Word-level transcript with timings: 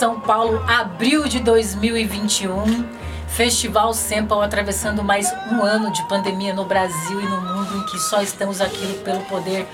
São 0.00 0.18
Paulo, 0.18 0.64
abril 0.66 1.28
de 1.28 1.40
2021. 1.40 2.88
Festival 3.28 3.92
Sample 3.92 4.40
atravessando 4.42 5.04
mais 5.04 5.30
um 5.52 5.62
ano 5.62 5.92
de 5.92 6.02
pandemia 6.08 6.54
no 6.54 6.64
Brasil 6.64 7.20
e 7.20 7.24
no 7.26 7.42
mundo 7.42 7.76
em 7.76 7.84
que 7.84 7.98
só 7.98 8.22
estamos 8.22 8.62
aqui 8.62 8.98
pelo 9.04 9.20
poder 9.26 9.66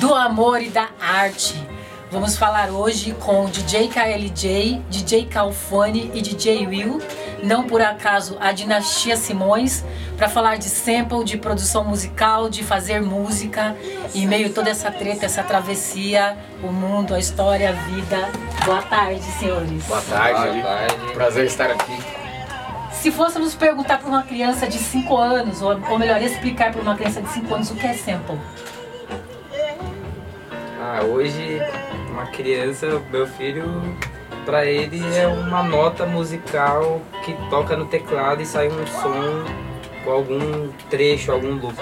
do 0.00 0.12
amor 0.12 0.60
e 0.60 0.68
da 0.68 0.88
arte. 1.00 1.54
Vamos 2.10 2.36
falar 2.36 2.70
hoje 2.70 3.14
com 3.20 3.44
DJ 3.44 3.86
KLJ, 3.86 4.82
DJ 4.90 5.26
Calfone 5.26 6.10
e 6.12 6.22
DJ 6.22 6.66
Will, 6.66 7.00
não 7.44 7.62
por 7.62 7.80
acaso 7.80 8.36
a 8.40 8.50
dinastia 8.50 9.16
Simões, 9.16 9.84
para 10.18 10.28
falar 10.28 10.58
de 10.58 10.68
sample, 10.68 11.22
de 11.22 11.38
produção 11.38 11.84
musical, 11.84 12.50
de 12.50 12.64
fazer 12.64 13.00
música 13.00 13.76
e 14.12 14.26
meio 14.26 14.52
toda 14.52 14.68
essa 14.68 14.90
treta, 14.90 15.24
essa 15.24 15.44
travessia, 15.44 16.36
o 16.60 16.72
mundo, 16.72 17.14
a 17.14 17.20
história, 17.20 17.70
a 17.70 17.72
vida. 17.72 18.28
Boa 18.64 18.82
tarde, 18.82 19.22
senhores. 19.22 19.84
Boa 19.84 20.02
tarde. 20.02 20.60
Boa 20.60 20.62
tarde. 20.64 21.12
Prazer 21.14 21.46
estar 21.46 21.70
aqui. 21.70 21.96
Se 22.90 23.12
fôssemos 23.12 23.54
perguntar 23.54 23.98
para 23.98 24.08
uma 24.08 24.24
criança 24.24 24.66
de 24.66 24.78
5 24.78 25.16
anos, 25.16 25.62
ou, 25.62 25.80
ou 25.88 25.98
melhor, 25.98 26.20
explicar 26.20 26.72
para 26.72 26.82
uma 26.82 26.96
criança 26.96 27.22
de 27.22 27.28
5 27.28 27.54
anos 27.54 27.70
o 27.70 27.76
que 27.76 27.86
é 27.86 27.92
sample. 27.92 28.36
Ah, 30.80 31.04
hoje 31.04 31.62
uma 32.10 32.26
criança, 32.26 33.00
meu 33.12 33.24
filho, 33.24 33.96
pra 34.44 34.64
ele 34.64 35.00
é 35.16 35.28
uma 35.28 35.62
nota 35.62 36.04
musical 36.06 37.00
que 37.24 37.32
toca 37.48 37.76
no 37.76 37.86
teclado 37.86 38.42
e 38.42 38.46
sai 38.46 38.66
um 38.66 38.84
som 38.84 39.67
com 40.08 40.12
algum 40.14 40.72
trecho, 40.88 41.30
algum 41.30 41.56
loop. 41.56 41.76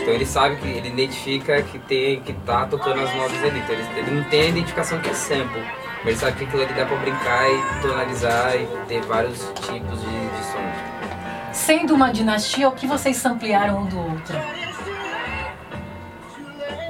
Então 0.00 0.14
ele 0.14 0.24
sabe 0.24 0.56
que 0.56 0.66
ele 0.66 0.88
identifica 0.88 1.60
que 1.62 1.78
tem 1.80 2.18
que 2.22 2.32
tá 2.32 2.66
tocando 2.66 3.00
as 3.00 3.14
notas 3.14 3.44
ali. 3.44 3.58
Então 3.58 3.74
ele, 3.74 3.98
ele 3.98 4.10
não 4.10 4.24
tem 4.24 4.40
a 4.40 4.46
identificação 4.46 4.98
que 5.00 5.10
é 5.10 5.12
sample, 5.12 5.62
mas 5.98 6.06
ele 6.06 6.16
sabe 6.16 6.38
que 6.38 6.44
aquilo 6.44 6.62
ali 6.62 6.72
dá 6.72 6.86
pra 6.86 6.96
brincar 6.96 7.50
e 7.50 7.82
tonalizar 7.82 8.56
e 8.56 8.66
ter 8.88 9.02
vários 9.02 9.38
tipos 9.60 10.00
de, 10.00 10.28
de 10.30 10.44
som. 10.46 11.52
Sendo 11.52 11.94
uma 11.94 12.10
dinastia, 12.10 12.70
o 12.70 12.72
que 12.72 12.86
vocês 12.86 13.22
ampliaram 13.26 13.82
um 13.82 13.86
do 13.86 13.98
outro? 13.98 14.38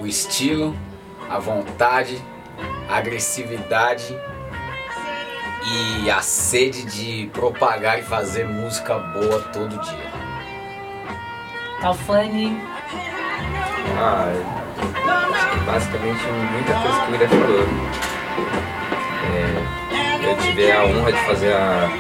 O 0.01 0.07
estilo, 0.07 0.77
a 1.29 1.41
vontade, 1.41 2.23
a 2.89 2.99
agressividade 2.99 4.17
e 6.03 6.09
a 6.09 6.23
sede 6.23 6.85
de 6.85 7.29
propagar 7.33 7.99
e 7.99 8.03
fazer 8.03 8.47
música 8.47 8.97
boa 8.97 9.41
todo 9.53 9.77
dia. 9.81 10.12
Calfani, 11.83 12.63
Ah, 13.99 14.33
basicamente 15.67 16.25
muita 16.53 16.75
coisa 16.75 17.01
que 17.01 17.11
o 17.11 17.15
Ida 17.17 17.29
falou. 17.29 17.67
É, 19.35 20.31
eu 20.31 20.37
tive 20.37 20.71
a 20.71 20.85
honra 20.85 21.13
de 21.13 21.19
fazer 21.27 21.53
a, 21.53 21.91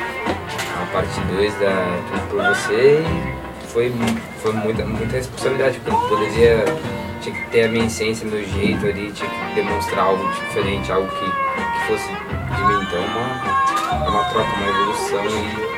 a 0.81 0.87
parte 0.93 1.21
2 1.23 1.55
da 1.55 1.99
Tudo 2.13 2.29
por 2.31 2.45
Você 2.45 3.03
e 3.03 3.67
foi, 3.67 3.93
foi 4.41 4.53
muita, 4.53 4.85
muita 4.85 5.17
responsabilidade, 5.17 5.81
porque 5.81 5.91
eu 5.91 6.09
poderia, 6.09 6.65
tinha 7.21 7.35
que 7.35 7.51
ter 7.51 7.65
a 7.65 7.69
minha 7.69 7.87
essência, 7.87 8.25
meu 8.25 8.45
jeito 8.45 8.87
ali, 8.87 9.11
tinha 9.11 9.29
que 9.29 9.55
demonstrar 9.57 10.05
algo 10.05 10.25
diferente, 10.29 10.93
algo 10.93 11.09
que, 11.09 11.25
que 11.25 11.87
fosse 11.89 12.07
de 12.07 12.63
mim. 12.67 12.83
Então 12.85 13.03
é 13.03 13.07
uma, 13.09 14.07
é 14.07 14.09
uma 14.09 14.25
troca, 14.27 14.49
uma 14.49 14.69
evolução 14.69 15.25
e 15.27 15.72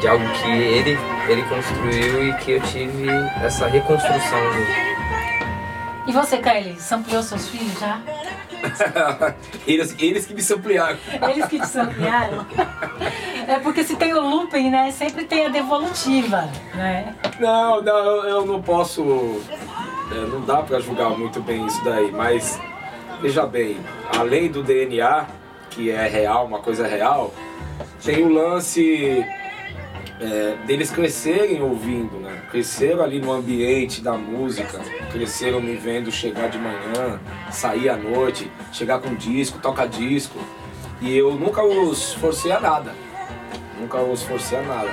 de 0.00 0.08
algo 0.08 0.24
que 0.32 0.50
ele, 0.50 0.98
ele 1.28 1.42
construiu 1.44 2.28
e 2.28 2.34
que 2.34 2.52
eu 2.52 2.60
tive 2.62 3.08
essa 3.42 3.66
reconstrução 3.66 4.38
do, 4.38 6.08
E 6.08 6.12
você, 6.12 6.38
Kylie, 6.38 6.76
sampleou 6.78 7.22
seus 7.22 7.48
filhos 7.48 7.78
já? 7.78 8.00
eles, 9.66 9.94
eles 9.98 10.26
que 10.26 10.34
me 10.34 10.42
ampliaram. 10.42 10.98
Eles 11.30 11.46
que 11.46 11.60
te 11.60 11.66
samplearam? 11.66 12.46
É 13.48 13.60
porque 13.60 13.84
se 13.84 13.94
tem 13.94 14.12
o 14.12 14.20
looping, 14.20 14.70
né? 14.70 14.90
Sempre 14.90 15.24
tem 15.24 15.46
a 15.46 15.48
devolutiva, 15.48 16.48
né? 16.74 17.14
Não, 17.38 17.80
não, 17.80 18.26
eu, 18.26 18.44
não 18.44 18.60
posso. 18.60 19.40
é, 20.10 20.14
não 20.26 20.40
dá 20.40 20.64
pra 20.64 20.80
julgar 20.80 21.10
muito 21.10 21.40
bem 21.40 21.64
isso 21.64 21.82
daí, 21.84 22.10
mas 22.10 22.60
veja 23.22 23.46
bem, 23.46 23.78
além 24.18 24.50
do 24.50 24.64
DNA, 24.64 25.26
que 25.70 25.92
é 25.92 26.08
real, 26.08 26.44
uma 26.44 26.58
coisa 26.58 26.88
real, 26.88 27.32
tem 28.02 28.24
o 28.24 28.28
lance 28.28 29.24
é, 30.20 30.56
deles 30.66 30.90
crescerem 30.90 31.62
ouvindo, 31.62 32.18
né? 32.18 32.42
Cresceram 32.50 33.02
ali 33.02 33.20
no 33.20 33.32
ambiente 33.32 34.00
da 34.00 34.12
música, 34.12 34.80
cresceram 35.10 35.60
me 35.60 35.74
vendo 35.76 36.10
chegar 36.10 36.48
de 36.48 36.58
manhã, 36.58 37.20
sair 37.50 37.88
à 37.88 37.96
noite, 37.96 38.50
chegar 38.72 38.98
com 39.00 39.14
disco, 39.14 39.58
tocar 39.58 39.86
disco. 39.86 40.38
E 41.00 41.16
eu 41.16 41.34
nunca 41.34 41.62
os 41.62 42.14
forcei 42.14 42.52
a 42.52 42.60
nada. 42.60 42.94
Nunca 43.78 43.98
os 43.98 44.22
forcei 44.22 44.58
a 44.58 44.62
nada. 44.62 44.90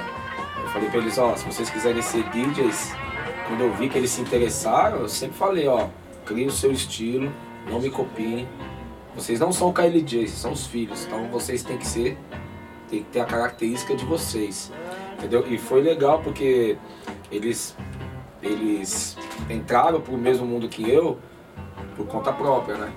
Eu 0.62 0.68
falei 0.70 0.90
pra 0.90 1.00
eles, 1.00 1.18
ó, 1.18 1.36
se 1.36 1.46
vocês 1.46 1.70
quiserem 1.70 2.02
ser 2.02 2.24
DJs, 2.30 2.94
quando 3.48 3.62
eu 3.62 3.74
vi 3.74 3.88
que 3.88 3.98
eles 3.98 4.12
se 4.12 4.22
interessaram, 4.22 5.00
eu 5.00 5.10
sempre 5.10 5.38
falei, 5.38 5.68
ó, 5.68 5.88
crie 6.26 6.46
o 6.46 6.52
seu 6.52 6.72
estilo, 6.72 7.32
não 7.70 7.80
me 7.80 7.90
copiem. 7.90 8.48
Vocês 9.16 9.40
não 9.40 9.54
são 9.54 9.70
o 9.70 9.74
KLJ, 9.74 10.28
vocês 10.28 10.32
são 10.32 10.52
os 10.52 10.66
filhos, 10.66 11.06
então 11.06 11.28
vocês 11.30 11.64
têm 11.64 11.78
que 11.78 11.86
ser, 11.86 12.18
tem 12.90 13.04
que 13.04 13.10
ter 13.12 13.20
a 13.20 13.26
característica 13.26 13.96
de 13.96 14.04
vocês. 14.06 14.72
Entendeu? 15.24 15.46
E 15.48 15.58
foi 15.58 15.82
legal 15.82 16.20
porque 16.22 16.78
eles, 17.32 17.78
eles 18.42 19.18
entraram 19.50 20.02
pro 20.02 20.18
mesmo 20.18 20.46
mundo 20.46 20.68
que 20.68 20.90
eu 20.90 21.18
por 21.96 22.06
conta 22.08 22.34
própria, 22.34 22.76
né? 22.76 22.94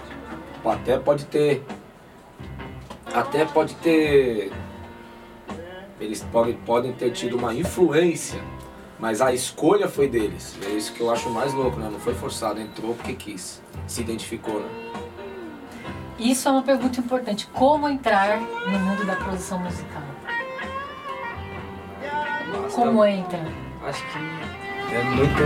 Até 0.64 0.98
pode 0.98 1.26
ter. 1.26 1.62
Até 3.14 3.44
pode 3.44 3.76
ter. 3.76 4.50
Eles 6.00 6.24
podem, 6.24 6.54
podem 6.54 6.92
ter 6.92 7.12
tido 7.12 7.36
uma 7.36 7.54
influência, 7.54 8.42
mas 8.98 9.20
a 9.20 9.32
escolha 9.32 9.86
foi 9.86 10.08
deles. 10.08 10.58
É 10.66 10.70
isso 10.70 10.92
que 10.92 11.00
eu 11.00 11.12
acho 11.12 11.30
mais 11.30 11.54
louco, 11.54 11.78
né? 11.78 11.88
Não 11.90 12.00
foi 12.00 12.14
forçado, 12.14 12.60
entrou 12.60 12.92
porque 12.96 13.14
quis. 13.14 13.62
Se 13.86 14.00
identificou, 14.00 14.58
né? 14.58 14.68
Isso 16.18 16.48
é 16.48 16.50
uma 16.50 16.62
pergunta 16.62 16.98
importante. 16.98 17.46
Como 17.52 17.88
entrar 17.88 18.40
no 18.40 18.78
mundo 18.80 19.06
da 19.06 19.14
produção 19.14 19.60
musical? 19.60 20.15
Como 22.74 23.04
entra? 23.04 23.40
Acho 23.86 24.02
que 24.02 24.94
é 24.94 25.02
muito 25.02 25.42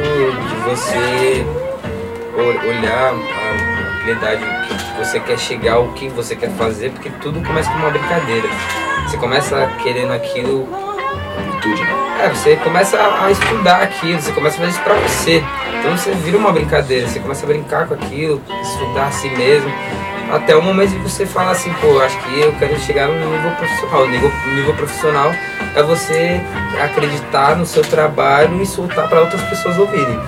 de 0.48 0.54
você 0.68 1.46
olhar 2.66 3.12
a 3.12 4.00
habilidade 4.00 4.44
que 4.68 4.98
você 4.98 5.20
quer 5.20 5.38
chegar, 5.38 5.78
o 5.78 5.92
que 5.92 6.08
você 6.08 6.36
quer 6.36 6.50
fazer, 6.50 6.90
porque 6.90 7.10
tudo 7.20 7.42
começa 7.46 7.70
com 7.70 7.78
uma 7.78 7.90
brincadeira. 7.90 8.48
Você 9.06 9.16
começa 9.16 9.66
querendo 9.82 10.12
aquilo, 10.12 10.68
Virtude, 11.52 11.82
né? 11.82 12.00
é, 12.20 12.28
você 12.28 12.56
começa 12.56 12.98
a 12.98 13.30
estudar 13.30 13.82
aquilo, 13.82 14.20
você 14.20 14.32
começa 14.32 14.56
a 14.56 14.58
fazer 14.60 14.70
isso 14.70 14.82
pra 14.82 14.94
você. 14.94 15.42
Então 15.78 15.96
você 15.96 16.12
vira 16.12 16.36
uma 16.36 16.52
brincadeira, 16.52 17.08
você 17.08 17.18
começa 17.18 17.44
a 17.44 17.48
brincar 17.48 17.88
com 17.88 17.94
aquilo, 17.94 18.42
estudar 18.62 19.06
a 19.06 19.10
si 19.10 19.28
mesmo. 19.30 19.70
Até 20.32 20.56
o 20.56 20.62
momento 20.62 20.90
de 20.90 20.98
você 20.98 21.26
falar 21.26 21.52
assim, 21.52 21.72
pô, 21.80 22.00
acho 22.00 22.16
que 22.20 22.40
eu 22.40 22.52
quero 22.52 22.78
chegar 22.80 23.08
no 23.08 23.14
nível 23.30 23.50
profissional. 23.52 24.02
O 24.02 24.08
nível, 24.08 24.32
nível 24.54 24.74
profissional 24.74 25.32
é 25.74 25.82
você 25.82 26.40
acreditar 26.82 27.56
no 27.56 27.66
seu 27.66 27.82
trabalho 27.82 28.62
e 28.62 28.66
soltar 28.66 29.08
para 29.08 29.20
outras 29.20 29.42
pessoas 29.42 29.76
ouvirem. 29.78 30.18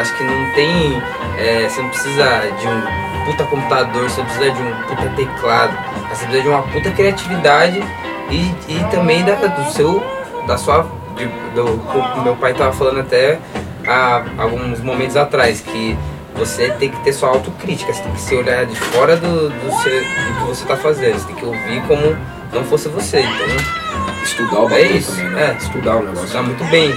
Acho 0.00 0.16
que 0.16 0.24
não 0.24 0.50
tem. 0.54 1.02
é, 1.38 1.68
você 1.68 1.80
não 1.80 1.88
precisa 1.88 2.24
de 2.60 2.66
um 2.66 3.24
puta 3.26 3.44
computador, 3.44 4.08
você 4.10 4.22
precisa 4.22 4.50
de 4.50 4.62
um 4.62 4.72
puta 4.88 5.08
teclado. 5.16 5.76
Você 6.10 6.26
precisa 6.26 6.42
de 6.42 6.48
uma 6.48 6.62
puta 6.62 6.90
criatividade 6.90 7.82
e, 8.30 8.54
e 8.68 8.84
também 8.90 9.24
da, 9.24 9.34
do 9.34 9.70
seu. 9.72 10.02
da 10.46 10.56
sua. 10.56 10.86
de- 11.16 11.26
do, 11.54 12.22
meu 12.24 12.34
pai 12.36 12.54
tava 12.54 12.72
falando 12.72 13.00
até 13.00 13.38
há 13.86 14.22
alguns 14.38 14.80
momentos 14.80 15.16
atrás 15.16 15.60
que 15.60 15.96
você 16.34 16.70
tem 16.72 16.90
que 16.90 17.00
ter 17.04 17.12
sua 17.12 17.28
autocrítica, 17.30 17.92
você 17.92 18.02
tem 18.02 18.12
que 18.12 18.20
se 18.20 18.34
olhar 18.34 18.66
de 18.66 18.76
fora 18.76 19.16
do, 19.16 19.48
do, 19.50 19.82
seu- 19.82 20.00
do 20.00 20.34
que 20.40 20.44
você 20.46 20.64
tá 20.66 20.76
fazendo, 20.76 21.18
você 21.18 21.26
tem 21.26 21.36
que 21.36 21.44
ouvir 21.44 21.82
como 21.86 22.16
não 22.52 22.64
fosse 22.64 22.88
você, 22.88 23.20
então 23.20 23.84
Estudar 24.22 24.60
o 24.60 24.70
É 24.72 24.82
isso, 24.82 25.10
também, 25.16 25.30
né? 25.30 25.50
é. 25.52 25.56
Estudar 25.62 25.96
o 25.96 26.02
negócio. 26.02 26.24
está 26.24 26.42
muito 26.42 26.64
bem. 26.70 26.94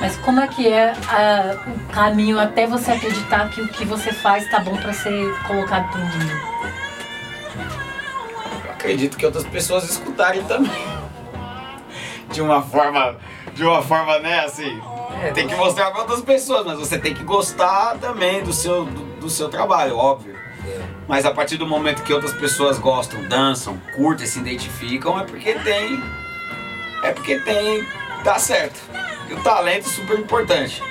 Mas 0.00 0.16
como 0.18 0.40
é 0.40 0.46
que 0.48 0.68
é 0.68 0.92
ah, 1.08 1.56
o 1.66 1.92
caminho 1.92 2.38
até 2.38 2.66
você 2.66 2.90
acreditar 2.92 3.48
que 3.48 3.60
o 3.62 3.68
que 3.68 3.84
você 3.86 4.12
faz 4.12 4.48
tá 4.50 4.58
bom 4.60 4.76
pra 4.76 4.92
ser 4.92 5.32
colocado 5.46 5.88
pro 5.90 6.00
mundo? 6.00 6.32
Eu 8.66 8.70
acredito 8.72 9.16
que 9.16 9.24
outras 9.24 9.44
pessoas 9.46 9.84
escutarem 9.88 10.42
também. 10.44 10.72
De 12.32 12.40
uma 12.40 12.62
forma, 12.62 13.16
de 13.54 13.62
uma 13.64 13.82
forma, 13.82 14.18
né, 14.18 14.40
assim. 14.40 14.80
Tem 15.30 15.46
que 15.46 15.54
mostrar 15.54 15.90
para 15.90 16.00
outras 16.00 16.20
pessoas, 16.20 16.66
mas 16.66 16.78
você 16.78 16.98
tem 16.98 17.14
que 17.14 17.22
gostar 17.22 17.96
também 17.98 18.42
do 18.42 18.52
seu, 18.52 18.84
do, 18.84 19.20
do 19.20 19.30
seu 19.30 19.48
trabalho, 19.48 19.96
óbvio. 19.96 20.36
Mas 21.08 21.24
a 21.24 21.32
partir 21.32 21.56
do 21.56 21.66
momento 21.66 22.02
que 22.02 22.12
outras 22.12 22.32
pessoas 22.32 22.78
gostam, 22.78 23.22
dançam, 23.24 23.78
curtem, 23.94 24.26
se 24.26 24.38
identificam, 24.38 25.18
é 25.18 25.24
porque 25.24 25.54
tem. 25.54 26.02
É 27.02 27.12
porque 27.12 27.38
tem. 27.40 27.86
dá 28.24 28.38
certo. 28.38 28.80
E 29.28 29.34
o 29.34 29.42
talento 29.42 29.86
é 29.86 29.90
super 29.90 30.18
importante. 30.18 30.82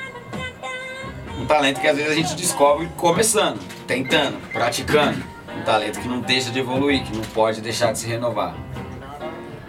Um 1.39 1.45
talento 1.45 1.79
que 1.79 1.87
às 1.87 1.97
vezes 1.97 2.11
a 2.11 2.15
gente 2.15 2.35
descobre 2.35 2.87
começando, 2.97 3.59
tentando, 3.87 4.37
praticando. 4.51 5.23
um 5.57 5.63
talento 5.63 5.99
que 5.99 6.07
não 6.07 6.19
deixa 6.19 6.51
de 6.51 6.59
evoluir, 6.59 7.03
que 7.03 7.15
não 7.15 7.23
pode 7.25 7.61
deixar 7.61 7.91
de 7.91 7.99
se 7.99 8.07
renovar. 8.07 8.55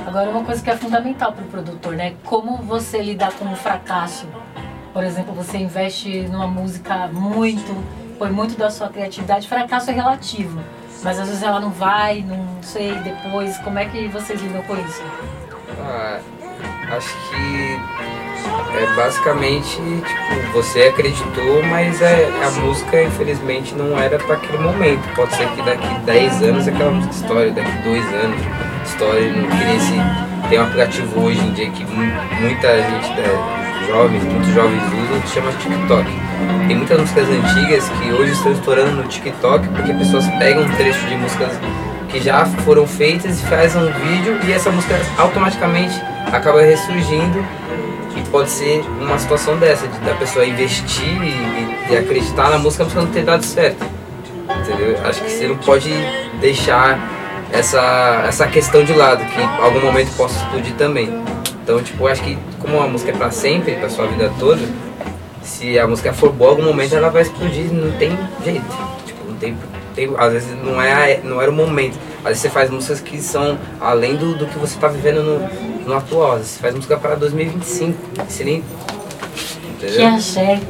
Agora, 0.06 0.30
uma 0.30 0.44
coisa 0.44 0.62
que 0.62 0.70
é 0.70 0.76
fundamental 0.76 1.32
para 1.32 1.44
o 1.44 1.48
produtor, 1.48 1.94
né? 1.94 2.14
Como 2.24 2.56
você 2.58 3.00
lidar 3.00 3.32
com 3.32 3.50
o 3.50 3.56
fracasso. 3.56 4.26
Por 4.92 5.04
exemplo, 5.04 5.32
você 5.32 5.58
investe 5.58 6.22
numa 6.28 6.46
música 6.46 7.08
muito, 7.08 7.74
põe 8.18 8.30
muito 8.30 8.58
da 8.58 8.70
sua 8.70 8.88
criatividade. 8.88 9.48
Fracasso 9.48 9.90
é 9.90 9.94
relativo, 9.94 10.60
mas 11.02 11.18
às 11.18 11.28
vezes 11.28 11.42
ela 11.42 11.60
não 11.60 11.70
vai, 11.70 12.22
não 12.22 12.62
sei, 12.62 12.92
depois. 12.96 13.56
Como 13.58 13.78
é 13.78 13.86
que 13.86 14.08
vocês 14.08 14.40
lidam 14.40 14.62
com 14.62 14.74
isso? 14.76 15.02
Ah, 15.80 16.20
acho 16.94 17.16
que 17.30 17.80
é 18.76 18.94
basicamente, 18.94 19.76
tipo, 19.76 20.52
você 20.52 20.82
acreditou, 20.84 21.62
mas 21.70 22.02
é, 22.02 22.28
a 22.44 22.50
música 22.60 23.02
infelizmente 23.02 23.74
não 23.74 23.98
era 23.98 24.18
para 24.18 24.34
aquele 24.34 24.58
momento. 24.58 25.02
Pode 25.14 25.34
ser 25.34 25.48
que 25.52 25.62
daqui 25.62 25.88
10 26.04 26.42
anos 26.42 26.68
aquela 26.68 26.90
música 26.90 27.14
estoure, 27.14 27.50
daqui 27.50 27.78
2 27.82 28.04
anos 28.14 28.61
não 29.32 29.48
queria 29.48 29.76
esse. 29.76 30.48
Tem 30.48 30.58
um 30.58 30.62
aplicativo 30.64 31.20
hoje 31.20 31.40
em 31.40 31.52
dia 31.52 31.70
que 31.70 31.84
muita 31.84 32.82
gente, 32.82 33.08
né, 33.10 33.62
jovens, 33.88 34.22
muitos 34.24 34.52
jovens 34.52 34.82
usam, 34.82 35.20
que 35.20 35.28
chama 35.28 35.52
TikTok. 35.52 36.06
Tem 36.66 36.76
muitas 36.76 37.00
músicas 37.00 37.28
antigas 37.28 37.88
que 37.88 38.12
hoje 38.12 38.32
estão 38.32 38.52
estourando 38.52 38.92
no 38.92 39.04
TikTok 39.04 39.68
porque 39.68 39.92
pessoas 39.94 40.26
pegam 40.38 40.64
um 40.64 40.68
trecho 40.70 41.06
de 41.06 41.16
músicas 41.16 41.52
que 42.08 42.20
já 42.20 42.44
foram 42.44 42.86
feitas 42.86 43.40
e 43.40 43.46
fazem 43.46 43.82
um 43.82 43.92
vídeo 43.92 44.38
e 44.46 44.52
essa 44.52 44.70
música 44.70 45.00
automaticamente 45.16 46.00
acaba 46.32 46.60
ressurgindo 46.62 47.44
e 48.16 48.20
pode 48.28 48.50
ser 48.50 48.84
uma 49.00 49.18
situação 49.18 49.56
dessa, 49.56 49.86
de 49.88 49.98
da 50.00 50.14
pessoa 50.14 50.44
investir 50.44 51.22
e, 51.22 51.92
e 51.92 51.96
acreditar 51.96 52.50
na 52.50 52.58
música, 52.58 52.82
a 52.82 52.86
música 52.86 53.02
não 53.02 53.10
ter 53.10 53.24
dado 53.24 53.44
certo. 53.44 53.84
Entendeu? 54.60 54.98
Acho 55.04 55.22
que 55.22 55.30
você 55.30 55.48
não 55.48 55.56
pode 55.56 55.90
deixar 56.40 56.98
essa, 57.52 58.24
essa 58.26 58.46
questão 58.46 58.82
de 58.82 58.92
lado, 58.92 59.24
que 59.26 59.40
em 59.40 59.44
algum 59.62 59.80
momento 59.80 60.14
possa 60.16 60.36
explodir 60.36 60.74
também. 60.74 61.08
Então, 61.62 61.82
tipo, 61.82 62.06
acho 62.06 62.22
que 62.22 62.36
como 62.58 62.80
a 62.80 62.86
música 62.86 63.12
é 63.12 63.14
pra 63.14 63.30
sempre, 63.30 63.74
pra 63.76 63.88
sua 63.88 64.06
vida 64.06 64.32
toda, 64.38 64.62
se 65.42 65.78
a 65.78 65.86
música 65.86 66.12
for 66.12 66.32
boa, 66.32 66.50
algum 66.50 66.64
momento 66.64 66.94
ela 66.94 67.10
vai 67.10 67.22
explodir, 67.22 67.72
não 67.72 67.92
tem 67.98 68.18
jeito. 68.44 68.64
Tipo, 69.04 69.28
não 69.28 69.36
tem, 69.36 69.56
tem 69.94 70.10
às 70.16 70.32
vezes 70.32 70.48
não, 70.62 70.80
é, 70.80 71.20
não 71.22 71.40
era 71.40 71.50
o 71.50 71.54
momento. 71.54 71.98
Às 72.18 72.28
vezes 72.28 72.42
você 72.42 72.50
faz 72.50 72.70
músicas 72.70 73.00
que 73.00 73.20
são 73.20 73.58
além 73.80 74.16
do, 74.16 74.34
do 74.34 74.46
que 74.46 74.58
você 74.58 74.74
está 74.74 74.88
vivendo 74.88 75.22
no, 75.22 75.86
no 75.86 75.94
atual. 75.94 76.38
Você 76.38 76.58
faz 76.58 76.74
música 76.74 76.96
para 76.96 77.14
2025. 77.16 77.98
Você 78.28 78.44
nem. 78.44 78.64
Entendeu? 79.64 79.96
Que 79.96 80.04
axé. 80.04 80.60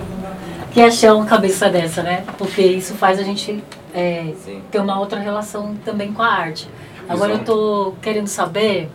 Que 0.72 0.80
axé 0.80 1.12
uma 1.12 1.26
cabeça 1.26 1.68
dessa, 1.68 2.02
né? 2.02 2.24
Porque 2.38 2.62
isso 2.62 2.94
faz 2.94 3.18
a 3.18 3.22
gente 3.22 3.62
é, 3.94 4.32
ter 4.70 4.80
uma 4.80 4.98
outra 4.98 5.18
relação 5.18 5.74
também 5.84 6.12
com 6.12 6.22
a 6.22 6.28
arte. 6.28 6.68
Agora 7.08 7.32
Exato. 7.32 7.50
eu 7.50 7.56
tô 7.56 7.94
querendo 8.00 8.26
saber 8.28 8.90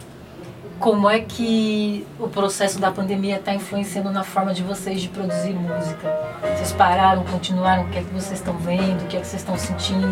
como 0.79 1.09
é 1.09 1.19
que 1.19 2.05
o 2.19 2.27
processo 2.27 2.79
da 2.79 2.91
pandemia 2.91 3.37
está 3.37 3.53
influenciando 3.53 4.11
na 4.11 4.23
forma 4.23 4.53
de 4.53 4.63
vocês 4.63 5.01
de 5.01 5.09
produzir 5.09 5.53
música. 5.53 6.07
Vocês 6.55 6.71
pararam, 6.71 7.23
continuaram, 7.25 7.83
o 7.83 7.89
que 7.89 7.97
é 7.97 8.01
que 8.01 8.13
vocês 8.13 8.39
estão 8.39 8.57
vendo, 8.57 9.03
o 9.03 9.07
que 9.07 9.17
é 9.17 9.19
que 9.19 9.27
vocês 9.27 9.41
estão 9.41 9.57
sentindo? 9.57 10.07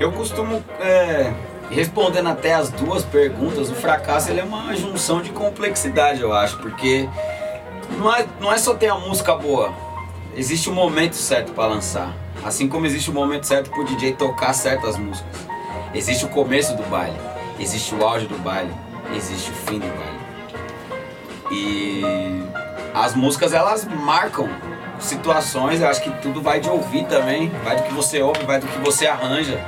Eu 0.00 0.10
costumo, 0.10 0.62
é, 0.80 1.32
respondendo 1.70 2.28
até 2.28 2.54
as 2.54 2.70
duas 2.70 3.04
perguntas, 3.04 3.70
o 3.70 3.74
fracasso 3.74 4.30
ele 4.30 4.40
é 4.40 4.44
uma 4.44 4.74
junção 4.74 5.22
de 5.22 5.30
complexidade, 5.30 6.20
eu 6.20 6.32
acho, 6.32 6.58
porque 6.58 7.08
não 7.98 8.12
é, 8.12 8.26
não 8.40 8.52
é 8.52 8.58
só 8.58 8.74
ter 8.74 8.88
a 8.88 8.96
música 8.96 9.34
boa, 9.36 9.72
existe 10.34 10.68
o 10.68 10.72
um 10.72 10.74
momento 10.74 11.14
certo 11.14 11.52
para 11.52 11.66
lançar. 11.66 12.14
Assim 12.44 12.68
como 12.68 12.86
existe 12.86 13.10
o 13.10 13.12
um 13.12 13.16
momento 13.16 13.46
certo 13.46 13.70
para 13.70 13.80
o 13.80 13.84
DJ 13.84 14.14
tocar 14.14 14.52
certas 14.52 14.96
músicas. 14.96 15.36
Existe 15.94 16.24
o 16.24 16.28
começo 16.28 16.74
do 16.76 16.82
baile, 16.84 17.16
existe 17.60 17.94
o 17.94 18.02
auge 18.04 18.26
do 18.26 18.38
baile, 18.38 18.72
existe 19.14 19.50
o 19.50 19.54
fim 19.54 19.78
do 19.78 19.86
baile. 19.86 20.22
E 21.50 22.02
as 22.94 23.14
músicas 23.14 23.52
elas 23.52 23.84
marcam 23.84 24.48
situações, 24.98 25.80
eu 25.80 25.88
acho 25.88 26.02
que 26.02 26.10
tudo 26.22 26.40
vai 26.40 26.60
de 26.60 26.68
ouvir 26.68 27.04
também, 27.06 27.50
vai 27.62 27.76
do 27.76 27.82
que 27.82 27.92
você 27.92 28.22
ouve, 28.22 28.44
vai 28.44 28.58
do 28.58 28.66
que 28.66 28.78
você 28.78 29.06
arranja. 29.06 29.60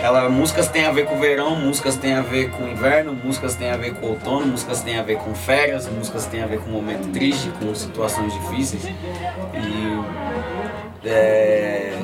Ela, 0.00 0.28
músicas 0.28 0.68
tem 0.68 0.84
a 0.84 0.92
ver 0.92 1.06
com 1.06 1.18
verão, 1.18 1.56
músicas 1.56 1.96
tem 1.96 2.14
a 2.14 2.20
ver 2.20 2.50
com 2.50 2.68
inverno, 2.68 3.12
músicas 3.12 3.54
tem 3.54 3.70
a 3.70 3.76
ver 3.76 3.94
com 3.94 4.08
outono, 4.08 4.46
músicas 4.46 4.82
tem 4.82 4.98
a 4.98 5.02
ver 5.02 5.18
com 5.18 5.34
férias, 5.34 5.88
músicas 5.88 6.26
tem 6.26 6.42
a 6.42 6.46
ver 6.46 6.60
com 6.60 6.70
momento 6.70 7.10
triste, 7.12 7.50
com 7.60 7.74
situações 7.74 8.32
difíceis. 8.34 8.84
E 8.84 11.08
é, 11.08 12.02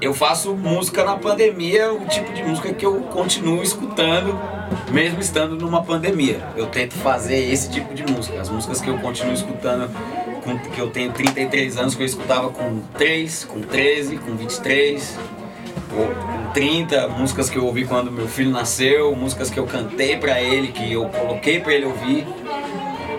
eu 0.00 0.14
faço 0.14 0.54
música 0.54 1.04
na 1.04 1.16
pandemia, 1.16 1.92
o 1.92 2.06
tipo 2.06 2.32
de 2.32 2.42
música 2.42 2.72
que 2.72 2.86
eu 2.86 3.00
continuo 3.02 3.62
escutando, 3.62 4.38
mesmo 4.90 5.20
estando 5.20 5.56
numa 5.56 5.82
pandemia. 5.82 6.40
Eu 6.56 6.66
tento 6.66 6.94
fazer 6.94 7.52
esse 7.52 7.70
tipo 7.70 7.94
de 7.94 8.04
música. 8.04 8.40
As 8.40 8.48
músicas 8.48 8.80
que 8.80 8.88
eu 8.88 8.98
continuo 8.98 9.34
escutando, 9.34 9.90
que 10.74 10.80
eu 10.80 10.90
tenho 10.90 11.12
33 11.12 11.76
anos, 11.76 11.94
que 11.94 12.02
eu 12.02 12.06
escutava 12.06 12.48
com 12.50 12.80
3, 12.96 13.44
com 13.44 13.60
13, 13.60 14.16
com 14.18 14.36
23 14.36 15.18
com 15.88 16.52
30, 16.52 17.08
músicas 17.08 17.50
que 17.50 17.56
eu 17.56 17.64
ouvi 17.64 17.84
quando 17.84 18.10
meu 18.10 18.28
filho 18.28 18.50
nasceu, 18.50 19.14
músicas 19.14 19.50
que 19.50 19.58
eu 19.58 19.66
cantei 19.66 20.16
para 20.16 20.40
ele, 20.40 20.68
que 20.68 20.92
eu 20.92 21.06
coloquei 21.08 21.60
para 21.60 21.72
ele 21.74 21.86
ouvir. 21.86 22.26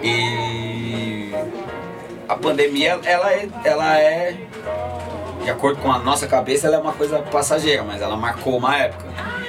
E 0.03 1.33
a 2.27 2.35
pandemia, 2.35 2.99
ela 3.03 3.31
é, 3.31 3.49
ela 3.63 3.97
é, 3.97 4.37
de 5.43 5.49
acordo 5.49 5.81
com 5.81 5.91
a 5.91 5.99
nossa 5.99 6.27
cabeça, 6.27 6.67
ela 6.67 6.75
é 6.75 6.79
uma 6.79 6.93
coisa 6.93 7.19
passageira, 7.19 7.83
mas 7.83 8.01
ela 8.01 8.15
marcou 8.15 8.57
uma 8.57 8.77
época. 8.77 9.05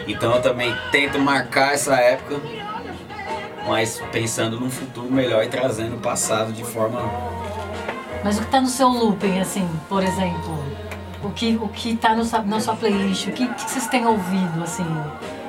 Então 0.06 0.34
eu 0.34 0.42
também 0.42 0.74
tento 0.90 1.18
marcar 1.18 1.74
essa 1.74 1.94
época, 1.96 2.40
mas 3.66 4.02
pensando 4.10 4.58
num 4.58 4.70
futuro 4.70 5.10
melhor 5.10 5.44
e 5.44 5.48
trazendo 5.48 5.96
o 5.96 6.00
passado 6.00 6.52
de 6.52 6.64
forma. 6.64 7.00
Mas 8.24 8.36
o 8.36 8.40
que 8.40 8.46
está 8.46 8.60
no 8.60 8.66
seu 8.66 8.88
looping, 8.88 9.38
assim, 9.38 9.68
por 9.88 10.02
exemplo? 10.02 10.59
O 11.22 11.30
que 11.30 11.58
o 11.60 11.68
que 11.68 11.92
está 11.92 12.14
na 12.14 12.60
sua 12.60 12.74
playlist, 12.74 13.26
o 13.28 13.32
que, 13.32 13.46
que 13.46 13.70
vocês 13.70 13.86
têm 13.86 14.06
ouvido 14.06 14.62
assim 14.62 14.86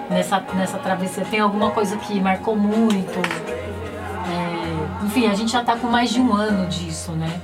nessa 0.09 0.43
nessa 0.53 0.77
travessia? 0.77 1.25
Tem 1.25 1.39
alguma 1.39 1.71
coisa 1.71 1.97
que 1.97 2.19
marcou 2.19 2.55
muito? 2.55 3.19
É, 4.27 5.05
enfim, 5.05 5.27
a 5.27 5.33
gente 5.33 5.51
já 5.51 5.61
está 5.61 5.75
com 5.75 5.87
mais 5.87 6.09
de 6.11 6.19
um 6.19 6.33
ano 6.33 6.67
disso, 6.67 7.11
né? 7.13 7.41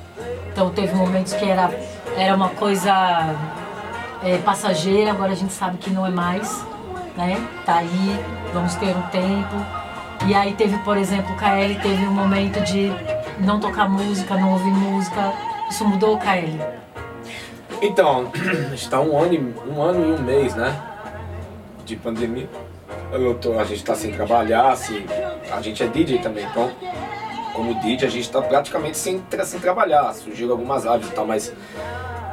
Então 0.51 0.69
teve 0.69 0.93
momentos 0.95 1.33
que 1.33 1.45
era 1.45 1.69
era 2.17 2.35
uma 2.35 2.49
coisa 2.49 3.35
é, 4.23 4.37
passageira, 4.39 5.11
agora 5.11 5.31
a 5.31 5.35
gente 5.35 5.53
sabe 5.53 5.77
que 5.77 5.89
não 5.89 6.05
é 6.05 6.09
mais, 6.09 6.65
né? 7.15 7.41
Tá 7.65 7.77
aí, 7.77 8.25
vamos 8.53 8.75
ter 8.75 8.95
um 8.95 9.01
tempo. 9.03 9.55
E 10.25 10.33
aí 10.33 10.53
teve, 10.53 10.77
por 10.79 10.97
exemplo, 10.97 11.33
o 11.33 11.37
KL 11.37 11.79
teve 11.81 12.05
um 12.07 12.11
momento 12.11 12.59
de 12.61 12.91
não 13.39 13.59
tocar 13.59 13.87
música, 13.87 14.35
não 14.35 14.51
ouvir 14.51 14.71
música. 14.71 15.31
Isso 15.69 15.85
mudou 15.85 16.15
o? 16.17 16.59
Então, 17.81 18.31
está 18.73 18.99
um 18.99 19.17
ano, 19.17 19.33
e, 19.33 19.69
um 19.69 19.81
ano 19.81 20.07
e 20.07 20.19
um 20.19 20.23
mês, 20.23 20.55
né? 20.55 20.79
De 21.85 21.95
pandemia. 21.95 22.49
Tô, 23.41 23.57
a 23.57 23.63
gente 23.63 23.77
está 23.77 23.95
sem 23.95 24.11
trabalhar, 24.11 24.71
assim, 24.71 25.05
a 25.51 25.61
gente 25.61 25.81
é 25.81 25.87
DJ 25.87 26.19
também, 26.19 26.45
então, 26.45 26.69
como 27.53 27.79
DJ, 27.79 28.07
a 28.07 28.11
gente 28.11 28.23
está 28.23 28.41
praticamente 28.41 28.97
sem, 28.97 29.23
sem 29.45 29.59
trabalhar. 29.59 30.13
Surgiram 30.13 30.51
algumas 30.51 30.85
aves 30.85 31.07
e 31.07 31.11
tal, 31.11 31.25
mas 31.25 31.53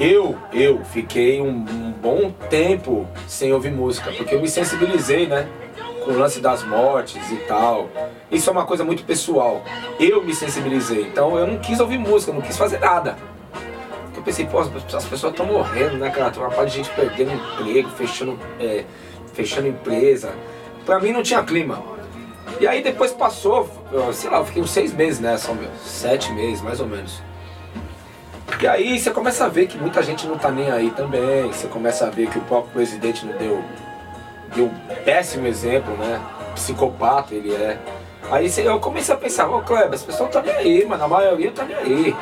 eu, 0.00 0.36
eu 0.52 0.84
fiquei 0.84 1.40
um, 1.40 1.50
um, 1.50 1.94
bom 2.02 2.32
tempo 2.50 3.06
sem 3.28 3.52
ouvir 3.52 3.70
música, 3.70 4.10
porque 4.12 4.34
eu 4.34 4.40
me 4.40 4.48
sensibilizei, 4.48 5.26
né? 5.26 5.46
Com 6.04 6.10
o 6.10 6.18
lance 6.18 6.40
das 6.40 6.64
mortes 6.64 7.30
e 7.30 7.36
tal. 7.46 7.88
Isso 8.30 8.50
é 8.50 8.52
uma 8.52 8.66
coisa 8.66 8.84
muito 8.84 9.04
pessoal. 9.04 9.62
Eu 10.00 10.22
me 10.24 10.34
sensibilizei, 10.34 11.02
então 11.02 11.38
eu 11.38 11.46
não 11.46 11.58
quis 11.58 11.80
ouvir 11.80 11.98
música, 11.98 12.32
não 12.32 12.42
quis 12.42 12.58
fazer 12.58 12.80
nada 12.80 13.16
pensei, 14.24 14.46
pô, 14.46 14.60
as 14.60 14.68
pessoas 14.68 15.32
estão 15.32 15.46
morrendo, 15.46 15.96
né, 15.96 16.10
cara? 16.10 16.30
Tem 16.30 16.42
uma 16.42 16.50
parte 16.50 16.70
de 16.70 16.76
gente 16.78 16.90
perdendo 16.90 17.32
emprego, 17.32 17.88
fechando, 17.90 18.38
é, 18.58 18.84
fechando 19.32 19.68
empresa. 19.68 20.32
Pra 20.86 20.98
mim 20.98 21.12
não 21.12 21.22
tinha 21.22 21.42
clima. 21.42 21.82
E 22.60 22.66
aí 22.66 22.82
depois 22.82 23.12
passou, 23.12 23.68
sei 24.12 24.30
lá, 24.30 24.38
eu 24.38 24.46
fiquei 24.46 24.62
uns 24.62 24.70
seis 24.70 24.92
meses 24.92 25.20
nessa, 25.20 25.52
meu, 25.52 25.70
sete 25.84 26.30
meses 26.32 26.62
mais 26.62 26.80
ou 26.80 26.86
menos. 26.86 27.20
E 28.60 28.66
aí 28.66 28.98
você 28.98 29.10
começa 29.10 29.44
a 29.44 29.48
ver 29.48 29.66
que 29.66 29.76
muita 29.76 30.02
gente 30.02 30.26
não 30.26 30.38
tá 30.38 30.50
nem 30.50 30.70
aí 30.70 30.90
também, 30.90 31.48
você 31.48 31.66
começa 31.66 32.06
a 32.06 32.10
ver 32.10 32.28
que 32.28 32.38
o 32.38 32.42
próprio 32.42 32.72
presidente 32.72 33.26
não 33.26 33.36
deu, 33.36 33.62
deu 34.54 34.66
um 34.66 34.94
péssimo 35.04 35.46
exemplo, 35.46 35.94
né? 35.96 36.20
Psicopata 36.54 37.34
ele 37.34 37.54
é. 37.54 37.78
Aí 38.30 38.50
eu 38.58 38.78
comecei 38.80 39.14
a 39.14 39.18
pensar, 39.18 39.48
ô 39.48 39.60
Kleber, 39.62 39.94
as 39.94 40.02
pessoas 40.02 40.28
estão 40.28 40.42
nem 40.42 40.54
aí, 40.54 40.86
mas 40.86 41.00
a 41.00 41.08
maioria 41.08 41.50
tá 41.50 41.64
nem 41.64 41.76
aí. 41.76 42.16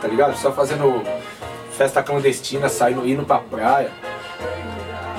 Tá 0.00 0.08
ligado? 0.08 0.36
Só 0.36 0.50
fazendo 0.52 1.02
festa 1.76 2.02
clandestina, 2.02 2.68
saindo, 2.68 3.06
indo 3.06 3.22
pra 3.22 3.38
praia. 3.38 3.90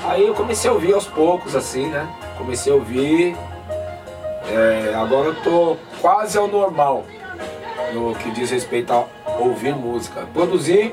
Aí 0.04 0.26
eu 0.26 0.34
comecei 0.34 0.68
a 0.68 0.72
ouvir 0.72 0.92
aos 0.92 1.06
poucos, 1.06 1.54
assim, 1.54 1.86
né? 1.86 2.08
Comecei 2.36 2.72
a 2.72 2.74
ouvir. 2.74 3.36
É, 4.50 4.94
agora 4.94 5.28
eu 5.28 5.34
tô 5.42 5.76
quase 6.00 6.36
ao 6.36 6.48
normal 6.48 7.04
no 7.92 8.14
que 8.14 8.30
diz 8.30 8.50
respeito 8.50 8.92
a 8.92 9.06
ouvir 9.38 9.74
música. 9.74 10.26
Produzir, 10.32 10.92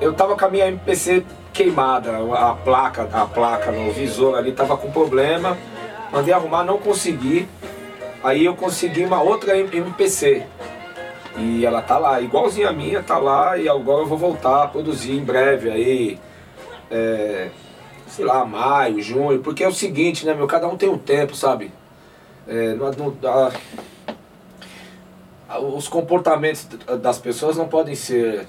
eu 0.00 0.14
tava 0.14 0.36
com 0.36 0.44
a 0.44 0.48
minha 0.48 0.68
MPC 0.68 1.24
queimada, 1.52 2.12
a 2.34 2.54
placa, 2.54 3.08
a 3.12 3.26
placa 3.26 3.70
no 3.70 3.92
visor 3.92 4.38
ali 4.38 4.52
tava 4.52 4.76
com 4.76 4.90
problema. 4.90 5.58
Mandei 6.10 6.32
arrumar, 6.32 6.64
não 6.64 6.78
consegui. 6.78 7.48
Aí 8.22 8.44
eu 8.44 8.54
consegui 8.54 9.04
uma 9.04 9.20
outra 9.20 9.56
MPC. 9.58 10.44
E 11.36 11.64
ela 11.64 11.82
tá 11.82 11.98
lá, 11.98 12.20
igualzinha 12.20 12.70
a 12.70 12.72
minha, 12.72 13.02
tá 13.02 13.18
lá 13.18 13.56
e 13.56 13.68
agora 13.68 14.02
eu 14.02 14.06
vou 14.06 14.18
voltar 14.18 14.64
a 14.64 14.68
produzir 14.68 15.12
em 15.12 15.24
breve 15.24 15.70
aí. 15.70 16.18
É, 16.90 17.50
sei 18.08 18.24
lá, 18.24 18.44
maio, 18.44 19.00
junho, 19.02 19.40
porque 19.40 19.62
é 19.62 19.68
o 19.68 19.72
seguinte, 19.72 20.26
né, 20.26 20.34
meu, 20.34 20.46
cada 20.46 20.66
um 20.66 20.76
tem 20.76 20.88
um 20.88 20.98
tempo, 20.98 21.36
sabe? 21.36 21.70
É, 22.46 22.74
não, 22.74 22.88
a, 25.48 25.58
os 25.58 25.88
comportamentos 25.88 26.66
das 27.00 27.18
pessoas 27.18 27.56
não 27.56 27.68
podem 27.68 27.94
ser 27.94 28.46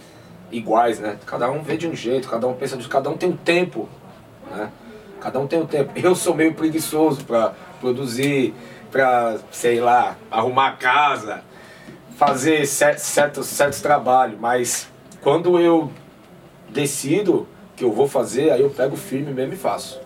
iguais, 0.52 1.00
né? 1.00 1.18
Cada 1.26 1.50
um 1.52 1.62
vê 1.62 1.78
de 1.78 1.88
um 1.88 1.96
jeito, 1.96 2.30
cada 2.30 2.48
um 2.48 2.54
pensa 2.54 2.78
de 2.78 2.88
cada 2.88 3.10
um 3.10 3.18
tem 3.18 3.30
um 3.30 3.38
tempo, 3.38 3.88
né? 4.50 4.70
Cada 5.22 5.40
um 5.40 5.48
tem 5.48 5.62
um 5.62 5.66
tempo. 5.66 5.92
Eu 5.96 6.16
sou 6.16 6.34
meio 6.34 6.54
preguiçoso 6.54 7.24
para 7.26 7.54
produzir, 7.80 8.54
para 8.92 9.38
sei 9.52 9.80
lá, 9.80 10.16
arrumar 10.32 10.78
casa, 10.78 11.44
fazer 12.20 12.66
certos, 12.68 13.06
certos, 13.06 13.48
certos 13.48 13.80
trabalhos, 13.80 14.38
mas 14.38 14.90
quando 15.22 15.58
eu 15.58 15.90
decido 16.68 17.48
que 17.78 17.84
eu 17.86 17.94
vou 17.94 18.10
fazer, 18.10 18.52
aí 18.52 18.60
eu 18.60 18.70
pego 18.70 18.98
firme 18.98 19.32
mesmo 19.32 19.54
e 19.54 19.58
faço. 19.58 20.02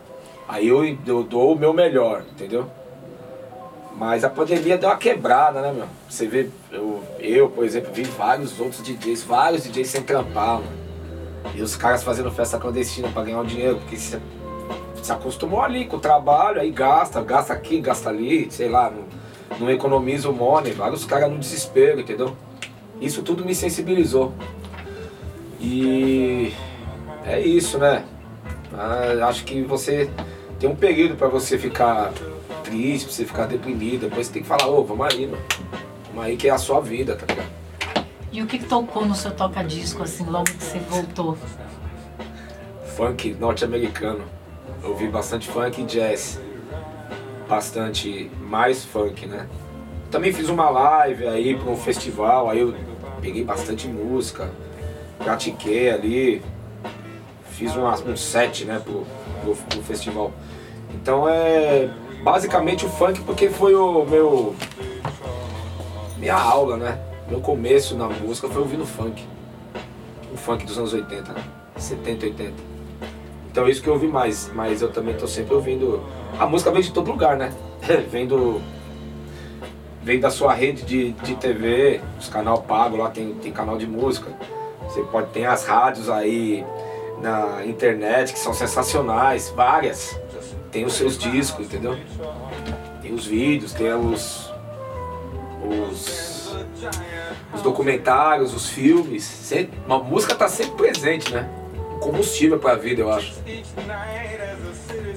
Aí 0.48 0.67
eu, 0.67 0.86
eu 1.08 1.24
dou 1.24 1.55
o 1.55 1.58
meu 1.58 1.74
melhor, 1.74 2.24
entendeu? 2.32 2.70
Mas 3.98 4.24
a 4.24 4.29
pandemia 4.29 4.77
deu 4.77 4.89
uma 4.89 4.96
quebrada, 4.96 5.60
né, 5.60 5.74
meu? 5.74 5.88
Você 6.08 6.27
vê, 6.27 6.50
eu, 6.72 7.03
eu, 7.17 7.50
por 7.50 7.65
exemplo, 7.65 7.91
vi 7.91 8.03
vários 8.03 8.60
outros 8.60 8.84
DJs, 8.84 9.24
vários 9.24 9.63
DJs 9.63 9.88
sem 9.88 10.03
trampar, 10.03 10.60
mano. 10.60 10.84
E 11.55 11.63
os 11.63 11.75
caras 11.75 12.03
fazendo 12.03 12.29
festa 12.29 12.60
clandestina 12.60 13.10
pra 13.10 13.24
ganhar 13.24 13.39
um 13.39 13.46
dinheiro, 13.46 13.77
porque 13.77 13.98
se, 13.98 14.20
se 15.01 15.12
acostumou 15.12 15.63
ali 15.63 15.86
com 15.86 15.98
o 15.98 16.00
trabalho, 16.00 16.62
aí 16.62 16.70
gasta, 16.70 17.20
gasta 17.24 17.53
aqui, 17.53 17.82
gasta 17.82 18.10
ali, 18.10 18.51
sei 18.51 18.70
lá, 18.70 18.91
não, 18.91 19.03
não 19.60 19.69
economiza 19.69 20.29
o 20.29 20.33
money, 20.33 20.72
vários 20.72 21.05
caras 21.05 21.31
no 21.31 21.38
desespero, 21.38 22.01
entendeu? 22.01 22.36
Isso 23.00 23.22
tudo 23.22 23.45
me 23.45 23.53
sensibilizou. 23.53 24.33
E 25.60 26.53
é 27.25 27.39
isso, 27.39 27.77
né? 27.77 28.05
Ah, 28.74 29.27
acho 29.27 29.43
que 29.43 29.62
você 29.62 30.10
tem 30.60 30.69
um 30.69 30.75
período 30.75 31.15
para 31.15 31.27
você 31.27 31.57
ficar 31.57 32.12
triste, 32.63 33.05
pra 33.05 33.13
você 33.13 33.25
ficar 33.25 33.45
deprimido. 33.45 34.10
Depois 34.10 34.27
você 34.27 34.33
tem 34.33 34.41
que 34.41 34.48
falar, 34.48 34.67
ô, 34.67 34.79
oh, 34.79 34.83
vamos 34.83 35.07
aí, 35.07 35.27
mano. 35.27 35.43
Vamos 36.07 36.25
aí 36.25 36.38
que 36.38 36.48
é 36.48 36.51
a 36.51 36.57
sua 36.57 36.79
vida, 36.79 37.15
tá 37.15 37.25
ligado? 37.25 37.51
E 38.31 38.41
o 38.41 38.48
que, 38.48 38.57
que 38.57 38.65
tocou 38.65 39.05
no 39.05 39.13
seu 39.13 39.31
toca-disco, 39.31 40.01
assim, 40.01 40.25
logo 40.25 40.45
que 40.45 40.63
você 40.63 40.79
voltou? 40.79 41.38
Funk 42.95 43.36
norte-americano. 43.39 44.24
Eu 44.83 44.89
ouvi 44.89 45.07
bastante 45.07 45.48
funk 45.48 45.81
e 45.81 45.86
jazz. 45.86 46.39
Bastante 47.53 48.31
mais 48.41 48.83
funk, 48.83 49.27
né? 49.27 49.48
Também 50.10 50.33
fiz 50.33 50.50
uma 50.50 50.72
live 50.72 51.27
aí 51.27 51.55
para 51.55 51.69
um 51.69 51.77
festival, 51.77 52.50
aí 52.50 52.62
eu 52.62 52.74
peguei 53.22 53.43
bastante 53.43 53.88
música, 53.88 54.50
pratiquei 55.19 55.91
ali, 55.91 56.41
fiz 57.51 57.75
uma, 57.75 57.93
um 57.93 58.17
set 58.17 58.65
né, 58.65 58.81
pro, 58.83 59.05
pro, 59.43 59.55
pro 59.55 59.83
festival. 59.83 60.31
Então 60.95 61.29
é 61.29 61.91
basicamente 62.24 62.88
o 62.88 62.89
funk 62.89 63.22
porque 63.22 63.48
foi 63.50 63.75
o 63.75 64.03
meu 64.03 64.55
minha 66.17 66.33
aula, 66.33 66.75
né? 66.75 67.00
Meu 67.29 67.39
começo 67.39 67.95
na 67.95 68.07
música 68.07 68.50
foi 68.50 68.63
ouvindo 68.63 68.83
funk. 68.83 69.24
O 70.33 70.38
funk 70.38 70.65
dos 70.65 70.79
anos 70.79 70.91
80, 70.91 71.33
né? 71.33 71.43
70, 71.77 72.25
80. 72.25 72.73
Então 73.53 73.67
é 73.67 73.69
isso 73.69 73.83
que 73.83 73.88
eu 73.88 73.93
ouvi 73.93 74.07
mais, 74.07 74.50
mas 74.51 74.81
eu 74.81 74.91
também 74.91 75.13
tô 75.13 75.27
sempre 75.27 75.53
ouvindo. 75.53 76.01
A 76.39 76.48
música 76.48 76.72
vem 76.72 76.81
de 76.81 76.91
todo 76.91 77.12
lugar, 77.12 77.38
né? 77.38 77.53
vem 78.10 78.25
do. 78.25 78.60
Vem 80.01 80.19
da 80.19 80.31
sua 80.31 80.55
rede 80.55 80.81
de, 80.81 81.12
de 81.12 81.36
TV, 81.36 82.01
os 82.19 82.27
canal 82.27 82.63
pago, 82.63 82.98
lá 82.98 83.12
tem, 83.12 83.31
tem 83.36 83.51
canal 83.51 83.77
de 83.77 83.86
música. 83.86 84.31
Você 84.88 85.03
pode 85.03 85.27
ter 85.29 85.45
as 85.45 85.67
rádios 85.67 86.10
aí 86.10 86.65
na 87.22 87.63
internet 87.63 88.33
que 88.33 88.39
são 88.39 88.55
sensacionais, 88.55 89.53
várias 89.55 90.19
tem 90.72 90.83
os 90.83 90.93
seus 90.93 91.15
discos, 91.15 91.67
entendeu? 91.67 91.95
Tem 93.03 93.13
os 93.13 93.27
vídeos, 93.27 93.72
tem 93.72 93.93
os, 93.93 94.51
os, 95.63 96.55
os 97.53 97.62
documentários, 97.62 98.51
os 98.55 98.67
filmes. 98.67 99.24
Sempre, 99.24 99.77
uma 99.86 100.00
música 100.00 100.33
tá 100.33 100.48
sempre 100.48 100.74
presente, 100.74 101.31
né? 101.31 101.48
Combustível 102.03 102.60
para 102.60 102.74
a 102.74 102.75
vida, 102.75 103.01
eu 103.01 103.12
acho. 103.12 103.33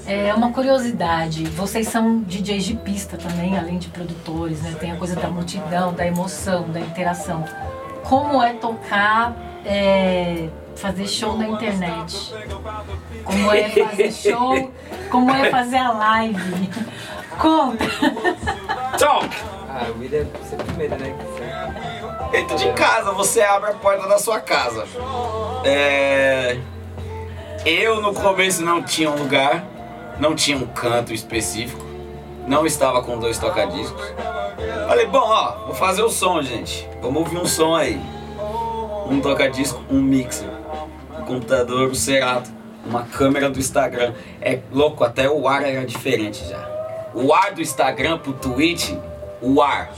É 0.05 0.33
uma 0.33 0.53
curiosidade, 0.53 1.43
vocês 1.49 1.89
são 1.89 2.21
DJs 2.21 2.63
de 2.63 2.75
pista 2.77 3.17
também, 3.17 3.57
além 3.57 3.77
de 3.77 3.89
produtores, 3.89 4.61
né? 4.61 4.73
Tem 4.79 4.93
a 4.93 4.95
coisa 4.95 5.15
da 5.15 5.27
multidão, 5.27 5.93
da 5.93 6.07
emoção, 6.07 6.69
da 6.69 6.79
interação. 6.79 7.43
Como 8.05 8.41
é 8.41 8.53
tocar 8.53 9.35
é, 9.65 10.47
fazer 10.77 11.05
show 11.07 11.37
na 11.37 11.49
internet. 11.49 12.33
Como 13.25 13.51
é 13.51 13.69
fazer 13.69 14.11
show, 14.13 14.71
como 15.11 15.29
é 15.31 15.51
fazer 15.51 15.77
a 15.77 15.91
live. 15.91 16.69
Conta. 17.37 17.85
Talk! 18.97 19.35
Ah, 19.69 19.91
o 19.93 19.99
William, 19.99 20.25
você 20.41 20.55
primeiro, 20.55 20.95
né? 20.97 21.13
Dentro 22.31 22.57
de 22.57 22.71
casa, 22.71 23.11
você 23.11 23.41
abre 23.41 23.71
a 23.71 23.73
porta 23.73 24.07
da 24.07 24.17
sua 24.17 24.39
casa. 24.39 24.85
É... 25.65 26.57
Eu 27.69 28.01
no 28.01 28.13
começo 28.13 28.63
não 28.63 28.81
tinha 28.81 29.11
um 29.11 29.15
lugar, 29.17 29.61
não 30.17 30.33
tinha 30.33 30.55
um 30.55 30.65
canto 30.65 31.13
específico, 31.13 31.83
não 32.47 32.65
estava 32.65 33.03
com 33.03 33.19
dois 33.19 33.37
tocadiscos. 33.37 34.13
Falei, 34.87 35.05
bom, 35.05 35.19
ó, 35.19 35.65
vou 35.65 35.75
fazer 35.75 36.01
o 36.01 36.09
som, 36.09 36.41
gente. 36.41 36.87
Vamos 37.01 37.23
ouvir 37.23 37.37
um 37.37 37.45
som 37.45 37.75
aí. 37.75 37.99
Um 39.09 39.19
tocadisco, 39.19 39.83
um 39.91 40.01
mixer 40.01 40.47
computador, 41.27 41.89
o 41.89 41.95
Cerato, 41.95 42.49
uma 42.85 43.03
câmera 43.03 43.49
do 43.49 43.59
Instagram. 43.59 44.13
É 44.41 44.59
louco, 44.71 45.03
até 45.03 45.29
o 45.29 45.45
ar 45.45 45.61
era 45.63 45.85
diferente 45.85 46.47
já. 46.47 46.65
O 47.13 47.33
ar 47.33 47.53
do 47.53 47.61
Instagram 47.61 48.17
pro 48.17 48.31
Twitch, 48.31 48.93
o 49.41 49.61
ar, 49.61 49.91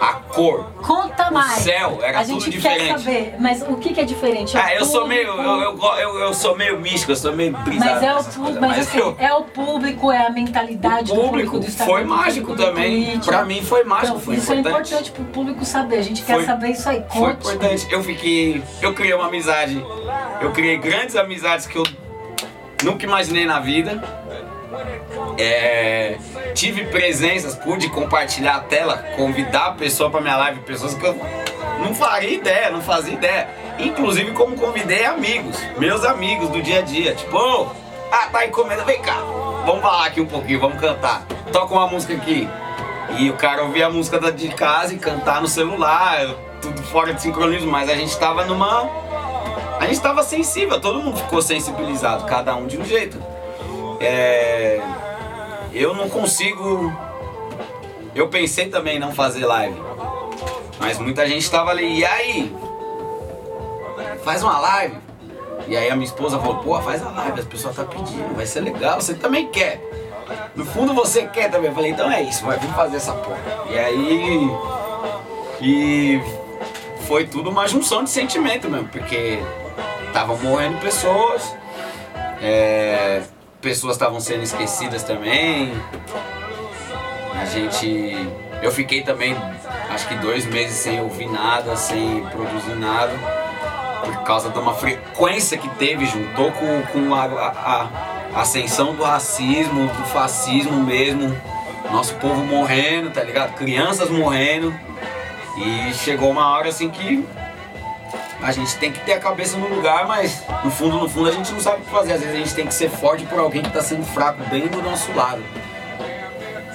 a 0.00 0.12
cor. 0.14 0.66
Conta 0.82 1.30
mais. 1.30 1.60
O 1.60 1.62
céu, 1.62 1.98
era 2.02 2.20
a 2.20 2.24
tudo 2.24 2.40
gente 2.40 2.50
diferente. 2.50 2.86
Quer 2.86 2.98
saber, 2.98 3.34
mas 3.40 3.62
o 3.62 3.76
que, 3.76 3.92
que 3.92 4.00
é 4.00 4.04
diferente? 4.04 4.56
É 4.56 4.60
ah, 4.60 4.74
eu 4.74 4.84
sou 4.84 5.06
meio. 5.06 5.28
Eu, 5.28 5.60
eu, 5.60 5.78
eu, 5.98 6.18
eu, 6.20 6.34
sou 6.34 6.56
meio 6.56 6.78
místico, 6.78 7.12
eu 7.12 7.16
sou 7.16 7.34
meio 7.34 7.52
brisado. 7.58 7.90
Mas 7.90 8.02
é 8.02 8.14
o 8.14 8.24
público, 8.24 8.60
mas, 8.60 8.76
mas 8.76 8.88
assim, 8.88 8.98
eu, 8.98 9.16
é 9.18 9.34
o 9.34 9.42
público, 9.42 10.12
é 10.12 10.26
a 10.26 10.30
mentalidade 10.30 11.10
o 11.10 11.14
público, 11.14 11.24
do 11.24 11.30
público 11.30 11.58
do 11.60 11.66
Instagram. 11.66 11.94
Foi 11.94 12.04
mágico 12.04 12.56
também. 12.56 13.18
Pra 13.20 13.44
mim 13.44 13.62
foi 13.62 13.84
mágico, 13.84 14.08
então, 14.08 14.20
foi 14.20 14.36
isso 14.36 14.52
importante. 14.52 14.94
é 14.94 14.96
importante 14.98 15.10
pro 15.10 15.24
público 15.24 15.64
saber. 15.64 15.98
A 15.98 16.02
gente 16.02 16.22
quer 16.22 16.34
Foi- 16.34 16.44
saber 16.44 16.68
isso 16.68 16.88
aí. 16.88 17.04
Foi 17.10 17.34
Conte. 17.34 17.48
importante. 17.48 17.86
Eu 17.90 18.02
fiquei. 18.02 18.62
Eu 18.80 18.94
criei 18.94 19.14
uma 19.14 19.26
amizade. 19.26 19.84
Eu 20.40 20.52
criei 20.52 20.76
grandes 20.76 21.16
amizades 21.16 21.66
que 21.66 21.76
eu 21.76 21.84
nunca 22.82 23.04
imaginei 23.04 23.44
na 23.44 23.58
vida. 23.58 24.02
É, 25.36 26.16
tive 26.54 26.84
presenças, 26.86 27.54
pude 27.56 27.88
compartilhar 27.90 28.56
a 28.56 28.60
tela, 28.60 28.98
convidar 29.16 29.66
a 29.66 29.72
pessoa 29.72 30.10
para 30.10 30.20
minha 30.20 30.36
live, 30.36 30.60
pessoas 30.60 30.94
que 30.94 31.04
eu 31.04 31.18
não 31.80 31.94
faria 31.94 32.30
ideia, 32.30 32.70
não 32.70 32.80
fazia 32.80 33.14
ideia. 33.14 33.48
Inclusive 33.78 34.30
como 34.32 34.56
convidei 34.56 35.04
amigos, 35.04 35.58
meus 35.76 36.04
amigos 36.04 36.48
do 36.50 36.62
dia 36.62 36.78
a 36.78 36.82
dia. 36.82 37.14
Tipo, 37.14 37.36
"Ô, 37.36 37.66
ah, 38.12 38.28
tá 38.30 38.46
encomenda, 38.46 38.84
vem 38.84 39.00
cá, 39.02 39.16
vamos 39.66 39.82
falar 39.82 40.06
aqui 40.06 40.20
um 40.20 40.26
pouquinho, 40.26 40.60
vamos 40.60 40.80
cantar. 40.80 41.26
Toca 41.52 41.74
uma 41.74 41.88
música 41.88 42.14
aqui. 42.14 42.48
E 43.18 43.28
o 43.30 43.34
cara 43.34 43.64
ouvia 43.64 43.86
a 43.86 43.90
música 43.90 44.18
da- 44.18 44.30
de 44.30 44.48
casa 44.48 44.94
e 44.94 44.98
cantar 44.98 45.40
no 45.40 45.48
celular, 45.48 46.26
tudo 46.62 46.80
fora 46.84 47.12
de 47.12 47.20
sincronismo, 47.20 47.70
mas 47.70 47.90
a 47.90 47.94
gente 47.94 48.16
tava 48.18 48.44
numa. 48.44 48.88
A 49.80 49.86
gente 49.86 50.00
tava 50.00 50.22
sensível, 50.22 50.80
todo 50.80 51.00
mundo 51.02 51.16
ficou 51.18 51.42
sensibilizado, 51.42 52.24
cada 52.24 52.54
um 52.54 52.66
de 52.66 52.78
um 52.78 52.84
jeito. 52.84 53.20
É, 54.00 54.80
eu 55.74 55.94
não 55.94 56.08
consigo. 56.08 56.92
Eu 58.14 58.28
pensei 58.28 58.68
também 58.68 58.96
em 58.96 59.00
não 59.00 59.12
fazer 59.12 59.44
live. 59.44 59.80
Mas 60.78 60.98
muita 60.98 61.26
gente 61.26 61.50
tava 61.50 61.70
ali, 61.70 61.98
e 61.98 62.04
aí? 62.04 62.54
Faz 64.24 64.42
uma 64.42 64.58
live. 64.58 64.96
E 65.66 65.76
aí 65.76 65.90
a 65.90 65.96
minha 65.96 66.06
esposa 66.06 66.38
falou, 66.38 66.56
pô, 66.56 66.80
faz 66.82 67.02
a 67.02 67.10
live, 67.10 67.40
as 67.40 67.46
pessoas 67.46 67.74
tá 67.74 67.84
pedindo, 67.84 68.34
vai 68.34 68.44
ser 68.44 68.60
legal, 68.60 69.00
você 69.00 69.14
também 69.14 69.48
quer. 69.48 69.80
No 70.54 70.64
fundo 70.64 70.94
você 70.94 71.26
quer 71.26 71.50
também. 71.50 71.68
Eu 71.68 71.74
falei, 71.74 71.90
então 71.90 72.10
é 72.10 72.22
isso, 72.22 72.44
vai 72.44 72.58
vir 72.58 72.70
fazer 72.70 72.96
essa 72.96 73.12
porra. 73.12 73.38
E 73.70 73.78
aí. 73.78 74.50
E 75.60 76.20
foi 77.06 77.26
tudo 77.26 77.50
uma 77.50 77.66
junção 77.66 78.04
de 78.04 78.10
sentimento 78.10 78.68
mesmo, 78.68 78.88
porque 78.88 79.38
estavam 80.06 80.36
morrendo 80.38 80.78
pessoas, 80.78 81.54
é, 82.40 83.22
pessoas 83.64 83.96
estavam 83.96 84.20
sendo 84.20 84.42
esquecidas 84.42 85.02
também. 85.02 85.72
A 87.40 87.46
gente. 87.46 88.14
Eu 88.62 88.70
fiquei 88.70 89.02
também, 89.02 89.36
acho 89.90 90.06
que 90.06 90.14
dois 90.16 90.46
meses 90.46 90.76
sem 90.76 91.00
ouvir 91.00 91.28
nada, 91.28 91.74
sem 91.76 92.24
produzir 92.26 92.76
nada. 92.76 93.12
por 94.04 94.22
causa 94.22 94.50
de 94.50 94.58
uma 94.58 94.74
frequência 94.74 95.58
que 95.58 95.68
teve, 95.70 96.06
juntou 96.06 96.52
com, 96.52 96.82
com 96.92 97.14
a, 97.14 97.24
a, 97.24 97.88
a 98.34 98.40
ascensão 98.40 98.94
do 98.94 99.02
racismo, 99.02 99.86
do 99.86 100.04
fascismo 100.04 100.82
mesmo, 100.82 101.34
nosso 101.90 102.14
povo 102.16 102.42
morrendo, 102.44 103.10
tá 103.10 103.22
ligado? 103.22 103.54
Crianças 103.54 104.10
morrendo. 104.10 104.74
E 105.56 105.94
chegou 105.94 106.30
uma 106.30 106.48
hora 106.50 106.68
assim 106.68 106.90
que 106.90 107.24
a 108.44 108.52
gente 108.52 108.76
tem 108.76 108.92
que 108.92 109.00
ter 109.00 109.14
a 109.14 109.18
cabeça 109.18 109.56
no 109.56 109.66
lugar, 109.74 110.06
mas 110.06 110.44
no 110.62 110.70
fundo, 110.70 110.98
no 110.98 111.08
fundo 111.08 111.30
a 111.30 111.32
gente 111.32 111.50
não 111.50 111.60
sabe 111.60 111.80
o 111.80 111.84
que 111.84 111.90
fazer. 111.90 112.12
Às 112.12 112.20
vezes 112.20 112.34
a 112.34 112.38
gente 112.38 112.54
tem 112.54 112.66
que 112.66 112.74
ser 112.74 112.90
forte 112.90 113.24
por 113.24 113.38
alguém 113.38 113.62
que 113.62 113.68
está 113.68 113.80
sendo 113.80 114.04
fraco 114.04 114.42
bem 114.50 114.68
do 114.68 114.82
nosso 114.82 115.10
lado. 115.14 115.42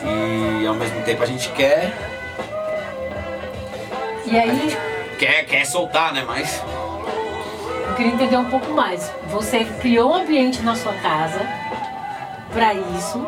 E 0.04 0.66
ao 0.66 0.74
mesmo 0.74 1.00
tempo 1.04 1.22
a 1.22 1.28
gente 1.28 1.48
quer. 1.50 1.94
E 4.26 4.36
aí. 4.36 4.78
Quer, 5.20 5.46
quer 5.46 5.64
soltar, 5.64 6.12
né? 6.12 6.24
Mas. 6.26 6.60
Eu 7.88 7.94
queria 7.94 8.14
entender 8.14 8.38
um 8.38 8.50
pouco 8.50 8.72
mais. 8.72 9.12
Você 9.28 9.64
criou 9.80 10.12
um 10.12 10.16
ambiente 10.16 10.64
na 10.64 10.76
sua 10.76 10.94
casa 10.94 11.40
para 12.52 12.74
isso. 12.74 13.24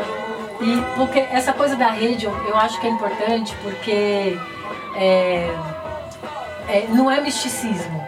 E 0.61 0.81
porque 0.95 1.19
essa 1.19 1.53
coisa 1.53 1.75
da 1.75 1.91
rede 1.91 2.25
eu, 2.25 2.35
eu 2.47 2.57
acho 2.57 2.79
que 2.81 2.87
é 2.87 2.89
importante 2.89 3.55
porque 3.61 4.35
é, 4.95 5.55
é, 6.67 6.87
não 6.89 7.11
é 7.11 7.21
misticismo. 7.21 8.00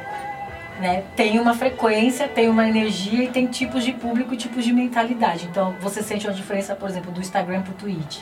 Né? 0.84 1.06
Tem 1.16 1.40
uma 1.40 1.54
frequência, 1.54 2.28
tem 2.28 2.50
uma 2.50 2.68
energia 2.68 3.24
e 3.24 3.30
tem 3.30 3.48
tipos 3.48 3.86
de 3.86 3.94
público 3.94 4.34
e 4.34 4.38
tipos 4.38 4.66
de 4.66 4.74
mentalidade. 4.74 5.48
Então 5.50 5.74
você 5.80 6.04
sente 6.04 6.28
uma 6.28 6.34
diferença, 6.34 6.76
por 6.76 6.90
exemplo, 6.90 7.10
do 7.10 7.22
Instagram 7.22 7.62
pro 7.62 7.74
Twitch. 7.74 8.20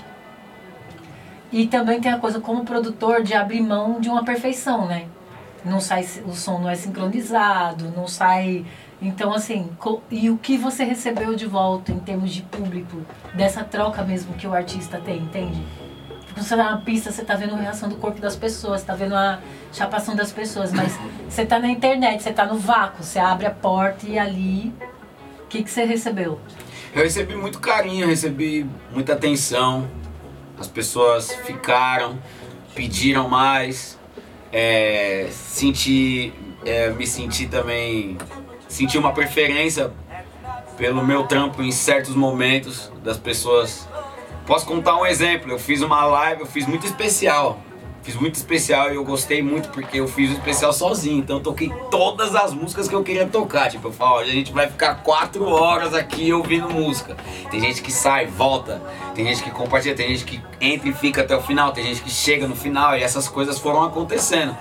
E 1.51 1.65
também 1.65 2.00
tem 2.00 2.12
a 2.12 2.20
coisa 2.20 2.39
como 2.39 2.63
produtor 2.63 3.24
de 3.24 3.34
abrir 3.34 3.62
mão 3.62 4.00
de 4.00 4.10
uma 4.10 4.24
perfeição, 4.24 4.86
né? 4.86 5.08
Não 5.65 5.80
sai, 5.80 6.08
o 6.24 6.34
som 6.34 6.60
não 6.60 6.70
é 6.70 6.75
sincronizado, 6.75 7.91
não 7.98 8.08
sai. 8.08 8.63
Então, 9.01 9.34
assim, 9.34 9.68
e 10.12 10.30
o 10.30 10.38
que 10.38 10.56
você 10.56 10.84
recebeu 10.84 11.34
de 11.34 11.48
volta 11.48 11.91
em 11.91 11.98
termos 11.98 12.32
de 12.32 12.44
público, 12.44 13.01
dessa 13.34 13.63
troca 13.63 14.03
mesmo 14.03 14.36
que 14.36 14.46
o 14.46 14.53
artista 14.53 15.01
tem, 15.03 15.18
entende? 15.18 15.65
Quando 16.34 16.46
você 16.46 16.56
tá 16.56 16.72
na 16.72 16.78
pista, 16.78 17.12
você 17.12 17.24
tá 17.24 17.36
vendo 17.36 17.56
a 17.56 17.58
reação 17.58 17.90
do 17.90 17.96
corpo 17.96 18.22
das 18.22 18.36
pessoas, 18.36 18.84
tá 18.84 18.96
vendo 18.96 19.16
a 19.16 19.40
chapação 19.74 20.16
das 20.16 20.32
pessoas, 20.32 20.72
mas 20.72 20.98
você 21.28 21.46
tá 21.46 21.60
na 21.60 21.68
internet, 21.68 22.24
você 22.24 22.32
tá 22.32 22.46
no 22.46 22.58
vácuo, 22.58 23.04
você 23.04 23.20
abre 23.20 23.46
a 23.46 23.52
porta 23.52 24.08
e 24.08 24.18
ali. 24.18 24.74
O 25.44 25.48
que, 25.48 25.64
que 25.64 25.70
você 25.70 25.84
recebeu? 25.84 26.40
Eu 26.94 27.04
recebi 27.04 27.36
muito 27.36 27.60
carinho, 27.60 28.08
recebi 28.08 28.66
muita 28.92 29.14
atenção. 29.14 29.90
As 30.58 30.68
pessoas 30.68 31.32
ficaram, 31.46 32.18
pediram 32.74 33.28
mais. 33.28 34.00
É, 34.54 35.28
senti, 35.32 36.34
é, 36.66 36.90
me 36.90 37.06
senti 37.06 37.48
também. 37.48 38.18
Senti 38.70 38.98
uma 38.98 39.12
preferência 39.12 39.92
pelo 40.78 41.06
meu 41.06 41.24
trampo 41.24 41.62
em 41.62 41.72
certos 41.72 42.16
momentos 42.16 42.92
das 43.04 43.18
pessoas 43.18 43.88
Posso 44.46 44.66
contar 44.66 44.98
um 44.98 45.06
exemplo? 45.06 45.51
Eu 45.51 45.60
fiz 45.60 45.82
uma 45.82 46.06
live, 46.06 46.42
eu 46.42 46.48
fiz 46.48 46.66
muito 46.66 46.86
especial. 46.86 47.60
Fiz 48.04 48.16
muito 48.16 48.34
especial 48.34 48.92
e 48.92 48.96
eu 48.96 49.04
gostei 49.04 49.44
muito 49.44 49.70
porque 49.70 50.00
eu 50.00 50.08
fiz 50.08 50.32
o 50.32 50.34
especial 50.34 50.74
sozinho. 50.74 51.20
Então 51.20 51.38
eu 51.38 51.44
toquei 51.44 51.72
todas 51.92 52.36
as 52.36 52.51
músicas 52.51 52.88
que 52.88 52.96
eu 52.96 53.04
queria 53.04 53.27
tocar. 53.27 53.70
Tipo, 53.70 53.90
eu 53.90 53.92
falo, 53.92 54.20
a 54.20 54.25
gente 54.25 54.51
vai 54.51 54.68
ficar 54.68 54.96
quatro 55.04 55.48
horas 55.48 55.94
aqui 55.94 56.34
ouvindo 56.34 56.68
música. 56.68 57.16
Tem 57.51 57.60
gente 57.60 57.82
que 57.84 57.92
sai, 57.92 58.25
volta. 58.25 58.82
Tem 59.14 59.24
gente 59.25 59.44
que 59.44 59.51
compartilha, 59.51 59.96
tem 59.96 60.10
gente 60.10 60.25
que 60.25 60.42
entra 60.60 60.90
e 60.90 60.94
fica 60.94 61.22
até 61.22 61.36
o 61.36 61.42
final. 61.42 61.72
Tem 61.72 61.84
gente 61.84 62.01
que 62.01 62.10
chega 62.10 62.48
no 62.48 62.56
final 62.56 62.98
e 62.98 63.04
essas 63.04 63.30
coisas 63.30 63.60
foram 63.60 63.84
acontecendo. 63.84 64.58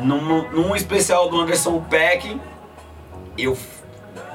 Num, 0.00 0.50
num 0.50 0.74
especial 0.74 1.28
do 1.28 1.38
Anderson 1.38 1.82
Peck, 1.90 2.40
eu 3.36 3.56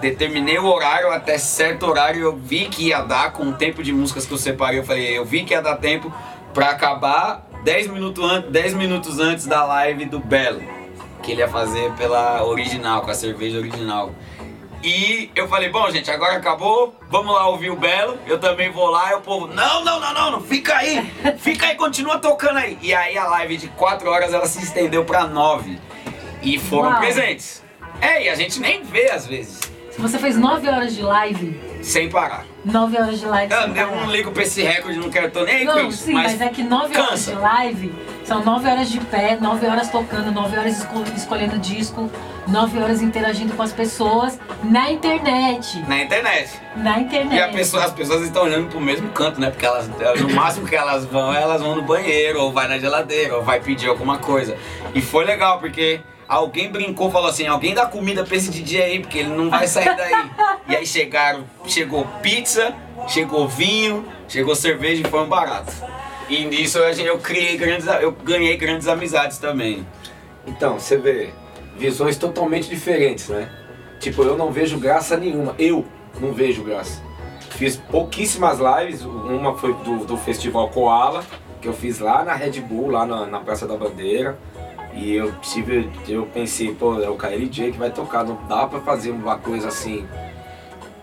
determinei 0.04 0.58
o 0.60 0.66
horário, 0.66 1.10
até 1.12 1.38
certo 1.38 1.86
horário 1.86 2.22
eu 2.22 2.36
vi 2.36 2.66
que 2.66 2.88
ia 2.88 3.02
dar 3.02 3.32
com 3.32 3.44
o 3.44 3.54
tempo 3.54 3.82
de 3.82 3.94
músicas 3.94 4.26
que 4.26 4.34
eu 4.34 4.38
separei. 4.38 4.80
Eu 4.80 4.84
falei, 4.84 5.18
eu 5.18 5.24
vi 5.24 5.44
que 5.44 5.54
ia 5.54 5.62
dar 5.62 5.78
tempo 5.78 6.14
para 6.54 6.70
acabar 6.70 7.48
10 7.64 7.88
minutos, 7.88 8.24
an 8.30 8.42
10 8.42 8.74
minutos 8.74 9.20
antes 9.20 9.46
da 9.46 9.64
live 9.64 10.06
do 10.06 10.20
Belo, 10.20 10.62
que 11.22 11.32
ele 11.32 11.40
ia 11.40 11.48
fazer 11.48 11.90
pela 11.94 12.44
original, 12.44 13.02
com 13.02 13.12
a 13.12 13.16
cerveja 13.16 13.58
original. 13.58 14.12
E 14.84 15.32
eu 15.34 15.48
falei, 15.48 15.70
bom 15.70 15.90
gente, 15.90 16.12
agora 16.12 16.36
acabou, 16.36 16.94
vamos 17.10 17.34
lá 17.34 17.48
ouvir 17.48 17.70
o 17.70 17.76
Belo, 17.78 18.18
eu 18.28 18.38
também 18.38 18.70
vou 18.70 18.90
lá, 18.90 19.12
e 19.12 19.16
o 19.16 19.22
povo, 19.22 19.48
não, 19.48 19.86
não, 19.86 20.02
não, 20.02 20.14
não, 20.14 20.32
não, 20.32 20.42
fica 20.42 20.76
aí, 20.76 21.10
fica 21.40 21.68
aí, 21.68 21.76
continua 21.76 22.20
tocando 22.20 22.58
aí. 22.58 22.78
E 22.82 22.94
aí 22.94 23.18
a 23.18 23.26
live 23.26 23.56
de 23.56 23.70
4 23.70 24.10
horas 24.10 24.34
ela 24.34 24.46
se 24.46 24.62
estendeu 24.62 25.06
para 25.06 25.26
9 25.26 25.80
e 26.42 26.60
foram 26.60 26.90
Uau. 26.90 27.00
presentes. 27.00 27.64
É, 28.02 28.26
e 28.26 28.30
a 28.30 28.36
gente 28.36 28.60
nem 28.60 28.84
vê 28.84 29.10
às 29.10 29.26
vezes. 29.26 29.73
Você 29.98 30.18
fez 30.18 30.36
9 30.36 30.68
horas 30.68 30.96
de 30.96 31.02
live. 31.02 31.60
Sem 31.82 32.10
parar. 32.10 32.46
9 32.66 32.98
horas 32.98 33.20
de 33.20 33.26
live. 33.26 33.54
Eu, 33.54 33.76
eu 33.76 33.96
não 33.96 34.12
ligo 34.12 34.32
pra 34.32 34.44
esse 34.44 34.64
recorde, 34.64 34.98
não 34.98 35.10
quero 35.10 35.30
tô 35.30 35.44
nem 35.44 35.56
aí 35.56 35.66
não, 35.66 35.74
com 35.74 35.88
isso. 35.90 36.04
Sim, 36.04 36.14
mas, 36.14 36.32
mas 36.32 36.42
é 36.42 36.50
que 36.50 36.64
9 36.64 36.98
horas 36.98 37.26
de 37.26 37.34
live 37.34 37.94
são 38.24 38.44
9 38.44 38.68
horas 38.70 38.90
de 38.90 39.00
pé, 39.02 39.38
9 39.40 39.68
horas 39.68 39.90
tocando, 39.90 40.32
9 40.32 40.58
horas 40.58 40.78
escol 40.80 41.04
escolhendo 41.16 41.60
disco, 41.60 42.10
9 42.48 42.80
horas 42.80 43.02
interagindo 43.02 43.54
com 43.54 43.62
as 43.62 43.74
pessoas 43.74 44.40
na 44.64 44.92
internet. 44.92 45.84
Na 45.88 46.02
internet. 46.02 46.60
Na 46.76 47.00
internet. 47.00 47.54
E 47.54 47.58
pessoa, 47.58 47.84
as 47.84 47.92
pessoas 47.92 48.24
estão 48.24 48.44
olhando 48.44 48.70
pro 48.70 48.80
mesmo 48.80 49.10
canto, 49.10 49.40
né? 49.40 49.50
Porque 49.50 49.66
elas, 49.66 49.88
no 50.20 50.30
máximo 50.34 50.68
que 50.68 50.76
elas 50.76 51.06
vão, 51.06 51.34
elas 51.34 51.62
vão 51.62 51.76
no 51.76 51.82
banheiro, 51.84 52.42
ou 52.42 52.52
vai 52.52 52.68
na 52.68 52.80
geladeira, 52.80 53.36
ou 53.36 53.44
vai 53.44 53.60
pedir 53.60 53.90
alguma 53.90 54.18
coisa. 54.18 54.58
E 54.96 55.02
foi 55.02 55.26
legal, 55.26 55.60
porque 55.60 56.02
Alguém 56.28 56.72
brincou, 56.72 57.12
falou 57.12 57.30
assim, 57.30 57.48
alguém 57.48 57.74
dá 57.74 57.86
comida 57.86 58.24
pra 58.24 58.36
esse 58.36 58.50
DJ 58.50 58.82
aí, 58.82 59.00
porque 59.00 59.20
ele 59.20 59.30
não 59.30 59.50
vai 59.50 59.68
sair 59.68 59.96
daí. 59.96 60.30
e 60.70 60.76
aí 60.76 60.86
chegaram, 60.86 61.44
chegou 61.66 62.06
pizza, 62.22 62.74
chegou 63.08 63.48
vinho, 63.48 64.06
chegou 64.28 64.56
cerveja 64.56 65.06
e 65.06 65.10
foi 65.10 65.22
um 65.22 65.28
barato. 65.28 65.74
E 66.30 66.46
nisso 66.46 66.80
eu, 66.80 67.06
eu 67.06 67.20
criei 67.20 67.58
grandes, 67.58 67.86
eu 67.88 68.12
ganhei 68.12 68.56
grandes 68.58 68.88
amizades 68.88 69.38
também. 69.38 69.86
Então, 70.48 70.80
você 70.80 70.98
vê 70.98 71.30
visões 71.78 72.18
totalmente 72.18 72.70
diferentes, 72.70 73.30
né? 73.30 73.50
Tipo, 74.00 74.24
eu 74.24 74.38
não 74.38 74.52
vejo 74.52 74.78
graça 74.78 75.18
nenhuma. 75.18 75.56
Eu 75.58 75.86
não 76.20 76.34
vejo 76.34 76.64
graça. 76.64 77.02
Fiz 77.52 77.78
pouquíssimas 77.78 78.60
lives, 78.60 79.04
uma 79.04 79.56
foi 79.58 79.74
do, 79.76 80.06
do 80.06 80.18
Festival 80.18 80.70
Koala, 80.70 81.24
que 81.62 81.68
eu 81.68 81.74
fiz 81.74 82.00
lá 82.00 82.24
na 82.24 82.34
Red 82.34 82.60
Bull, 82.62 82.90
lá 82.90 83.06
na, 83.06 83.26
na 83.26 83.40
Praça 83.40 83.68
da 83.68 83.78
Bandeira. 83.78 84.38
E 84.96 85.14
eu 85.16 85.32
tive, 85.42 85.90
eu 86.08 86.26
pensei, 86.28 86.74
pô, 86.74 87.02
é 87.02 87.10
o 87.10 87.16
KLJ 87.16 87.72
que 87.72 87.78
vai 87.78 87.92
tocar, 87.92 88.24
não 88.24 88.38
dá 88.48 88.68
pra 88.68 88.80
fazer 88.80 89.12
uma 89.12 89.38
coisa 89.38 89.68
assim 89.68 90.06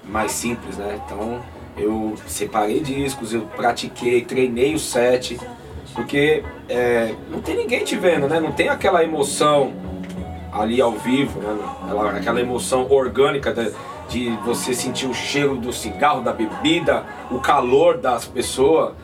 mais 0.04 0.32
simples, 0.32 0.76
né? 0.76 1.00
Então 1.04 1.40
eu 1.76 2.14
separei 2.26 2.80
discos, 2.80 3.32
eu 3.32 3.42
pratiquei, 3.56 4.22
treinei 4.24 4.74
o 4.74 4.78
set, 4.78 5.38
porque 5.94 6.44
é, 6.68 7.14
não 7.30 7.40
tem 7.40 7.56
ninguém 7.56 7.84
te 7.84 7.96
vendo, 7.96 8.28
né? 8.28 8.38
Não 8.38 8.52
tem 8.52 8.68
aquela 8.68 9.02
emoção 9.02 9.72
ali 10.52 10.80
ao 10.80 10.92
vivo, 10.92 11.40
né? 11.40 11.56
Aquela 12.16 12.40
emoção 12.40 12.90
orgânica 12.90 13.52
de, 13.52 13.72
de 14.08 14.36
você 14.44 14.74
sentir 14.74 15.06
o 15.06 15.14
cheiro 15.14 15.56
do 15.56 15.72
cigarro, 15.72 16.22
da 16.22 16.32
bebida, 16.32 17.04
o 17.30 17.38
calor 17.40 17.98
das 17.98 18.24
pessoas, 18.24 18.94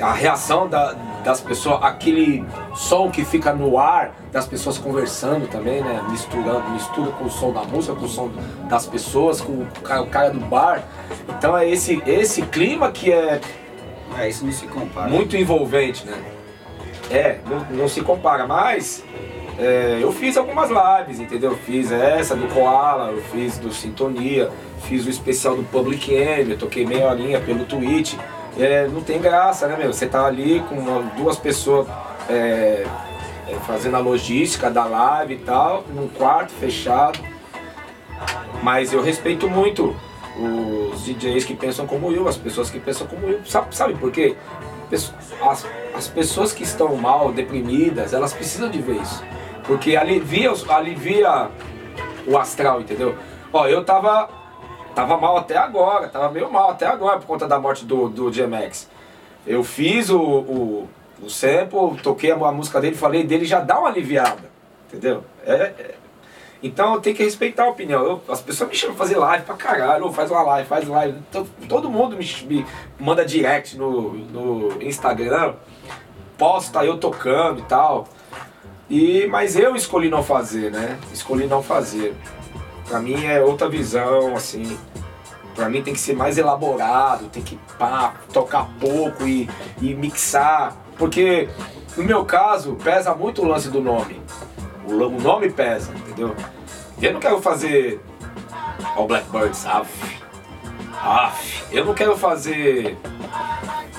a 0.00 0.12
reação 0.12 0.68
da, 0.68 0.94
das 1.24 1.40
pessoas, 1.40 1.82
aquele 1.82 2.44
som 2.74 3.10
que 3.10 3.24
fica 3.24 3.52
no 3.52 3.78
ar, 3.78 4.14
das 4.32 4.46
pessoas 4.46 4.78
conversando 4.78 5.46
também, 5.48 5.82
né? 5.82 6.04
Misturando, 6.10 6.68
mistura 6.70 7.10
com 7.12 7.24
o 7.24 7.30
som 7.30 7.52
da 7.52 7.62
música, 7.62 7.94
com 7.94 8.04
o 8.04 8.08
som 8.08 8.30
das 8.68 8.86
pessoas, 8.86 9.40
com 9.40 9.52
o 9.52 10.06
cara, 10.10 10.30
do 10.30 10.40
bar. 10.40 10.84
Então 11.28 11.56
é 11.56 11.68
esse, 11.68 12.02
esse 12.06 12.42
clima 12.42 12.90
que 12.90 13.12
é. 13.12 13.40
É, 14.18 14.28
isso 14.28 14.44
não 14.44 14.52
se 14.52 14.66
compara. 14.66 15.08
Muito 15.08 15.36
envolvente, 15.36 16.06
né? 16.06 16.22
É, 17.10 17.38
não, 17.48 17.78
não 17.78 17.88
se 17.88 18.00
compara, 18.00 18.46
mas 18.46 19.04
é, 19.58 19.98
eu 20.00 20.12
fiz 20.12 20.36
algumas 20.36 20.70
lives, 20.70 21.20
entendeu? 21.20 21.56
Fiz 21.56 21.92
essa 21.92 22.34
do 22.34 22.46
Koala, 22.48 23.10
eu 23.10 23.22
fiz 23.22 23.58
do 23.58 23.72
Sintonia, 23.72 24.50
fiz 24.82 25.06
o 25.06 25.10
especial 25.10 25.56
do 25.56 25.62
Public 25.64 26.12
Enemy, 26.12 26.52
eu 26.52 26.58
toquei 26.58 26.84
meia 26.86 27.08
horinha 27.08 27.40
pelo 27.40 27.64
Twitch 27.64 28.14
é, 28.58 28.86
não 28.88 29.02
tem 29.02 29.20
graça, 29.20 29.66
né, 29.66 29.76
meu? 29.76 29.92
Você 29.92 30.06
tá 30.06 30.24
ali 30.26 30.60
com 30.68 30.76
uma, 30.76 31.02
duas 31.16 31.36
pessoas 31.36 31.88
é, 32.28 32.86
é, 33.48 33.54
fazendo 33.66 33.96
a 33.96 34.00
logística 34.00 34.70
da 34.70 34.84
live 34.84 35.34
e 35.34 35.38
tal, 35.38 35.84
num 35.92 36.08
quarto 36.08 36.52
fechado. 36.52 37.18
Mas 38.62 38.92
eu 38.92 39.02
respeito 39.02 39.48
muito 39.48 39.94
os 40.36 41.04
DJs 41.04 41.44
que 41.44 41.54
pensam 41.54 41.86
como 41.86 42.10
eu, 42.10 42.26
as 42.26 42.36
pessoas 42.36 42.70
que 42.70 42.80
pensam 42.80 43.06
como 43.06 43.26
eu. 43.26 43.44
Sabe, 43.44 43.74
sabe 43.74 43.94
por 43.94 44.10
quê? 44.10 44.36
As, 45.42 45.66
as 45.94 46.08
pessoas 46.08 46.52
que 46.52 46.62
estão 46.62 46.94
mal, 46.96 47.32
deprimidas, 47.32 48.12
elas 48.12 48.32
precisam 48.32 48.70
de 48.70 48.80
ver 48.80 49.00
isso. 49.00 49.22
Porque 49.64 49.96
alivia, 49.96 50.52
alivia 50.68 51.50
o 52.26 52.38
astral, 52.38 52.80
entendeu? 52.80 53.16
Ó, 53.52 53.66
eu 53.66 53.84
tava 53.84 54.28
Tava 54.94 55.16
mal 55.16 55.36
até 55.36 55.56
agora, 55.56 56.08
tava 56.08 56.30
meio 56.30 56.50
mal 56.50 56.70
até 56.70 56.86
agora 56.86 57.18
por 57.18 57.26
conta 57.26 57.48
da 57.48 57.58
morte 57.58 57.84
do, 57.84 58.08
do 58.08 58.30
DMX. 58.30 58.88
Eu 59.46 59.64
fiz 59.64 60.08
o, 60.08 60.20
o, 60.20 60.88
o 61.20 61.28
sample, 61.28 62.00
toquei 62.02 62.30
a, 62.30 62.52
música 62.52 62.80
dele, 62.80 62.94
falei 62.94 63.24
dele, 63.24 63.44
já 63.44 63.60
dá 63.60 63.78
uma 63.78 63.88
aliviada, 63.88 64.50
entendeu? 64.86 65.24
É, 65.44 65.52
é, 65.52 65.94
Então 66.62 66.94
eu 66.94 67.00
tenho 67.00 67.16
que 67.16 67.24
respeitar 67.24 67.64
a 67.64 67.68
opinião. 67.68 68.04
Eu, 68.04 68.22
as 68.28 68.40
pessoas 68.40 68.70
me 68.70 68.76
chamam 68.76 68.94
pra 68.94 69.04
fazer 69.04 69.18
live 69.18 69.44
pra 69.44 69.56
caralho, 69.56 70.12
faz 70.12 70.30
uma 70.30 70.42
live, 70.42 70.68
faz 70.68 70.86
live. 70.86 71.18
Então, 71.28 71.46
todo 71.68 71.90
mundo 71.90 72.16
me, 72.16 72.24
me, 72.46 72.66
manda 72.98 73.24
direct 73.24 73.76
no, 73.76 74.14
no 74.14 74.82
Instagram, 74.82 75.54
posta 76.38 76.84
eu 76.84 76.98
tocando 76.98 77.60
e 77.60 77.64
tal. 77.64 78.06
E, 78.88 79.26
mas 79.26 79.56
eu 79.56 79.74
escolhi 79.74 80.08
não 80.08 80.22
fazer, 80.22 80.70
né? 80.70 80.98
Escolhi 81.12 81.46
não 81.46 81.62
fazer. 81.62 82.14
Pra 82.86 83.00
mim 83.00 83.24
é 83.24 83.40
outra 83.40 83.68
visão, 83.68 84.34
assim. 84.36 84.78
Pra 85.54 85.68
mim 85.68 85.82
tem 85.82 85.94
que 85.94 86.00
ser 86.00 86.16
mais 86.16 86.36
elaborado, 86.36 87.28
tem 87.28 87.42
que 87.42 87.58
pá, 87.78 88.14
tocar 88.32 88.68
pouco 88.80 89.26
e, 89.26 89.48
e 89.80 89.94
mixar. 89.94 90.76
Porque 90.98 91.48
no 91.96 92.04
meu 92.04 92.24
caso 92.24 92.76
pesa 92.82 93.14
muito 93.14 93.42
o 93.42 93.46
lance 93.46 93.68
do 93.70 93.80
nome. 93.80 94.20
O, 94.86 94.92
o 94.92 95.20
nome 95.20 95.50
pesa, 95.50 95.92
entendeu? 95.94 96.34
Eu 97.00 97.12
não 97.12 97.20
quero 97.20 97.40
fazer 97.40 98.00
All 98.96 99.06
Blackbirds, 99.06 99.64
af, 99.66 99.88
af. 101.02 101.64
Eu 101.72 101.84
não 101.84 101.94
quero 101.94 102.16
fazer 102.16 102.96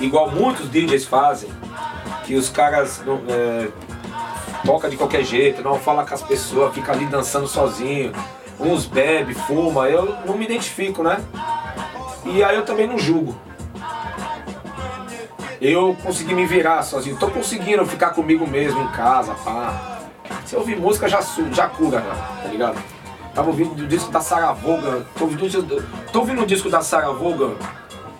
igual 0.00 0.30
muitos 0.30 0.68
DJs 0.70 1.04
fazem, 1.06 1.50
que 2.24 2.34
os 2.34 2.48
caras 2.48 3.02
não, 3.04 3.20
é, 3.28 3.68
toca 4.64 4.88
de 4.88 4.96
qualquer 4.96 5.22
jeito, 5.22 5.62
não 5.62 5.78
fala 5.78 6.04
com 6.06 6.14
as 6.14 6.22
pessoas, 6.22 6.74
fica 6.74 6.92
ali 6.92 7.06
dançando 7.06 7.46
sozinho. 7.46 8.12
Uns 8.58 8.86
bebe, 8.86 9.34
fuma, 9.34 9.88
eu 9.88 10.16
não 10.24 10.36
me 10.36 10.44
identifico, 10.44 11.02
né? 11.02 11.22
E 12.24 12.42
aí 12.42 12.56
eu 12.56 12.64
também 12.64 12.86
não 12.86 12.98
julgo. 12.98 13.36
Eu 15.60 15.96
consegui 16.02 16.34
me 16.34 16.46
virar 16.46 16.82
sozinho, 16.82 17.16
tô 17.16 17.28
conseguindo 17.28 17.84
ficar 17.86 18.10
comigo 18.10 18.46
mesmo 18.46 18.82
em 18.82 18.88
casa, 18.88 19.34
pá. 19.34 19.98
Se 20.44 20.54
eu 20.54 20.60
ouvir 20.60 20.76
música 20.76 21.08
já, 21.08 21.20
já 21.52 21.68
cura, 21.68 22.00
já, 22.00 22.42
tá 22.42 22.48
ligado? 22.48 22.78
Tava 23.34 23.48
ouvindo 23.48 23.72
o 23.72 23.86
disco 23.86 24.10
da 24.10 24.20
Sarah 24.20 24.52
Vaughan, 24.52 25.04
tô 25.18 25.24
ouvindo, 25.24 25.82
tô 26.12 26.20
ouvindo 26.20 26.42
o 26.42 26.46
disco 26.46 26.70
da 26.70 26.80
Sarah 26.80 27.10
Vaughan, 27.10 27.54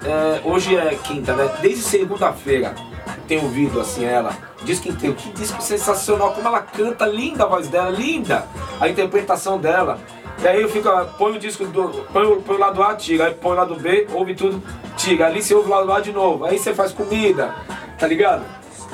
é, 0.04 0.40
hoje 0.44 0.76
é 0.76 0.94
quinta, 1.02 1.34
né? 1.34 1.50
Desde 1.60 1.82
segunda-feira 1.82 2.74
tenho 3.26 3.44
ouvido 3.44 3.80
assim 3.80 4.04
ela, 4.04 4.32
disco 4.62 4.88
inteiro, 4.88 5.14
que 5.14 5.30
disco 5.30 5.60
sensacional, 5.60 6.32
como 6.32 6.46
ela 6.46 6.60
canta, 6.60 7.06
linda 7.06 7.44
a 7.44 7.46
voz 7.46 7.68
dela, 7.68 7.90
linda 7.90 8.46
a 8.80 8.88
interpretação 8.88 9.58
dela. 9.58 9.98
E 10.42 10.46
aí 10.46 10.60
eu 10.60 10.68
fico, 10.68 10.88
põe 11.18 11.36
o 11.36 11.38
disco, 11.38 11.64
do, 11.66 11.88
põe, 12.12 12.40
põe 12.42 12.56
o 12.56 12.58
lado 12.58 12.82
A, 12.82 12.94
tira, 12.94 13.26
aí 13.26 13.34
põe 13.34 13.52
o 13.52 13.54
lado 13.54 13.74
B, 13.76 14.06
ouve 14.12 14.34
tudo, 14.34 14.62
tira, 14.96 15.26
ali 15.26 15.42
você 15.42 15.54
ouve 15.54 15.68
o 15.68 15.70
lado 15.70 15.90
A 15.92 16.00
de 16.00 16.12
novo, 16.12 16.44
aí 16.44 16.58
você 16.58 16.74
faz 16.74 16.92
comida, 16.92 17.54
tá 17.98 18.06
ligado? 18.06 18.44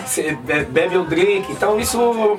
Você 0.06 0.36
bebe 0.70 0.96
um 0.96 1.04
drink, 1.04 1.50
então 1.50 1.78
isso 1.78 2.38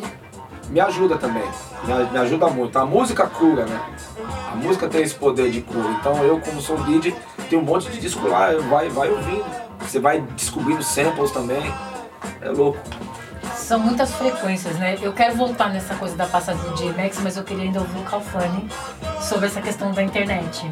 me 0.70 0.80
ajuda 0.80 1.18
também. 1.18 1.44
Me, 1.86 2.18
ajuda 2.18 2.48
muito. 2.48 2.78
A 2.80 2.86
música 2.86 3.28
cura, 3.28 3.66
né? 3.66 3.80
A 4.52 4.56
música 4.56 4.88
tem 4.88 5.02
esse 5.04 5.14
poder 5.14 5.52
de 5.52 5.62
cura. 5.62 5.90
Então 6.00 6.24
eu, 6.24 6.40
como 6.40 6.62
sou 6.62 6.78
DJ, 6.78 7.14
tenho 7.50 7.62
um 7.62 7.66
monte 7.66 7.90
de 7.90 8.00
disco 8.00 8.28
lá, 8.28 8.52
vai, 8.70 8.90
vai 8.90 9.10
ouvindo. 9.10 9.46
Você 9.80 10.00
vai 10.00 10.22
descobrindo 10.22 10.82
samples 10.82 11.32
também. 11.32 11.62
É 12.42 12.50
louco. 12.50 12.80
São 13.56 13.80
muitas 13.80 14.14
frequências, 14.14 14.76
né? 14.78 14.98
Eu 15.02 15.14
quero 15.14 15.36
voltar 15.36 15.70
nessa 15.70 15.96
coisa 15.96 16.16
da 16.16 16.26
passagem 16.26 16.62
do 16.64 16.76
DMX, 16.76 17.20
mas 17.22 17.38
eu 17.38 17.44
queria 17.44 17.64
ainda 17.64 17.80
ouvir 17.80 18.00
o 18.00 18.04
Calfani 18.04 18.68
sobre 19.22 19.48
essa 19.48 19.62
questão 19.62 19.92
da 19.92 20.04
internet. 20.04 20.72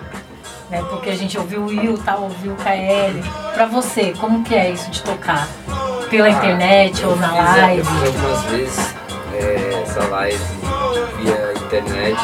Né? 0.70 0.84
Porque 0.90 1.10
a 1.10 1.16
gente 1.16 1.38
ouviu 1.38 1.62
o 1.62 1.66
Will, 1.66 1.98
tá, 1.98 2.16
ouviu 2.16 2.54
o 2.54 2.56
KL. 2.56 3.22
Pra 3.54 3.66
você, 3.66 4.14
como 4.20 4.44
que 4.44 4.56
é 4.56 4.70
isso 4.70 4.90
de 4.90 5.02
tocar? 5.04 5.48
Pela 6.10 6.28
ah, 6.28 6.30
internet 6.30 7.06
ou 7.06 7.16
na 7.16 7.34
live? 7.34 7.88
Algumas 7.88 8.44
vezes 8.46 8.96
é, 9.34 9.82
essa 9.84 10.04
live 10.08 10.44
via 11.18 11.54
internet, 11.54 12.18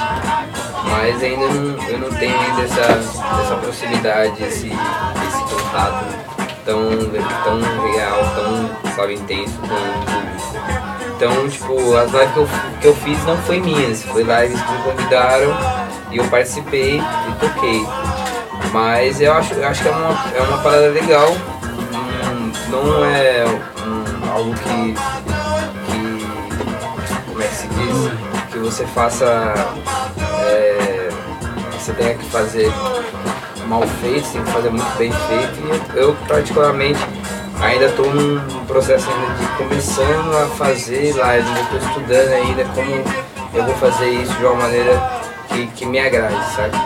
mas 0.90 1.24
ainda 1.24 1.48
não, 1.48 1.88
eu 1.88 2.00
não 2.00 2.10
tenho 2.18 2.40
ainda 2.40 2.64
essa, 2.64 2.82
essa 2.82 3.56
proximidade, 3.62 4.44
esse, 4.44 4.68
esse 4.68 5.56
contato 5.56 6.06
tão, 6.66 6.90
tão 7.44 7.92
real, 7.92 8.20
tão 8.36 8.94
sabe, 8.94 9.14
intenso 9.14 9.58
com 9.60 9.68
o 9.68 9.70
público. 9.70 10.37
Então, 11.18 11.50
tipo, 11.50 11.96
as 11.96 12.12
lives 12.12 12.32
que 12.32 12.38
eu, 12.38 12.48
que 12.80 12.88
eu 12.90 12.96
fiz 12.96 13.26
não 13.26 13.36
foi 13.38 13.60
minhas, 13.60 14.04
foi 14.04 14.22
lives 14.22 14.62
que 14.62 14.72
me 14.72 14.84
convidaram 14.84 15.58
e 16.12 16.18
eu 16.18 16.24
participei 16.26 17.00
e 17.00 17.40
toquei. 17.40 17.84
Mas 18.72 19.20
eu 19.20 19.34
acho, 19.34 19.56
eu 19.56 19.68
acho 19.68 19.82
que 19.82 19.88
é 19.88 19.92
uma, 19.92 20.36
é 20.36 20.42
uma 20.42 20.58
parada 20.60 20.90
legal, 20.90 21.32
hum, 21.32 22.52
não 22.70 23.04
é 23.04 23.46
algo 24.32 24.54
que 24.54 24.96
que 28.52 28.60
você 28.60 28.86
faça. 28.86 29.26
É, 30.46 31.10
você 31.80 31.94
tenha 31.94 32.14
que 32.14 32.26
fazer 32.26 32.72
mal 33.68 33.82
feito, 34.02 34.32
tem 34.32 34.44
que 34.44 34.52
fazer 34.52 34.70
muito 34.70 34.98
bem 34.98 35.12
feito. 35.12 35.96
E 35.96 35.98
eu, 35.98 36.16
particularmente, 36.28 37.00
ainda 37.62 37.86
estou 37.86 38.14
num 38.14 38.66
processo 38.66 39.08
ainda 39.10 39.34
de 39.36 39.48
começando 39.58 40.38
a 40.38 40.48
fazer 40.56 41.16
live, 41.16 41.48
estou 41.62 41.80
estudando 41.80 42.34
ainda 42.34 42.66
como 42.66 43.04
eu 43.54 43.64
vou 43.64 43.76
fazer 43.76 44.10
isso 44.10 44.34
de 44.34 44.46
uma 44.46 44.56
maneira 44.56 45.02
que, 45.50 45.68
que 45.68 45.86
me 45.86 46.00
agrade, 46.00 46.36
sabe? 46.56 46.78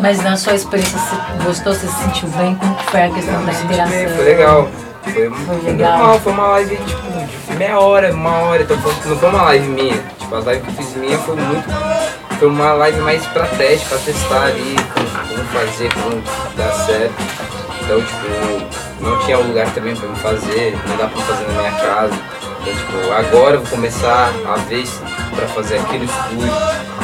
Mas 0.00 0.22
na 0.22 0.36
sua 0.36 0.54
experiência, 0.54 0.98
você 0.98 1.44
gostou, 1.44 1.74
você 1.74 1.86
se 1.86 1.94
sentiu 2.04 2.28
bem? 2.30 2.54
Como 2.56 2.74
foi 2.90 3.02
a 3.02 3.10
questão 3.10 3.34
Não, 3.34 3.44
da 3.44 3.52
inspiração? 3.52 3.90
Bem, 3.90 4.08
foi 4.08 4.24
legal. 4.24 4.68
Foi, 5.02 5.30
foi 5.30 5.70
legal. 5.70 5.98
normal, 5.98 6.20
foi 6.20 6.32
uma 6.32 6.46
live 6.48 6.76
tipo, 6.76 7.50
de 7.50 7.56
meia 7.56 7.78
hora, 7.78 8.12
uma 8.12 8.32
hora, 8.38 8.62
então 8.62 8.76
não 8.76 9.16
foi 9.18 9.28
uma 9.28 9.42
live 9.42 9.68
minha. 9.68 10.02
Tipo, 10.18 10.34
a 10.36 10.38
live 10.40 10.62
que 10.62 10.68
eu 10.68 10.74
fiz 10.74 10.96
minha 10.96 11.18
foi 11.18 11.36
muito. 11.36 11.68
Foi 12.38 12.48
uma 12.48 12.72
live 12.72 13.00
mais 13.00 13.24
pra 13.26 13.46
teste, 13.46 13.86
pra 13.88 13.98
testar 13.98 14.42
ali, 14.44 14.76
como, 14.94 15.28
como 15.28 15.44
fazer, 15.48 15.92
como 15.92 16.22
dar 16.56 16.72
certo. 16.72 17.14
Então, 17.82 18.00
tipo, 18.00 18.89
não 19.00 19.18
tinha 19.20 19.38
lugar 19.38 19.72
também 19.74 19.96
pra 19.96 20.08
me 20.08 20.16
fazer, 20.16 20.78
não 20.86 20.96
dá 20.96 21.06
pra 21.06 21.22
fazer 21.22 21.46
na 21.46 21.60
minha 21.60 21.72
casa. 21.72 22.14
Então, 22.60 22.74
tipo, 22.74 23.12
agora 23.12 23.54
eu 23.56 23.60
vou 23.62 23.70
começar 23.70 24.30
a 24.46 24.56
ver 24.68 24.84
pra 25.34 25.46
fazer 25.48 25.78
aqui 25.78 25.98
no 25.98 26.04
estúdio. 26.04 26.52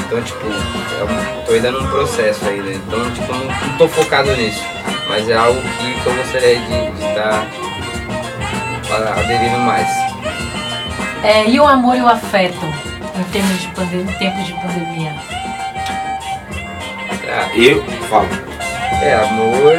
Então, 0.07 0.23
tipo, 0.23 0.47
eu 0.47 1.45
tô 1.47 1.53
ainda 1.53 1.71
num 1.71 1.87
processo 1.89 2.47
ainda. 2.47 2.71
Então, 2.71 3.11
tipo, 3.13 3.33
não, 3.33 3.47
não 3.47 3.79
tô 3.79 3.89
focado 3.89 4.31
nisso. 4.37 4.63
Mas 5.09 5.29
é 5.29 5.35
algo 5.35 5.61
que, 5.61 6.01
que 6.01 6.07
eu 6.07 6.15
gostaria 6.15 6.59
de 6.59 7.07
estar 7.07 7.47
aderindo 9.19 9.59
mais. 9.61 9.89
É, 11.25 11.49
e 11.49 11.59
o 11.59 11.67
amor 11.67 11.97
e 11.97 12.03
o 12.03 12.09
afeto 12.09 12.67
em 13.19 13.25
termos 13.33 13.61
de 13.61 13.69
pandemia, 13.69 14.13
em 14.13 14.19
tempos 14.19 14.47
de 14.47 14.53
pandemia? 14.55 15.15
É, 17.27 17.51
eu 17.57 17.83
falo. 18.09 18.29
É, 19.03 19.15
amor 19.15 19.75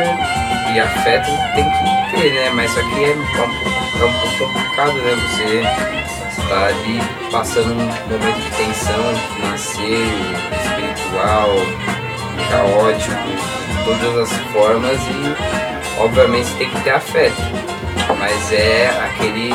e 0.73 0.79
afeto 0.79 1.29
tem 1.55 1.63
que 1.63 1.96
né? 2.17 2.51
Mas 2.53 2.71
só 2.71 2.81
que 2.81 3.05
é 3.05 3.13
um 3.13 3.25
pouco, 3.35 3.53
é 3.99 4.05
um 4.05 4.13
pouco 4.13 4.37
complicado, 4.37 4.93
né? 4.93 5.15
Você 5.15 6.41
está 6.41 6.65
ali 6.65 7.01
passando 7.31 7.71
um 7.71 7.85
momento 7.85 8.41
de 8.41 8.51
tensão 8.57 9.15
financeiro, 9.35 10.17
espiritual, 10.63 11.49
caótico, 12.49 13.13
de 13.67 13.83
todas 13.85 14.31
as 14.31 14.37
formas 14.51 14.99
e 15.01 16.01
obviamente 16.01 16.49
tem 16.57 16.69
que 16.69 16.81
ter 16.81 16.91
afeto 16.91 17.67
mas 18.19 18.51
é 18.51 18.87
aquele, 19.05 19.51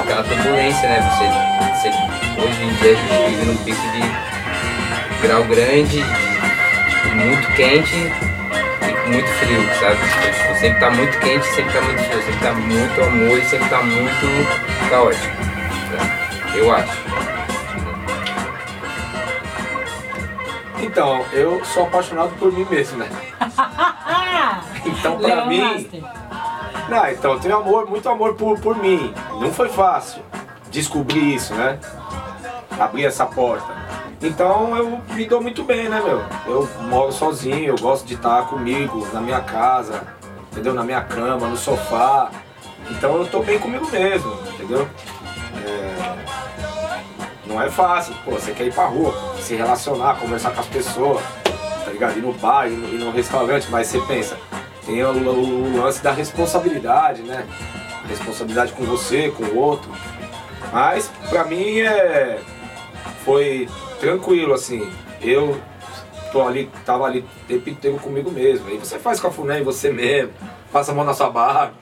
aquela 0.00 0.22
turbulência, 0.22 0.88
né? 0.88 1.00
Você, 1.10 1.88
você, 1.88 1.88
hoje 2.40 2.62
em 2.62 2.74
dia 2.74 2.92
a 2.92 2.94
gente 2.94 3.30
vive 3.30 3.44
num 3.46 3.56
pico 3.64 3.80
de 3.92 5.26
grau 5.26 5.44
grande, 5.44 6.04
tipo, 6.90 7.16
muito 7.16 7.52
quente 7.54 8.33
muito 9.08 9.28
frio, 9.28 9.60
sabe? 9.80 9.96
Tipo, 10.32 10.60
sempre 10.60 10.80
tá 10.80 10.90
muito 10.90 11.18
quente, 11.18 11.46
sempre 11.46 11.72
tá 11.72 11.80
muito 11.80 12.02
frio, 12.02 12.22
sempre 12.22 12.40
tá 12.40 12.52
muito 12.52 13.02
amor 13.02 13.38
e 13.38 13.44
sempre 13.44 13.68
tá 13.68 13.82
muito 13.82 14.90
caótico. 14.90 15.36
Tá? 15.96 16.56
Eu 16.56 16.72
acho. 16.72 17.04
Então, 20.80 21.24
eu 21.32 21.64
sou 21.64 21.84
apaixonado 21.84 22.30
por 22.38 22.52
mim 22.52 22.66
mesmo, 22.70 22.98
né? 22.98 23.08
então, 24.84 25.18
pra 25.18 25.46
mim, 25.46 25.90
não, 26.88 27.08
então 27.08 27.32
eu 27.32 27.40
tenho 27.40 27.56
amor, 27.56 27.88
muito 27.88 28.08
amor 28.08 28.34
por, 28.34 28.58
por 28.60 28.76
mim. 28.76 29.12
Não 29.40 29.52
foi 29.52 29.68
fácil 29.68 30.22
descobrir 30.70 31.34
isso, 31.34 31.54
né? 31.54 31.78
Abrir 32.78 33.06
essa 33.06 33.24
porta. 33.24 33.83
Então 34.22 34.76
eu 34.76 35.00
me 35.10 35.26
dou 35.26 35.40
muito 35.40 35.62
bem, 35.64 35.88
né, 35.88 36.00
meu? 36.00 36.22
Eu 36.46 36.68
moro 36.88 37.12
sozinho, 37.12 37.66
eu 37.66 37.78
gosto 37.78 38.06
de 38.06 38.14
estar 38.14 38.46
comigo, 38.46 39.06
na 39.12 39.20
minha 39.20 39.40
casa, 39.40 40.02
entendeu? 40.50 40.74
Na 40.74 40.82
minha 40.82 41.02
cama, 41.02 41.46
no 41.48 41.56
sofá. 41.56 42.30
Então 42.90 43.16
eu 43.16 43.26
tô 43.26 43.42
bem 43.42 43.58
comigo 43.58 43.86
mesmo, 43.90 44.32
entendeu? 44.54 44.88
É... 45.66 46.16
Não 47.46 47.60
é 47.60 47.70
fácil, 47.70 48.14
pô, 48.24 48.32
você 48.32 48.52
quer 48.52 48.66
ir 48.66 48.74
pra 48.74 48.86
rua, 48.86 49.14
se 49.38 49.54
relacionar, 49.54 50.16
conversar 50.16 50.50
com 50.52 50.60
as 50.60 50.66
pessoas, 50.66 51.22
tá 51.84 51.90
ligado? 51.90 52.18
Ir 52.18 52.22
no 52.22 52.32
bar, 52.32 52.66
ir 52.66 52.76
no, 52.76 52.88
ir 52.88 52.98
no 52.98 53.10
restaurante, 53.10 53.68
mas 53.70 53.88
você 53.88 54.00
pensa, 54.00 54.36
tem 54.84 55.02
o, 55.04 55.10
o, 55.10 55.82
lance 55.82 56.02
da 56.02 56.10
responsabilidade, 56.10 57.22
né? 57.22 57.46
Responsabilidade 58.08 58.72
com 58.72 58.84
você, 58.84 59.30
com 59.30 59.44
o 59.44 59.56
outro. 59.56 59.90
Mas 60.72 61.10
pra 61.28 61.44
mim 61.44 61.80
é 61.80 62.40
foi 63.24 63.68
tranquilo 64.04 64.52
assim. 64.54 64.86
eu 65.22 65.60
tô 66.30 66.46
ali, 66.46 66.68
tava 66.84 67.04
ali 67.04 67.24
tempo 67.48 67.70
inteiro 67.70 67.96
comigo 67.98 68.30
mesmo. 68.30 68.68
Aí 68.68 68.76
você 68.76 68.98
faz 68.98 69.20
cafuné 69.20 69.60
em 69.60 69.62
você 69.62 69.90
mesmo, 69.90 70.32
passa 70.72 70.92
a 70.92 70.94
mão 70.94 71.04
na 71.04 71.14
sua 71.14 71.30
barra, 71.30 71.72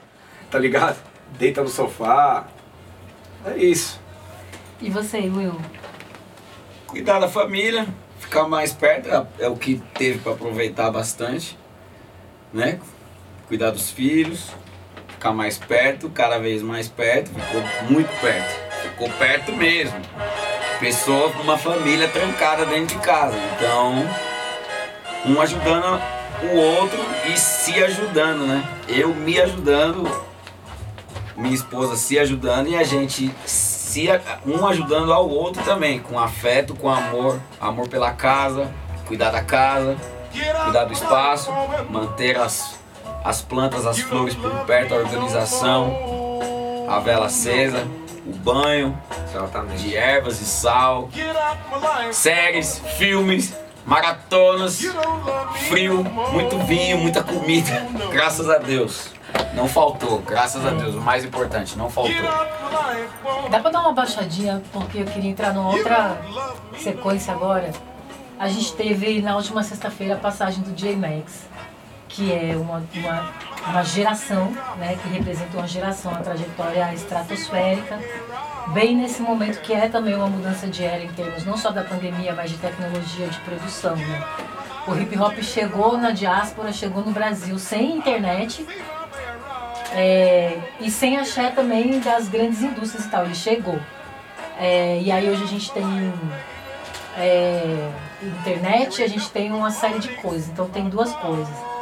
tá 0.49 0.57
ligado? 0.59 0.97
Deita 1.37 1.61
no 1.61 1.67
sofá. 1.69 2.45
É 3.45 3.57
isso. 3.57 3.99
E 4.79 4.89
você, 4.89 5.17
Will? 5.21 5.55
Cuidar 6.87 7.19
da 7.19 7.27
família, 7.27 7.87
ficar 8.19 8.47
mais 8.47 8.71
perto, 8.71 9.09
é- 9.09 9.45
é 9.45 9.49
o 9.49 9.55
que 9.55 9.81
teve 9.95 10.19
para 10.19 10.33
aproveitar 10.33 10.91
bastante, 10.91 11.57
né? 12.53 12.79
Cuidar 13.47 13.71
dos 13.71 13.89
filhos, 13.89 14.51
ficar 15.09 15.33
mais 15.33 15.57
perto, 15.57 16.09
cada 16.09 16.37
vez 16.37 16.61
mais 16.61 16.87
perto, 16.87 17.31
ficou 17.31 17.61
muito 17.89 18.09
perto, 18.21 18.81
ficou 18.83 19.09
perto 19.09 19.51
mesmo. 19.53 19.99
Pessoa, 20.79 21.31
uma 21.41 21.57
família 21.57 22.07
trancada 22.07 22.65
dentro 22.65 22.97
de 22.97 23.03
casa, 23.03 23.37
então 23.55 24.07
um 25.25 25.39
ajudando 25.39 26.01
o 26.43 26.57
outro 26.57 26.99
e 27.25 27.37
se 27.37 27.81
ajudando, 27.83 28.45
né? 28.45 28.63
Eu 28.87 29.13
me 29.13 29.39
ajudando, 29.39 30.09
minha 31.37 31.53
esposa 31.53 31.95
se 31.95 32.19
ajudando 32.19 32.67
e 32.67 32.75
a 32.75 32.83
gente 32.83 33.33
se 33.45 34.09
um 34.45 34.65
ajudando 34.67 35.13
ao 35.13 35.29
outro 35.29 35.63
também, 35.63 35.99
com 35.99 36.19
afeto, 36.19 36.75
com 36.75 36.89
amor, 36.89 37.39
amor 37.61 37.87
pela 37.87 38.11
casa, 38.11 38.71
cuidar 39.05 39.29
da 39.29 39.43
casa, 39.43 39.95
cuidar 40.63 40.85
do 40.85 40.93
espaço, 40.93 41.51
manter 41.89 42.37
as, 42.37 42.79
as 43.23 43.41
plantas, 43.41 43.85
as 43.85 43.99
flores 43.99 44.33
por 44.33 44.51
perto, 44.65 44.95
a 44.95 44.97
organização, 44.97 45.95
a 46.89 46.99
vela 46.99 47.27
acesa, 47.27 47.87
o 48.25 48.33
banho 48.33 48.97
Exatamente. 49.29 49.83
de 49.83 49.95
ervas 49.95 50.39
e 50.41 50.45
sal, 50.45 51.09
séries, 52.11 52.79
filmes, 52.97 53.53
maratonas, 53.85 54.81
frio, 55.67 56.03
muito 56.03 56.57
vinho, 56.59 56.97
muita 56.97 57.23
comida. 57.23 57.85
Graças 58.11 58.49
a 58.49 58.57
Deus. 58.57 59.11
Não 59.55 59.67
faltou, 59.67 60.19
graças 60.19 60.65
a 60.65 60.69
Deus. 60.69 60.95
O 60.95 61.01
mais 61.01 61.25
importante, 61.25 61.77
não 61.77 61.89
faltou. 61.89 62.13
Dá 63.49 63.59
pra 63.59 63.71
dar 63.71 63.81
uma 63.81 63.93
baixadinha, 63.93 64.61
porque 64.71 64.99
eu 64.99 65.05
queria 65.05 65.31
entrar 65.31 65.53
numa 65.53 65.69
outra 65.69 66.17
sequência 66.77 67.33
agora. 67.33 67.71
A 68.39 68.47
gente 68.47 68.73
teve 68.73 69.21
na 69.21 69.35
última 69.35 69.63
sexta-feira 69.63 70.15
a 70.15 70.17
passagem 70.17 70.63
do 70.63 70.71
J-Max, 70.71 71.47
que 72.09 72.31
é 72.31 72.55
uma, 72.55 72.83
uma, 72.95 73.33
uma 73.67 73.83
geração, 73.83 74.51
né, 74.77 74.97
que 75.01 75.09
representa 75.09 75.57
uma 75.57 75.67
geração, 75.67 76.11
uma 76.11 76.21
trajetória 76.21 76.93
estratosférica, 76.93 77.99
bem 78.73 78.95
nesse 78.95 79.21
momento 79.21 79.61
que 79.61 79.73
é 79.73 79.87
também 79.87 80.15
uma 80.15 80.27
mudança 80.27 80.67
de 80.67 80.83
era 80.83 81.03
em 81.03 81.09
termos 81.09 81.45
não 81.45 81.57
só 81.57 81.71
da 81.71 81.83
pandemia, 81.83 82.33
mas 82.33 82.51
de 82.51 82.57
tecnologia 82.57 83.27
de 83.27 83.39
produção. 83.39 83.95
Né? 83.95 84.23
O 84.87 84.95
hip 84.95 85.17
hop 85.17 85.41
chegou 85.41 85.97
na 85.97 86.11
diáspora, 86.11 86.71
chegou 86.73 87.03
no 87.03 87.11
Brasil 87.11 87.57
sem 87.57 87.97
internet, 87.97 88.65
é, 89.93 90.57
e 90.79 90.89
sem 90.89 91.17
axé 91.17 91.51
também 91.51 91.99
das 91.99 92.27
grandes 92.27 92.61
indústrias 92.61 93.05
e 93.05 93.09
tal, 93.09 93.25
ele 93.25 93.35
chegou. 93.35 93.79
É, 94.59 94.99
e 95.01 95.11
aí 95.11 95.29
hoje 95.29 95.43
a 95.43 95.47
gente 95.47 95.71
tem 95.71 96.13
é, 97.17 97.89
internet, 98.21 99.03
a 99.03 99.07
gente 99.07 99.29
tem 99.29 99.51
uma 99.51 99.71
série 99.71 99.99
de 99.99 100.09
coisas. 100.15 100.49
Então 100.49 100.67
tem 100.69 100.89
duas 100.89 101.13
coisas. 101.13 101.72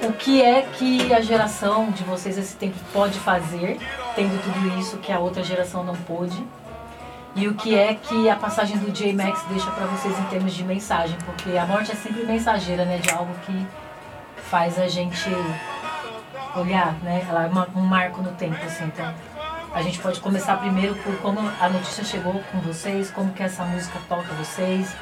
O 0.00 0.12
que 0.12 0.40
é 0.40 0.62
que 0.62 1.12
a 1.12 1.20
geração 1.20 1.90
de 1.90 2.04
vocês 2.04 2.38
esse 2.38 2.56
tempo 2.56 2.76
pode 2.92 3.18
fazer, 3.18 3.78
tendo 4.14 4.40
tudo 4.42 4.78
isso 4.78 4.96
que 4.98 5.10
a 5.10 5.18
outra 5.18 5.42
geração 5.42 5.82
não 5.82 5.94
pôde? 5.94 6.40
E 7.34 7.48
o 7.48 7.54
que 7.54 7.76
é 7.76 7.94
que 7.94 8.28
a 8.28 8.36
passagem 8.36 8.78
do 8.78 8.90
J-Max 8.92 9.44
deixa 9.48 9.70
para 9.70 9.86
vocês 9.86 10.18
em 10.18 10.24
termos 10.24 10.54
de 10.54 10.64
mensagem? 10.64 11.16
Porque 11.24 11.56
a 11.58 11.66
morte 11.66 11.92
é 11.92 11.94
sempre 11.94 12.24
mensageira, 12.24 12.84
né? 12.84 12.98
De 12.98 13.10
algo 13.10 13.32
que 13.44 13.66
faz 14.50 14.78
a 14.78 14.88
gente 14.88 15.28
olhar, 16.56 16.94
né? 17.02 17.26
Ela 17.28 17.44
é 17.44 17.78
um 17.78 17.82
marco 17.82 18.22
no 18.22 18.30
tempo, 18.32 18.56
assim. 18.64 18.84
Então, 18.84 19.12
a 19.72 19.82
gente 19.82 19.98
pode 19.98 20.20
começar 20.20 20.56
primeiro 20.58 20.94
por 20.96 21.16
como 21.18 21.40
a 21.60 21.68
notícia 21.68 22.04
chegou 22.04 22.40
com 22.50 22.58
vocês, 22.60 23.10
como 23.10 23.32
que 23.32 23.42
essa 23.42 23.64
música 23.64 23.98
toca 24.08 24.32
vocês, 24.34 24.94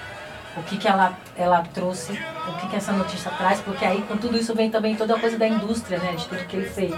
o 0.57 0.63
que 0.63 0.79
que 0.79 0.89
ela, 0.89 1.13
ela 1.37 1.63
trouxe, 1.75 2.13
o 2.13 2.53
que 2.59 2.69
que 2.69 2.77
essa 2.77 2.93
notícia 2.93 3.31
traz, 3.33 3.61
porque 3.61 3.85
aí 3.85 4.03
com 4.03 4.17
tudo 4.17 4.37
isso 4.37 4.55
vem 4.55 4.71
também 4.71 4.97
toda 4.97 5.15
a 5.15 5.21
coisa 5.21 5.39
da 5.39 5.47
indústria, 5.47 5.99
né? 5.99 6.13
De 6.13 6.27
tudo 6.27 6.47
que 6.47 6.57
ele 6.57 6.69
fez. 6.69 6.95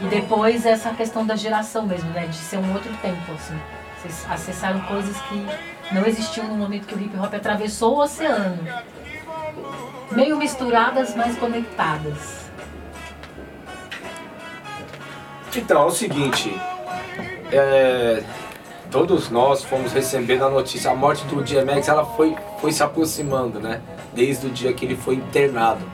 E 0.00 0.06
depois 0.06 0.64
essa 0.66 0.90
questão 0.90 1.26
da 1.26 1.36
geração 1.36 1.86
mesmo, 1.86 2.10
né? 2.10 2.26
De 2.26 2.36
ser 2.36 2.58
um 2.58 2.72
outro 2.72 2.92
tempo, 3.02 3.32
assim. 3.32 3.58
Vocês 4.00 4.26
acessaram 4.30 4.80
coisas 4.80 5.16
que 5.22 5.46
não 5.92 6.04
existiam 6.06 6.46
no 6.48 6.54
momento 6.54 6.86
que 6.86 6.94
o 6.94 7.00
hip 7.00 7.16
hop 7.18 7.34
atravessou 7.34 7.96
o 7.96 8.02
oceano. 8.02 8.58
Meio 10.12 10.36
misturadas, 10.36 11.14
mas 11.14 11.36
conectadas. 11.38 12.46
Então, 15.54 15.82
é 15.82 15.86
o 15.86 15.90
seguinte, 15.90 16.54
é, 17.50 18.22
todos 18.90 19.30
nós 19.30 19.62
fomos 19.64 19.92
recebendo 19.92 20.44
a 20.44 20.50
notícia, 20.50 20.90
a 20.90 20.94
morte 20.94 21.24
do 21.26 21.42
DMX, 21.42 21.88
ela 21.88 22.04
foi, 22.04 22.34
foi 22.60 22.72
se 22.72 22.82
aproximando, 22.82 23.60
né? 23.60 23.80
Desde 24.14 24.46
o 24.46 24.50
dia 24.50 24.72
que 24.72 24.84
ele 24.84 24.96
foi 24.96 25.14
internado. 25.14 25.84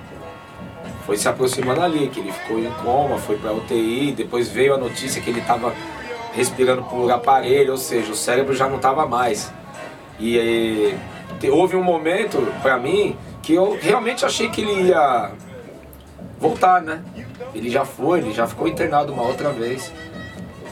Foi 1.06 1.16
se 1.16 1.28
aproximando 1.28 1.80
ali, 1.82 2.08
que 2.08 2.20
ele 2.20 2.30
ficou 2.32 2.58
em 2.58 2.70
coma, 2.84 3.18
foi 3.18 3.36
pra 3.36 3.52
UTI, 3.52 4.12
depois 4.16 4.48
veio 4.48 4.74
a 4.74 4.78
notícia 4.78 5.20
que 5.20 5.30
ele 5.30 5.40
estava 5.40 5.74
respirando 6.32 6.82
por 6.84 7.10
aparelho, 7.10 7.72
ou 7.72 7.76
seja, 7.76 8.12
o 8.12 8.14
cérebro 8.14 8.54
já 8.54 8.68
não 8.68 8.76
estava 8.76 9.04
mais. 9.06 9.52
E 10.20 10.94
te- 11.40 11.50
houve 11.50 11.76
um 11.76 11.82
momento, 11.82 12.38
pra 12.62 12.78
mim, 12.78 13.16
que 13.42 13.52
eu 13.54 13.76
realmente 13.80 14.24
achei 14.24 14.48
que 14.48 14.60
ele 14.60 14.88
ia 14.90 15.32
voltar, 16.38 16.80
né? 16.80 17.02
Ele 17.54 17.68
já 17.68 17.84
foi, 17.84 18.20
ele 18.20 18.32
já 18.32 18.46
ficou 18.46 18.68
internado 18.68 19.12
uma 19.12 19.24
outra 19.24 19.50
vez. 19.50 19.92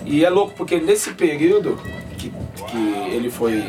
E 0.06 0.24
é 0.24 0.30
louco 0.30 0.54
porque 0.56 0.78
nesse 0.78 1.12
período 1.12 1.78
que, 2.20 2.32
que 2.66 3.14
ele 3.14 3.30
foi 3.30 3.64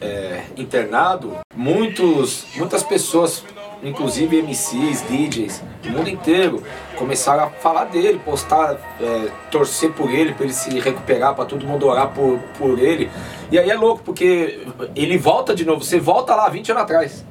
é, 0.00 0.42
internado, 0.56 1.36
muitos, 1.54 2.46
muitas 2.56 2.82
pessoas, 2.82 3.44
inclusive 3.82 4.42
MCs, 4.42 5.02
DJs, 5.08 5.62
do 5.82 5.90
mundo 5.90 6.08
inteiro, 6.08 6.62
começaram 6.96 7.44
a 7.44 7.50
falar 7.50 7.84
dele, 7.84 8.20
postar, 8.24 8.76
é, 9.00 9.30
torcer 9.50 9.92
por 9.92 10.10
ele, 10.10 10.32
para 10.32 10.44
ele 10.44 10.52
se 10.52 10.78
recuperar, 10.78 11.34
para 11.34 11.44
todo 11.44 11.66
mundo 11.66 11.86
orar 11.86 12.08
por, 12.08 12.38
por 12.58 12.78
ele. 12.78 13.10
E 13.50 13.58
aí 13.58 13.70
é 13.70 13.74
louco 13.76 14.02
porque 14.04 14.66
ele 14.96 15.16
volta 15.16 15.54
de 15.54 15.64
novo, 15.64 15.84
você 15.84 16.00
volta 16.00 16.34
lá 16.34 16.48
20 16.48 16.72
anos 16.72 16.82
atrás 16.82 17.24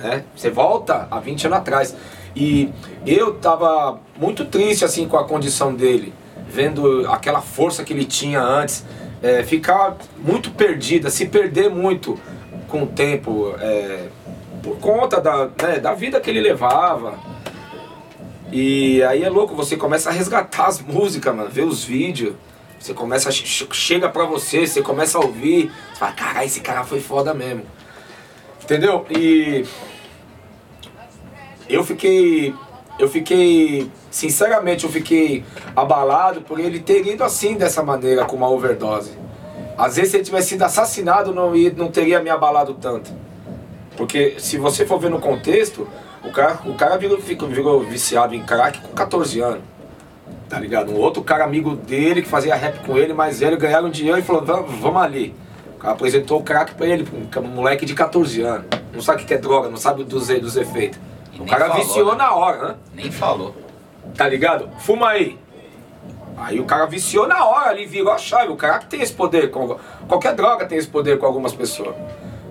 né? 0.00 0.24
Você 0.34 0.50
volta 0.50 1.06
há 1.10 1.20
20 1.20 1.46
anos 1.46 1.58
atrás. 1.58 1.96
E 2.34 2.72
eu 3.06 3.34
tava 3.34 4.00
muito 4.16 4.44
triste 4.44 4.84
assim 4.84 5.08
com 5.08 5.16
a 5.16 5.24
condição 5.24 5.74
dele, 5.74 6.12
vendo 6.50 7.06
aquela 7.10 7.40
força 7.40 7.84
que 7.84 7.92
ele 7.92 8.04
tinha 8.04 8.40
antes, 8.42 8.84
é, 9.22 9.42
ficar 9.42 9.96
muito 10.18 10.50
perdida, 10.50 11.08
se 11.10 11.26
perder 11.26 11.70
muito 11.70 12.18
com 12.68 12.82
o 12.82 12.86
tempo, 12.86 13.54
é, 13.60 14.08
por 14.62 14.76
conta 14.78 15.20
da, 15.20 15.48
né, 15.62 15.78
da 15.78 15.94
vida 15.94 16.20
que 16.20 16.28
ele 16.30 16.40
levava. 16.40 17.18
E 18.52 19.02
aí 19.04 19.22
é 19.22 19.28
louco, 19.28 19.54
você 19.54 19.76
começa 19.76 20.10
a 20.10 20.12
resgatar 20.12 20.66
as 20.66 20.80
músicas, 20.80 21.34
mano, 21.34 21.48
ver 21.48 21.62
os 21.62 21.84
vídeos. 21.84 22.34
Você 22.78 22.94
começa, 22.94 23.28
a, 23.28 23.32
che- 23.32 23.68
chega 23.72 24.08
pra 24.08 24.24
você, 24.24 24.66
você 24.66 24.80
começa 24.82 25.18
a 25.18 25.20
ouvir, 25.20 25.70
você 25.92 25.98
fala, 25.98 26.12
caralho, 26.12 26.46
esse 26.46 26.60
cara 26.60 26.82
foi 26.82 26.98
foda 27.00 27.32
mesmo. 27.34 27.62
Entendeu? 28.62 29.06
E 29.10 29.64
eu 31.68 31.84
fiquei. 31.84 32.54
Eu 33.00 33.08
fiquei. 33.08 33.90
Sinceramente, 34.10 34.84
eu 34.84 34.90
fiquei 34.90 35.42
abalado 35.74 36.42
por 36.42 36.60
ele 36.60 36.78
ter 36.80 37.06
ido 37.06 37.24
assim, 37.24 37.54
dessa 37.54 37.82
maneira, 37.82 38.24
com 38.24 38.36
uma 38.36 38.48
overdose. 38.50 39.12
Às 39.78 39.96
vezes, 39.96 40.10
se 40.10 40.16
ele 40.18 40.24
tivesse 40.24 40.48
sido 40.50 40.62
assassinado, 40.62 41.32
não, 41.32 41.52
não 41.76 41.90
teria 41.90 42.20
me 42.20 42.28
abalado 42.28 42.74
tanto. 42.74 43.10
Porque 43.96 44.34
se 44.38 44.58
você 44.58 44.84
for 44.84 44.98
ver 44.98 45.08
no 45.10 45.18
contexto, 45.18 45.88
o 46.22 46.30
cara, 46.30 46.58
o 46.66 46.74
cara 46.74 46.96
virou, 46.98 47.18
virou 47.18 47.80
viciado 47.80 48.34
em 48.34 48.42
crack 48.42 48.80
com 48.80 48.92
14 48.92 49.40
anos. 49.40 49.62
Tá 50.48 50.58
ligado? 50.58 50.90
Um 50.92 50.96
outro 50.98 51.22
cara 51.22 51.44
amigo 51.44 51.76
dele 51.76 52.22
que 52.22 52.28
fazia 52.28 52.54
rap 52.54 52.84
com 52.84 52.98
ele, 52.98 53.14
mais 53.14 53.40
velho, 53.40 53.56
ganharam 53.56 53.88
dinheiro 53.88 54.18
e 54.18 54.22
falou: 54.22 54.44
"Vamos- 54.44 54.74
vamos 54.80 55.00
ali. 55.00 55.34
O 55.76 55.78
cara 55.78 55.94
apresentou 55.94 56.40
o 56.40 56.42
crack 56.42 56.74
pra 56.74 56.86
ele, 56.86 57.06
um 57.38 57.46
moleque 57.46 57.86
de 57.86 57.94
14 57.94 58.42
anos. 58.42 58.66
Não 58.92 59.00
sabe 59.00 59.22
o 59.22 59.26
que 59.26 59.32
é 59.32 59.38
droga, 59.38 59.70
não 59.70 59.76
sabe 59.78 60.04
dos, 60.04 60.26
dos 60.28 60.56
efeitos. 60.56 60.98
O 61.40 61.46
cara 61.46 61.68
falou, 61.68 61.82
viciou 61.82 62.12
né? 62.12 62.18
na 62.18 62.34
hora, 62.34 62.68
né? 62.68 62.74
Nem 62.94 63.10
falou. 63.10 63.54
Tá 64.16 64.28
ligado? 64.28 64.68
Fuma 64.78 65.08
aí. 65.08 65.38
Aí 66.36 66.60
o 66.60 66.64
cara 66.64 66.86
viciou 66.86 67.26
na 67.26 67.44
hora 67.44 67.70
ali, 67.70 67.86
virou 67.86 68.12
a 68.12 68.18
chave. 68.18 68.52
O 68.52 68.56
cara 68.56 68.78
tem 68.78 69.00
esse 69.00 69.12
poder. 69.12 69.50
Com, 69.50 69.78
qualquer 70.06 70.34
droga 70.34 70.66
tem 70.66 70.78
esse 70.78 70.88
poder 70.88 71.18
com 71.18 71.26
algumas 71.26 71.52
pessoas. 71.52 71.94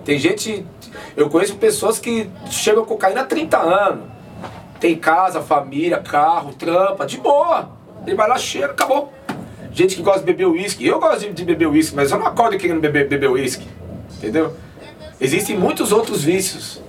Tem 0.04 0.18
gente. 0.18 0.64
Eu 1.16 1.28
conheço 1.28 1.56
pessoas 1.56 1.98
que 1.98 2.30
chegam 2.50 2.84
cocaína 2.84 3.22
há 3.22 3.24
30 3.24 3.58
anos. 3.58 4.04
Tem 4.78 4.96
casa, 4.96 5.40
família, 5.40 5.98
carro, 5.98 6.52
trampa, 6.54 7.06
de 7.06 7.18
boa. 7.18 7.70
Ele 8.06 8.16
vai 8.16 8.28
lá, 8.28 8.38
cheira, 8.38 8.72
acabou. 8.72 9.12
Gente 9.72 9.94
que 9.94 10.02
gosta 10.02 10.20
de 10.20 10.26
beber 10.26 10.46
uísque. 10.46 10.86
Eu 10.86 10.98
gosto 10.98 11.20
de, 11.20 11.32
de 11.32 11.44
beber 11.44 11.66
uísque, 11.66 11.94
mas 11.94 12.10
eu 12.10 12.18
não 12.18 12.26
acordo 12.26 12.56
querendo 12.58 12.80
beber, 12.80 13.08
beber 13.08 13.30
uísque. 13.30 13.66
Entendeu? 14.16 14.56
Existem 15.20 15.56
muitos 15.56 15.92
outros 15.92 16.24
vícios, 16.24 16.80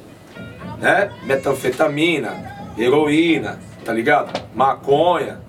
né? 0.81 1.11
Metanfetamina, 1.23 2.73
heroína, 2.77 3.59
tá 3.85 3.93
ligado? 3.93 4.41
Maconha, 4.53 5.39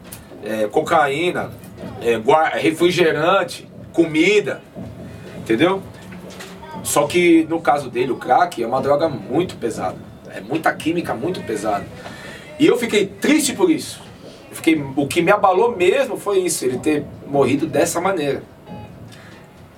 é, 0.45 0.69
cocaína, 0.69 1.51
é, 2.01 2.21
refrigerante, 2.59 3.69
comida, 3.93 4.63
entendeu? 5.39 5.83
Só 6.83 7.07
que 7.07 7.45
no 7.49 7.61
caso 7.61 7.89
dele, 7.89 8.13
o 8.13 8.17
crack 8.17 8.63
é 8.63 8.67
uma 8.67 8.81
droga 8.81 9.09
muito 9.09 9.57
pesada. 9.57 9.97
É 10.35 10.41
muita 10.41 10.73
química 10.73 11.15
muito 11.15 11.41
pesada. 11.43 11.85
E 12.59 12.67
eu 12.67 12.77
fiquei 12.77 13.07
triste 13.07 13.55
por 13.55 13.71
isso. 13.71 14.01
Eu 14.51 14.57
fiquei, 14.57 14.83
o 14.97 15.07
que 15.07 15.23
me 15.23 15.31
abalou 15.31 15.77
mesmo 15.77 16.17
foi 16.17 16.41
isso, 16.41 16.65
ele 16.65 16.79
ter 16.79 17.05
morrido 17.27 17.67
dessa 17.67 18.01
maneira. 18.01 18.43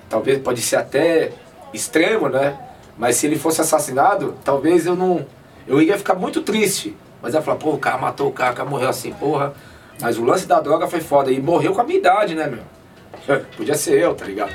Talvez 0.09 0.41
pode 0.41 0.61
ser 0.61 0.77
até 0.77 1.31
extremo, 1.73 2.29
né? 2.29 2.57
Mas 2.97 3.17
se 3.17 3.25
ele 3.25 3.37
fosse 3.37 3.61
assassinado, 3.61 4.35
talvez 4.43 4.85
eu 4.85 4.95
não. 4.95 5.25
Eu 5.67 5.81
iria 5.81 5.97
ficar 5.97 6.15
muito 6.15 6.41
triste. 6.41 6.95
Mas 7.21 7.33
ia 7.33 7.41
falar, 7.41 7.57
pô, 7.57 7.71
o 7.71 7.79
cara 7.79 7.97
matou 7.97 8.27
o 8.27 8.31
cara, 8.31 8.53
o 8.53 8.55
cara 8.55 8.69
morreu 8.69 8.89
assim, 8.89 9.11
porra. 9.13 9.53
Mas 9.99 10.17
o 10.17 10.23
lance 10.23 10.45
da 10.45 10.59
droga 10.59 10.87
foi 10.87 11.01
foda. 11.01 11.31
E 11.31 11.41
morreu 11.41 11.73
com 11.73 11.81
a 11.81 11.83
minha 11.83 11.97
idade, 11.97 12.35
né, 12.35 12.47
meu? 12.47 13.39
Podia 13.57 13.75
ser 13.75 13.99
eu, 13.99 14.13
tá 14.13 14.25
ligado? 14.25 14.53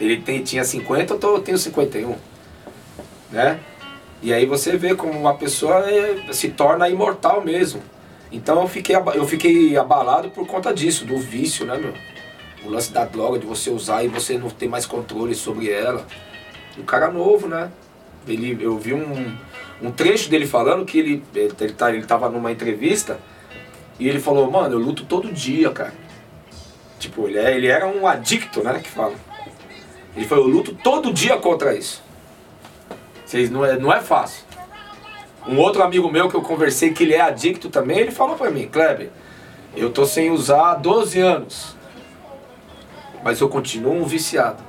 Ele 0.00 0.20
tem, 0.20 0.42
tinha 0.42 0.64
50, 0.64 1.14
eu, 1.14 1.18
tô, 1.18 1.36
eu 1.36 1.40
tenho 1.40 1.58
51. 1.58 2.14
Né? 3.30 3.58
E 4.22 4.32
aí 4.32 4.46
você 4.46 4.76
vê 4.76 4.94
como 4.94 5.12
uma 5.12 5.34
pessoa 5.34 5.90
é, 5.90 6.32
se 6.32 6.48
torna 6.50 6.88
imortal 6.88 7.42
mesmo. 7.42 7.82
Então 8.30 8.62
eu 8.62 8.68
fiquei, 8.68 8.96
eu 8.96 9.26
fiquei 9.26 9.76
abalado 9.76 10.30
por 10.30 10.46
conta 10.46 10.72
disso, 10.72 11.04
do 11.04 11.18
vício, 11.18 11.66
né, 11.66 11.76
meu? 11.76 11.94
O 12.64 12.70
lance 12.70 12.92
da 12.92 13.04
droga, 13.04 13.38
de 13.38 13.46
você 13.46 13.70
usar 13.70 14.02
e 14.02 14.08
você 14.08 14.38
não 14.38 14.48
ter 14.48 14.68
mais 14.68 14.86
controle 14.86 15.34
sobre 15.34 15.70
ela. 15.70 16.06
Um 16.78 16.82
cara 16.82 17.10
novo, 17.10 17.46
né? 17.46 17.70
Ele, 18.26 18.56
eu 18.60 18.78
vi 18.78 18.94
um, 18.94 19.36
um 19.82 19.90
trecho 19.90 20.30
dele 20.30 20.46
falando 20.46 20.84
que 20.84 20.98
ele, 20.98 21.24
ele, 21.34 21.72
tá, 21.72 21.92
ele 21.92 22.06
tava 22.06 22.28
numa 22.28 22.50
entrevista 22.50 23.18
e 23.98 24.08
ele 24.08 24.18
falou, 24.18 24.50
mano, 24.50 24.74
eu 24.74 24.78
luto 24.78 25.04
todo 25.04 25.32
dia, 25.32 25.70
cara. 25.70 25.94
Tipo, 26.98 27.28
ele, 27.28 27.38
é, 27.38 27.56
ele 27.56 27.66
era 27.66 27.86
um 27.86 28.06
adicto, 28.06 28.62
né, 28.62 28.80
que 28.82 28.88
fala. 28.88 29.14
Ele 30.16 30.26
falou, 30.26 30.46
eu 30.46 30.50
luto 30.50 30.74
todo 30.74 31.12
dia 31.12 31.36
contra 31.36 31.74
isso. 31.76 32.02
Vocês, 33.24 33.50
não, 33.50 33.64
é, 33.64 33.78
não 33.78 33.92
é 33.92 34.00
fácil. 34.00 34.44
Um 35.46 35.58
outro 35.58 35.82
amigo 35.82 36.10
meu 36.10 36.28
que 36.28 36.34
eu 36.34 36.42
conversei, 36.42 36.92
que 36.92 37.02
ele 37.02 37.14
é 37.14 37.20
adicto 37.20 37.68
também, 37.68 37.98
ele 37.98 38.10
falou 38.10 38.36
pra 38.36 38.50
mim, 38.50 38.66
Kleber, 38.66 39.10
eu 39.76 39.90
tô 39.90 40.06
sem 40.06 40.30
usar 40.30 40.70
há 40.70 40.74
12 40.74 41.20
anos. 41.20 41.76
Mas 43.22 43.40
eu 43.40 43.48
continuo 43.48 43.94
um 43.94 44.04
viciado. 44.04 44.62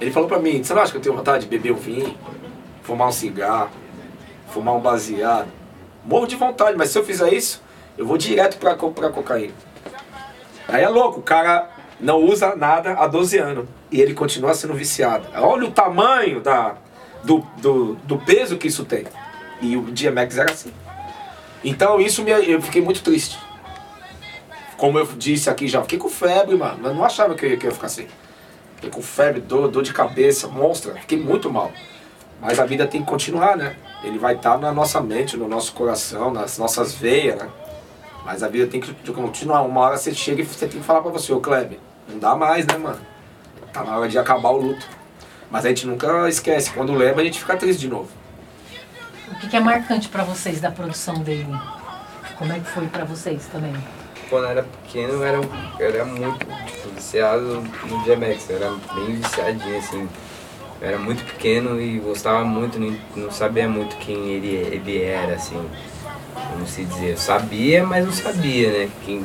Ele 0.00 0.10
falou 0.10 0.28
pra 0.28 0.38
mim, 0.38 0.62
você 0.62 0.74
não 0.74 0.82
acha 0.82 0.90
que 0.90 0.98
eu 0.98 1.02
tenho 1.02 1.14
vontade 1.14 1.44
de 1.44 1.50
beber 1.50 1.72
um 1.72 1.76
vinho, 1.76 2.16
fumar 2.82 3.08
um 3.08 3.12
cigarro, 3.12 3.70
fumar 4.54 4.76
um 4.76 4.80
baseado? 4.80 5.48
Morro 6.04 6.26
de 6.26 6.36
vontade, 6.36 6.76
mas 6.78 6.90
se 6.90 6.98
eu 6.98 7.04
fizer 7.04 7.32
isso, 7.32 7.60
eu 7.98 8.06
vou 8.06 8.16
direto 8.16 8.56
pra, 8.58 8.76
pra 8.76 9.10
cocaína. 9.10 9.52
Aí 10.68 10.82
é 10.82 10.88
louco, 10.88 11.20
o 11.20 11.22
cara 11.22 11.70
não 11.98 12.22
usa 12.22 12.54
nada 12.54 12.92
há 12.92 13.06
12 13.06 13.36
anos 13.38 13.68
e 13.90 14.00
ele 14.00 14.14
continua 14.14 14.54
sendo 14.54 14.74
viciado. 14.74 15.26
Olha 15.36 15.66
o 15.66 15.70
tamanho 15.72 16.40
da, 16.40 16.76
do, 17.24 17.44
do, 17.58 17.94
do 17.96 18.18
peso 18.18 18.56
que 18.56 18.68
isso 18.68 18.84
tem. 18.84 19.04
E 19.60 19.76
o 19.76 19.82
DMX 19.82 20.38
era 20.38 20.52
assim. 20.52 20.72
Então 21.62 22.00
isso 22.00 22.22
me, 22.22 22.30
eu 22.30 22.62
fiquei 22.62 22.80
muito 22.80 23.02
triste. 23.02 23.38
Como 24.76 24.98
eu 24.98 25.06
disse 25.16 25.48
aqui 25.50 25.66
já, 25.66 25.80
fiquei 25.82 25.98
com 25.98 26.08
febre, 26.08 26.56
mano. 26.56 26.88
Eu 26.88 26.94
não 26.94 27.04
achava 27.04 27.34
que 27.34 27.44
eu, 27.44 27.58
que 27.58 27.66
eu 27.66 27.70
ia 27.70 27.74
ficar 27.74 27.86
assim. 27.86 28.06
Fiquei 28.76 28.90
com 28.90 29.02
febre, 29.02 29.40
dor, 29.40 29.68
dor 29.68 29.82
de 29.82 29.92
cabeça, 29.92 30.46
monstra. 30.48 30.94
Fiquei 30.94 31.18
muito 31.18 31.50
mal. 31.50 31.72
Mas 32.40 32.60
a 32.60 32.66
vida 32.66 32.86
tem 32.86 33.00
que 33.02 33.08
continuar, 33.08 33.56
né? 33.56 33.76
Ele 34.04 34.18
vai 34.18 34.34
estar 34.34 34.58
na 34.58 34.70
nossa 34.70 35.00
mente, 35.00 35.36
no 35.36 35.48
nosso 35.48 35.72
coração, 35.72 36.30
nas 36.30 36.58
nossas 36.58 36.94
veias, 36.94 37.38
né? 37.38 37.48
Mas 38.24 38.42
a 38.42 38.48
vida 38.48 38.66
tem 38.66 38.80
que 38.80 39.12
continuar. 39.12 39.62
Uma 39.62 39.80
hora 39.80 39.96
você 39.96 40.14
chega 40.14 40.42
e 40.42 40.44
você 40.44 40.66
tem 40.66 40.78
que 40.78 40.86
falar 40.86 41.00
pra 41.02 41.10
você, 41.10 41.32
ô 41.32 41.40
Kleber, 41.40 41.78
não 42.08 42.18
dá 42.18 42.36
mais, 42.36 42.66
né, 42.66 42.76
mano? 42.76 43.00
Tá 43.72 43.82
na 43.82 43.98
hora 43.98 44.08
de 44.08 44.18
acabar 44.18 44.50
o 44.50 44.56
luto. 44.56 44.86
Mas 45.50 45.64
a 45.64 45.68
gente 45.68 45.86
nunca 45.86 46.28
esquece. 46.28 46.70
Quando 46.70 46.92
lembra, 46.92 47.22
a 47.22 47.24
gente 47.24 47.38
fica 47.38 47.56
triste 47.56 47.80
de 47.80 47.88
novo. 47.88 48.08
O 49.30 49.48
que, 49.48 49.56
é 49.56 49.60
marcante 49.60 50.08
para 50.08 50.22
vocês 50.22 50.60
da 50.60 50.70
produção 50.70 51.14
dele? 51.22 51.54
Como 52.36 52.52
é 52.52 52.60
que 52.60 52.66
foi 52.66 52.86
para 52.88 53.04
vocês 53.04 53.46
também? 53.46 53.74
Quando 54.28 54.44
eu 54.44 54.50
era 54.50 54.62
pequeno, 54.62 55.14
eu 55.14 55.24
era, 55.24 55.40
eu 55.78 55.88
era 55.88 56.04
muito 56.04 56.38
tipo, 56.38 56.88
viciado 56.94 57.62
no 57.86 58.04
DMX. 58.04 58.50
Eu 58.50 58.56
era 58.56 58.70
bem 58.94 59.16
viciadinho, 59.16 59.78
assim. 59.78 60.08
Eu 60.84 60.88
era 60.88 60.98
muito 60.98 61.24
pequeno 61.24 61.80
e 61.80 61.98
gostava 61.98 62.44
muito, 62.44 62.78
não, 62.78 62.94
não 63.16 63.30
sabia 63.30 63.66
muito 63.66 63.96
quem 63.96 64.28
ele, 64.28 64.54
ele 64.70 65.02
era, 65.02 65.34
assim. 65.34 65.58
Como 66.50 66.66
se 66.66 66.84
dizer. 66.84 67.12
Eu 67.12 67.16
sabia, 67.16 67.86
mas 67.86 68.04
não 68.04 68.12
sabia, 68.12 68.70
né? 68.70 68.90
Quem, 69.02 69.24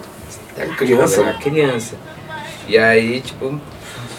era 0.56 0.74
criança. 0.74 1.22
Era 1.22 1.34
criança. 1.34 1.98
E 2.66 2.78
aí, 2.78 3.20
tipo, 3.20 3.60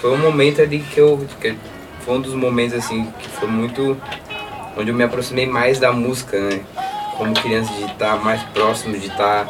foi 0.03 0.13
um 0.13 0.19
momento 0.19 0.61
ali 0.61 0.81
que 0.81 1.01
eu. 1.01 1.27
Que 1.41 1.57
foi 2.01 2.15
um 2.17 2.21
dos 2.21 2.35
momentos 2.35 2.77
assim 2.77 3.11
que 3.19 3.29
foi 3.31 3.49
muito. 3.49 3.97
onde 4.77 4.91
eu 4.91 4.95
me 4.95 5.05
aproximei 5.05 5.47
mais 5.47 5.81
da 5.81 5.93
música, 5.93 6.39
né? 6.39 6.61
Como 7.17 7.33
criança, 7.33 7.73
de 7.73 7.85
estar 7.85 8.23
mais 8.23 8.43
próximo, 8.53 8.99
de 8.99 9.07
estar 9.07 9.49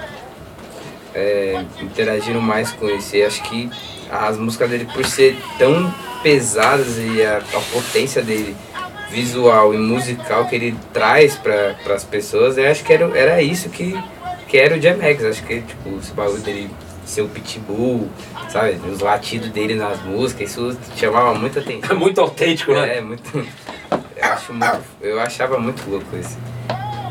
é, 1.12 1.64
interagindo 1.83 2.40
mais 2.40 2.70
com 2.70 2.88
isso. 2.88 3.16
E 3.16 3.24
acho 3.24 3.42
que 3.42 3.68
as 4.09 4.38
músicas 4.38 4.70
dele, 4.70 4.88
por 4.94 5.05
ser 5.05 5.37
tão 5.59 5.92
pesadas 6.23 6.99
e 6.99 7.23
a, 7.23 7.39
a 7.39 7.61
potência 7.73 8.23
dele 8.23 8.57
visual 9.11 9.75
e 9.75 9.79
musical 9.79 10.47
que 10.47 10.55
ele 10.55 10.77
traz 10.93 11.37
para 11.37 11.95
as 11.95 12.05
pessoas, 12.05 12.57
eu 12.57 12.71
acho 12.71 12.85
que 12.85 12.93
era, 12.93 13.19
era 13.19 13.43
isso 13.43 13.69
que, 13.69 13.99
que 14.49 14.57
era 14.57 14.77
o 14.77 14.81
Jam 14.81 14.99
Acho 15.29 15.43
que 15.43 15.61
tipo, 15.63 15.99
esse 15.99 16.13
bagulho 16.13 16.41
dele 16.43 16.71
ser 17.05 17.23
o 17.23 17.29
pitbull, 17.29 18.09
sabe? 18.49 18.81
Os 18.89 19.01
latidos 19.01 19.51
dele 19.51 19.75
nas 19.75 20.01
músicas, 20.03 20.51
isso 20.51 20.79
chamava 20.97 21.35
muita 21.35 21.61
atenção. 21.61 21.91
É 21.91 21.95
muito 21.99 22.21
autêntico, 22.21 22.73
né? 22.73 22.99
É, 22.99 23.01
muito. 23.01 23.47
Eu, 24.17 24.33
acho 24.33 24.53
muito, 24.53 24.81
eu 25.01 25.21
achava 25.21 25.59
muito 25.59 25.89
louco 25.91 26.17
isso. 26.17 26.39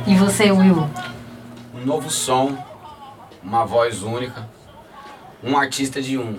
E 0.07 0.15
você, 0.15 0.51
Will? 0.51 0.89
Um 1.75 1.85
novo 1.85 2.09
som, 2.09 2.57
uma 3.43 3.65
voz 3.65 4.01
única, 4.01 4.47
um 5.43 5.57
artista 5.57 6.01
de 6.01 6.17
um. 6.17 6.37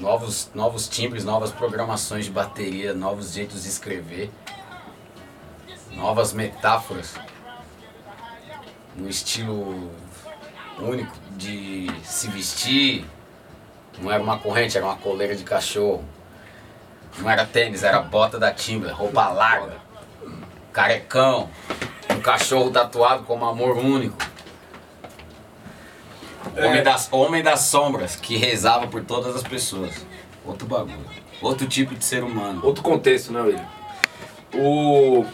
Novos, 0.00 0.50
novos 0.54 0.88
timbres, 0.88 1.24
novas 1.24 1.50
programações 1.50 2.26
de 2.26 2.30
bateria, 2.30 2.94
novos 2.94 3.32
jeitos 3.32 3.64
de 3.64 3.68
escrever, 3.68 4.30
novas 5.92 6.32
metáforas 6.32 7.14
no 8.94 9.08
estilo 9.08 9.90
único 10.78 11.16
de 11.36 11.90
se 12.04 12.28
vestir. 12.28 13.04
Não 13.98 14.12
era 14.12 14.22
uma 14.22 14.38
corrente, 14.38 14.76
era 14.76 14.86
uma 14.86 14.96
coleira 14.96 15.34
de 15.34 15.42
cachorro. 15.42 16.04
Não 17.18 17.28
era 17.28 17.44
tênis, 17.44 17.82
era 17.82 18.00
bota 18.00 18.38
da 18.38 18.52
Timber, 18.52 18.94
roupa 18.94 19.28
larga, 19.28 19.78
carecão, 20.72 21.50
um 22.10 22.20
cachorro 22.20 22.70
tatuado 22.70 23.24
como 23.24 23.44
amor 23.44 23.76
único. 23.76 24.27
É. 26.58 26.66
Homem, 26.66 26.82
das, 26.82 27.08
homem 27.12 27.42
das 27.42 27.60
sombras, 27.60 28.16
que 28.16 28.36
rezava 28.36 28.88
por 28.88 29.04
todas 29.04 29.36
as 29.36 29.42
pessoas. 29.44 30.04
Outro 30.44 30.66
bagulho. 30.66 30.98
Outro 31.40 31.68
tipo 31.68 31.94
de 31.94 32.04
ser 32.04 32.24
humano. 32.24 32.60
Outro 32.64 32.82
contexto, 32.82 33.32
né, 33.32 33.40
William? 33.40 33.66
O 34.52 35.24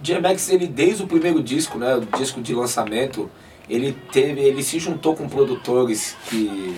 DMX, 0.00 0.50
ele 0.50 0.66
desde 0.66 1.02
o 1.02 1.06
primeiro 1.06 1.42
disco, 1.42 1.78
né, 1.78 1.94
o 1.94 2.18
disco 2.18 2.42
de 2.42 2.54
lançamento, 2.54 3.30
ele 3.68 3.96
teve, 4.12 4.40
ele 4.42 4.62
se 4.62 4.78
juntou 4.78 5.16
com 5.16 5.26
produtores 5.26 6.16
que 6.28 6.76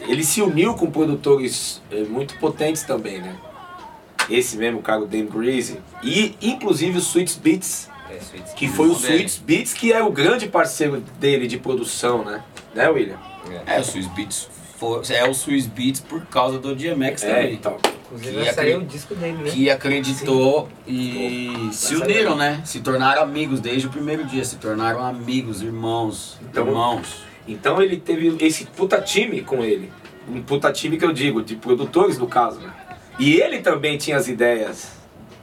ele 0.00 0.24
se 0.24 0.42
uniu 0.42 0.74
com 0.74 0.90
produtores 0.90 1.80
é, 1.90 2.02
muito 2.02 2.36
potentes 2.38 2.82
também, 2.82 3.20
né? 3.20 3.36
Esse 4.28 4.56
mesmo 4.56 4.82
cara, 4.82 5.02
o 5.02 5.06
Dan 5.06 5.26
Breezy, 5.26 5.78
e 6.02 6.36
inclusive 6.42 6.98
o 6.98 7.00
Sweets 7.00 7.36
Beats, 7.36 7.88
é, 8.14 8.18
Sweets 8.18 8.52
que 8.54 8.68
foi 8.68 8.88
o 8.88 8.92
Sweets 8.92 9.38
Beats 9.38 9.72
que 9.72 9.92
é 9.92 10.02
o 10.02 10.10
grande 10.10 10.48
parceiro 10.48 11.02
dele 11.18 11.46
de 11.46 11.58
produção, 11.58 12.24
né? 12.24 12.42
Né, 12.74 12.88
William? 12.88 13.18
É, 13.66 13.76
é 13.76 13.80
o 13.80 13.82
Sweets 13.82 14.08
Beats 14.14 14.52
é 15.10 15.28
o 15.28 15.34
Swiss 15.34 15.66
Beats 15.66 16.00
por 16.00 16.26
causa 16.26 16.58
do 16.58 16.74
DMX 16.74 17.22
é, 17.22 17.28
também. 17.28 17.54
Então. 17.54 17.76
Inclusive 18.06 18.44
que 18.44 18.52
saiu 18.52 18.78
o 18.80 18.84
disco 18.84 19.14
dele, 19.14 19.38
né? 19.38 19.50
Que 19.50 19.70
acreditou 19.70 20.68
Sim. 20.86 20.92
e 20.92 21.52
Pô, 21.66 21.72
se 21.72 21.96
uniram, 21.96 22.36
né? 22.36 22.60
Se 22.64 22.80
tornaram 22.80 23.22
amigos 23.22 23.60
desde 23.60 23.86
o 23.86 23.90
primeiro 23.90 24.24
dia, 24.24 24.44
se 24.44 24.56
tornaram 24.56 25.04
amigos, 25.04 25.62
irmãos, 25.62 26.38
então, 26.42 26.66
irmãos. 26.66 27.24
Então 27.46 27.80
ele 27.80 27.96
teve 27.96 28.36
esse 28.44 28.66
puta 28.66 29.00
time 29.00 29.42
com 29.42 29.62
ele. 29.62 29.90
Um 30.28 30.42
puta 30.42 30.70
time 30.72 30.96
que 30.98 31.04
eu 31.04 31.12
digo, 31.12 31.42
de 31.42 31.56
produtores 31.56 32.18
no 32.18 32.26
caso, 32.26 32.60
né? 32.60 32.72
E 33.18 33.40
ele 33.40 33.60
também 33.60 33.96
tinha 33.96 34.16
as 34.16 34.28
ideias, 34.28 34.92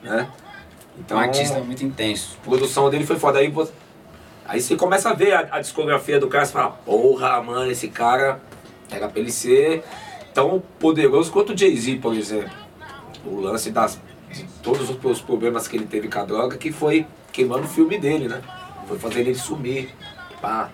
né? 0.04 0.28
Então, 1.00 1.18
um 1.18 1.22
artista 1.22 1.60
muito 1.60 1.84
intenso. 1.84 2.38
A 2.41 2.45
produção 2.45 2.89
dele 2.89 3.06
foi 3.06 3.18
foda. 3.18 3.39
Aí, 3.39 3.54
aí 4.45 4.62
você 4.62 4.76
começa 4.76 5.10
a 5.10 5.14
ver 5.14 5.34
a, 5.34 5.47
a 5.52 5.60
discografia 5.60 6.20
do 6.20 6.28
cara 6.28 6.43
e 6.43 6.47
fala, 6.47 6.72
porra, 6.72 7.41
mano, 7.41 7.72
esse 7.72 7.88
cara 7.88 8.41
era 8.91 9.08
pra 9.08 9.20
ele 9.20 9.32
ser 9.32 9.84
tão 10.34 10.62
poderoso 10.80 11.32
quanto 11.32 11.54
o 11.54 11.58
Jay-Z, 11.58 11.97
por 11.97 12.14
exemplo. 12.14 12.52
O 13.26 13.39
lance 13.39 13.72
das, 13.72 14.00
de 14.32 14.43
todos 14.62 14.89
os 14.89 15.22
problemas 15.22 15.68
que 15.68 15.78
ele 15.78 15.86
teve 15.86 16.08
com 16.08 16.20
a 16.20 16.26
droga, 16.26 16.58
que 16.58 16.72
foi 16.72 17.08
queimando 17.32 17.64
o 17.64 17.68
filme 17.68 17.97
dele, 17.97 18.28
né? 18.28 18.41
Foi 18.88 18.97
fazendo 19.00 19.28
ele 19.28 19.36
sumir. 19.36 19.93
Pá. 20.41 20.70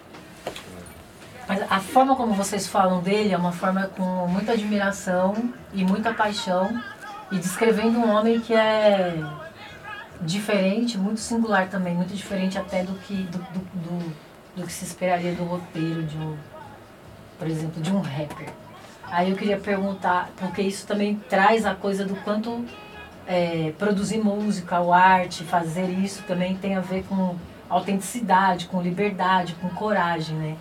Mas 1.47 1.61
a 1.69 1.80
forma 1.80 2.15
como 2.15 2.34
vocês 2.34 2.67
falam 2.67 3.01
dele 3.01 3.34
é 3.34 3.38
uma 3.38 3.51
forma 3.51 3.88
com 3.95 4.28
muita 4.28 4.53
admiração 4.53 5.36
e 5.73 5.84
muita 5.84 6.13
paixão 6.13 6.82
e 7.32 7.38
descrevendo 7.38 7.99
um 7.99 8.09
homem 8.09 8.39
que 8.39 8.53
é 8.53 9.15
diferente, 10.22 10.97
muito 10.97 11.20
singular 11.20 11.70
também, 11.70 11.93
muito 11.93 12.13
diferente 12.13 12.57
até 12.57 12.84
do 12.84 12.93
que 12.99 13.16
do, 13.24 13.38
do, 13.38 13.59
do, 13.59 14.16
do 14.57 14.63
que 14.66 14.72
se 14.72 14.86
esperaria 14.86 15.34
do 15.34 15.43
roteiro 15.43 16.03
de 16.03 16.18
um, 16.18 16.36
por 17.38 17.47
exemplo, 17.47 17.82
de 17.82 17.91
um 17.91 18.01
rapper. 18.01 18.49
Aí 19.11 19.30
eu 19.30 19.38
queria 19.38 19.57
perguntar, 19.57 20.30
porque 20.38 20.61
isso 20.61 20.88
também 20.88 21.16
traz 21.30 21.66
a 21.66 21.76
coisa 21.76 22.05
do 22.05 22.16
quanto 22.18 22.66
é, 23.28 23.74
produzir 23.78 24.18
música 24.18 24.80
ou 24.80 24.93
arte, 24.93 25.43
fazer 25.43 25.89
isso 25.89 26.24
também 26.24 26.55
tem 26.55 26.76
a 26.76 26.82
ver 26.82 27.03
com 27.03 27.36
autenticidade, 27.70 28.68
com 28.68 28.82
liberdade, 28.82 29.55
com 29.61 29.70
coragem, 29.70 30.36
né? 30.36 30.55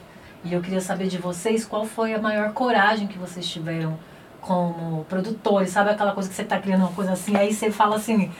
E 0.44 0.52
eu 0.52 0.60
queria 0.60 0.80
saber 0.80 1.08
de 1.08 1.16
vocês 1.16 1.64
qual 1.64 1.86
foi 1.86 2.14
a 2.14 2.18
maior 2.18 2.52
coragem 2.52 3.06
que 3.06 3.18
vocês 3.18 3.46
tiveram 3.46 3.98
como 4.40 5.04
produtores, 5.04 5.70
sabe 5.70 5.90
aquela 5.90 6.12
coisa 6.12 6.28
que 6.28 6.34
você 6.34 6.42
está 6.42 6.58
criando 6.58 6.82
uma 6.82 6.92
coisa 6.92 7.12
assim, 7.12 7.34
aí 7.34 7.52
você 7.52 7.70
fala 7.70 7.96
assim, 7.96 8.30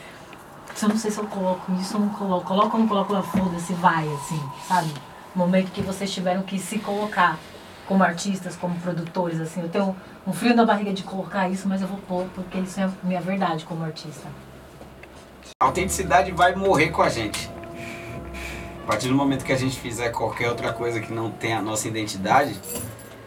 eu 0.82 0.88
não 0.88 0.96
sei 0.96 1.10
se 1.10 1.18
eu 1.18 1.26
coloco 1.26 1.72
isso 1.80 1.96
ou 1.96 2.00
não 2.00 2.08
coloco, 2.10 2.46
coloco 2.46 2.76
ou 2.76 2.80
não 2.82 2.88
coloco, 2.88 3.22
foda-se, 3.22 3.72
vai, 3.74 4.06
assim, 4.14 4.42
sabe? 4.66 4.92
Momento 5.34 5.70
que 5.70 5.82
vocês 5.82 6.12
tiveram 6.12 6.42
que 6.42 6.58
se 6.58 6.78
colocar 6.78 7.38
como 7.86 8.02
artistas, 8.02 8.56
como 8.56 8.74
produtores, 8.80 9.40
assim, 9.40 9.60
eu 9.62 9.68
tenho 9.68 9.94
um 10.26 10.32
frio 10.32 10.54
na 10.54 10.64
barriga 10.64 10.92
de 10.92 11.02
colocar 11.02 11.48
isso, 11.48 11.68
mas 11.68 11.82
eu 11.82 11.88
vou 11.88 11.98
pôr 11.98 12.26
porque 12.34 12.58
isso 12.58 12.80
é 12.80 12.84
a 12.84 12.90
minha 13.02 13.20
verdade 13.20 13.64
como 13.64 13.84
artista. 13.84 14.26
A 15.60 15.66
autenticidade 15.66 16.32
vai 16.32 16.54
morrer 16.54 16.90
com 16.90 17.02
a 17.02 17.08
gente. 17.08 17.50
A 18.82 18.86
partir 18.86 19.08
do 19.08 19.14
momento 19.14 19.44
que 19.44 19.52
a 19.52 19.56
gente 19.56 19.78
fizer 19.78 20.10
qualquer 20.10 20.48
outra 20.48 20.72
coisa 20.72 21.00
que 21.00 21.12
não 21.12 21.30
tenha 21.30 21.58
a 21.58 21.62
nossa 21.62 21.88
identidade, 21.88 22.58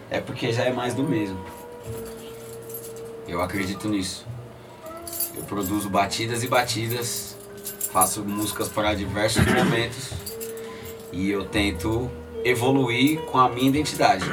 é 0.09 0.19
porque 0.19 0.51
já 0.51 0.63
é 0.63 0.71
mais 0.71 0.93
do 0.93 1.03
mesmo. 1.03 1.39
Eu 3.27 3.41
acredito 3.41 3.87
nisso. 3.87 4.25
Eu 5.35 5.43
produzo 5.43 5.89
batidas 5.89 6.43
e 6.43 6.47
batidas, 6.47 7.36
faço 7.91 8.23
músicas 8.23 8.67
para 8.69 8.93
diversos 8.93 9.45
momentos 9.45 10.11
e 11.11 11.29
eu 11.29 11.45
tento 11.45 12.09
evoluir 12.43 13.21
com 13.21 13.37
a 13.37 13.49
minha 13.49 13.69
identidade. 13.69 14.25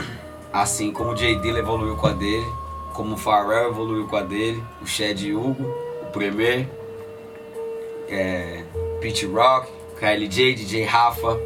Assim 0.52 0.92
como 0.92 1.11
o 1.11 1.14
J. 1.14 1.36
Evoluiu 1.59 1.96
com 1.96 2.07
a 2.07 2.12
dele, 2.12 2.46
como 2.92 3.14
o 3.14 3.18
Pharrell 3.18 3.70
evoluiu 3.70 4.07
com 4.07 4.16
a 4.16 4.22
dele, 4.22 4.62
o 4.80 4.86
Chad 4.86 5.20
Hugo, 5.22 5.64
o 6.02 6.07
Premier, 6.12 6.68
é, 8.09 8.62
Pete 9.00 9.26
Rock, 9.26 9.68
KLJ, 9.98 10.55
DJ 10.55 10.84
Rafa, 10.84 11.38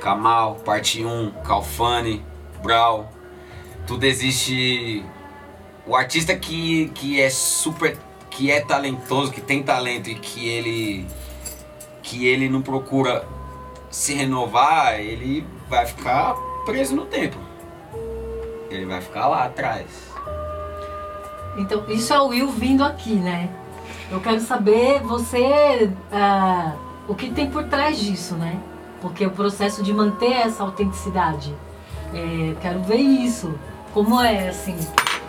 Kamal, 0.00 0.56
Parte 0.64 1.04
1, 1.04 1.30
Calfani, 1.44 2.24
Brau. 2.62 3.12
Tudo 3.86 4.04
existe. 4.04 5.04
O 5.86 5.96
artista 5.96 6.36
que, 6.36 6.90
que 6.94 7.20
é 7.20 7.30
super. 7.30 7.96
que 8.30 8.50
é 8.50 8.60
talentoso, 8.60 9.32
que 9.32 9.40
tem 9.40 9.62
talento 9.62 10.08
e 10.08 10.14
que 10.14 10.48
ele. 10.48 11.06
Que 12.08 12.26
ele 12.26 12.48
não 12.48 12.62
procura 12.62 13.28
se 13.90 14.14
renovar, 14.14 14.98
ele 14.98 15.46
vai 15.68 15.84
ficar 15.84 16.34
preso 16.64 16.96
no 16.96 17.04
tempo. 17.04 17.36
Ele 18.70 18.86
vai 18.86 19.00
ficar 19.00 19.28
lá 19.28 19.44
atrás. 19.44 19.86
Então, 21.58 21.84
isso 21.88 22.12
é 22.12 22.20
o 22.20 22.28
Will 22.28 22.48
vindo 22.48 22.82
aqui, 22.82 23.14
né? 23.14 23.50
Eu 24.10 24.20
quero 24.20 24.40
saber, 24.40 25.00
você, 25.00 25.90
uh, 26.12 26.78
o 27.06 27.14
que 27.14 27.30
tem 27.30 27.50
por 27.50 27.64
trás 27.64 27.98
disso, 27.98 28.34
né? 28.36 28.58
Porque 29.02 29.26
o 29.26 29.30
processo 29.30 29.82
de 29.82 29.92
manter 29.92 30.32
essa 30.32 30.62
autenticidade. 30.62 31.54
É, 32.14 32.54
quero 32.62 32.80
ver 32.84 32.96
isso. 32.96 33.54
Como 33.92 34.20
é, 34.20 34.48
assim, 34.48 34.76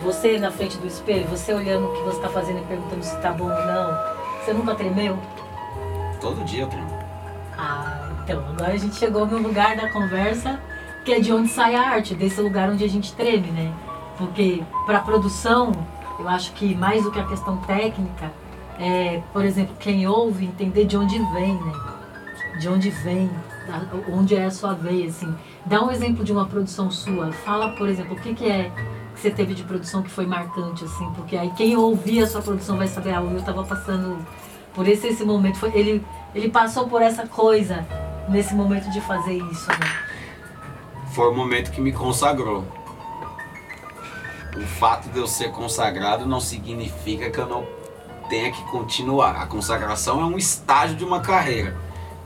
você 0.02 0.38
na 0.38 0.50
frente 0.50 0.78
do 0.78 0.86
espelho, 0.86 1.26
você 1.28 1.52
olhando 1.52 1.88
o 1.88 1.92
que 1.92 2.02
você 2.02 2.16
está 2.16 2.28
fazendo 2.28 2.60
e 2.60 2.64
perguntando 2.64 3.04
se 3.04 3.14
está 3.14 3.32
bom 3.32 3.44
ou 3.44 3.50
não. 3.50 3.98
Você 4.42 4.52
nunca 4.54 4.74
tremeu? 4.74 5.18
Todo 6.20 6.44
dia 6.44 6.66
tremo. 6.66 6.98
Ah, 7.56 8.10
então, 8.22 8.44
agora 8.50 8.72
a 8.72 8.76
gente 8.76 8.96
chegou 8.96 9.26
no 9.26 9.38
lugar 9.38 9.76
da 9.76 9.90
conversa, 9.90 10.60
que 11.04 11.12
é 11.12 11.20
de 11.20 11.32
onde 11.32 11.48
sai 11.48 11.74
a 11.74 11.82
arte, 11.82 12.14
desse 12.14 12.40
lugar 12.40 12.68
onde 12.68 12.84
a 12.84 12.88
gente 12.88 13.12
treme, 13.14 13.50
né? 13.50 13.72
Porque 14.18 14.62
para 14.84 15.00
produção, 15.00 15.72
eu 16.18 16.28
acho 16.28 16.52
que 16.52 16.74
mais 16.74 17.02
do 17.02 17.10
que 17.10 17.18
a 17.18 17.26
questão 17.26 17.56
técnica, 17.58 18.30
é, 18.78 19.22
por 19.32 19.44
exemplo, 19.44 19.74
quem 19.78 20.06
ouve 20.06 20.44
entender 20.44 20.84
de 20.84 20.96
onde 20.96 21.18
vem, 21.32 21.54
né? 21.54 21.72
De 22.58 22.68
onde 22.68 22.90
vem, 22.90 23.30
onde 24.12 24.36
é 24.36 24.44
a 24.44 24.50
sua 24.50 24.74
veia, 24.74 25.08
assim. 25.08 25.34
Dá 25.64 25.82
um 25.82 25.90
exemplo 25.90 26.24
de 26.24 26.32
uma 26.32 26.46
produção 26.46 26.90
sua. 26.90 27.32
Fala, 27.32 27.70
por 27.70 27.88
exemplo, 27.88 28.14
o 28.14 28.20
que, 28.20 28.34
que 28.34 28.48
é 28.48 28.70
que 29.14 29.20
você 29.20 29.30
teve 29.30 29.54
de 29.54 29.62
produção 29.62 30.02
que 30.02 30.10
foi 30.10 30.26
marcante, 30.26 30.84
assim, 30.84 31.10
porque 31.14 31.36
aí 31.36 31.50
quem 31.56 31.76
ouvir 31.76 32.22
a 32.22 32.26
sua 32.26 32.40
produção 32.40 32.76
vai 32.76 32.88
saber, 32.88 33.14
ah, 33.14 33.22
eu 33.22 33.36
estava 33.36 33.64
passando 33.64 34.18
por 34.74 34.86
esse, 34.88 35.08
esse 35.08 35.24
momento. 35.24 35.58
Foi, 35.58 35.70
ele, 35.74 36.04
ele 36.34 36.48
passou 36.48 36.88
por 36.88 37.02
essa 37.02 37.26
coisa 37.26 37.86
nesse 38.28 38.54
momento 38.54 38.90
de 38.90 39.00
fazer 39.00 39.34
isso, 39.34 39.68
né? 39.68 40.10
Foi 41.12 41.28
o 41.28 41.34
momento 41.34 41.70
que 41.70 41.80
me 41.80 41.92
consagrou. 41.92 42.64
O 44.56 44.66
fato 44.78 45.08
de 45.08 45.18
eu 45.18 45.26
ser 45.26 45.50
consagrado 45.50 46.26
não 46.26 46.40
significa 46.40 47.30
que 47.30 47.38
eu 47.38 47.46
não 47.46 47.66
tenha 48.28 48.50
que 48.52 48.62
continuar. 48.64 49.42
A 49.42 49.46
consagração 49.46 50.20
é 50.20 50.24
um 50.24 50.38
estágio 50.38 50.96
de 50.96 51.04
uma 51.04 51.20
carreira. 51.20 51.76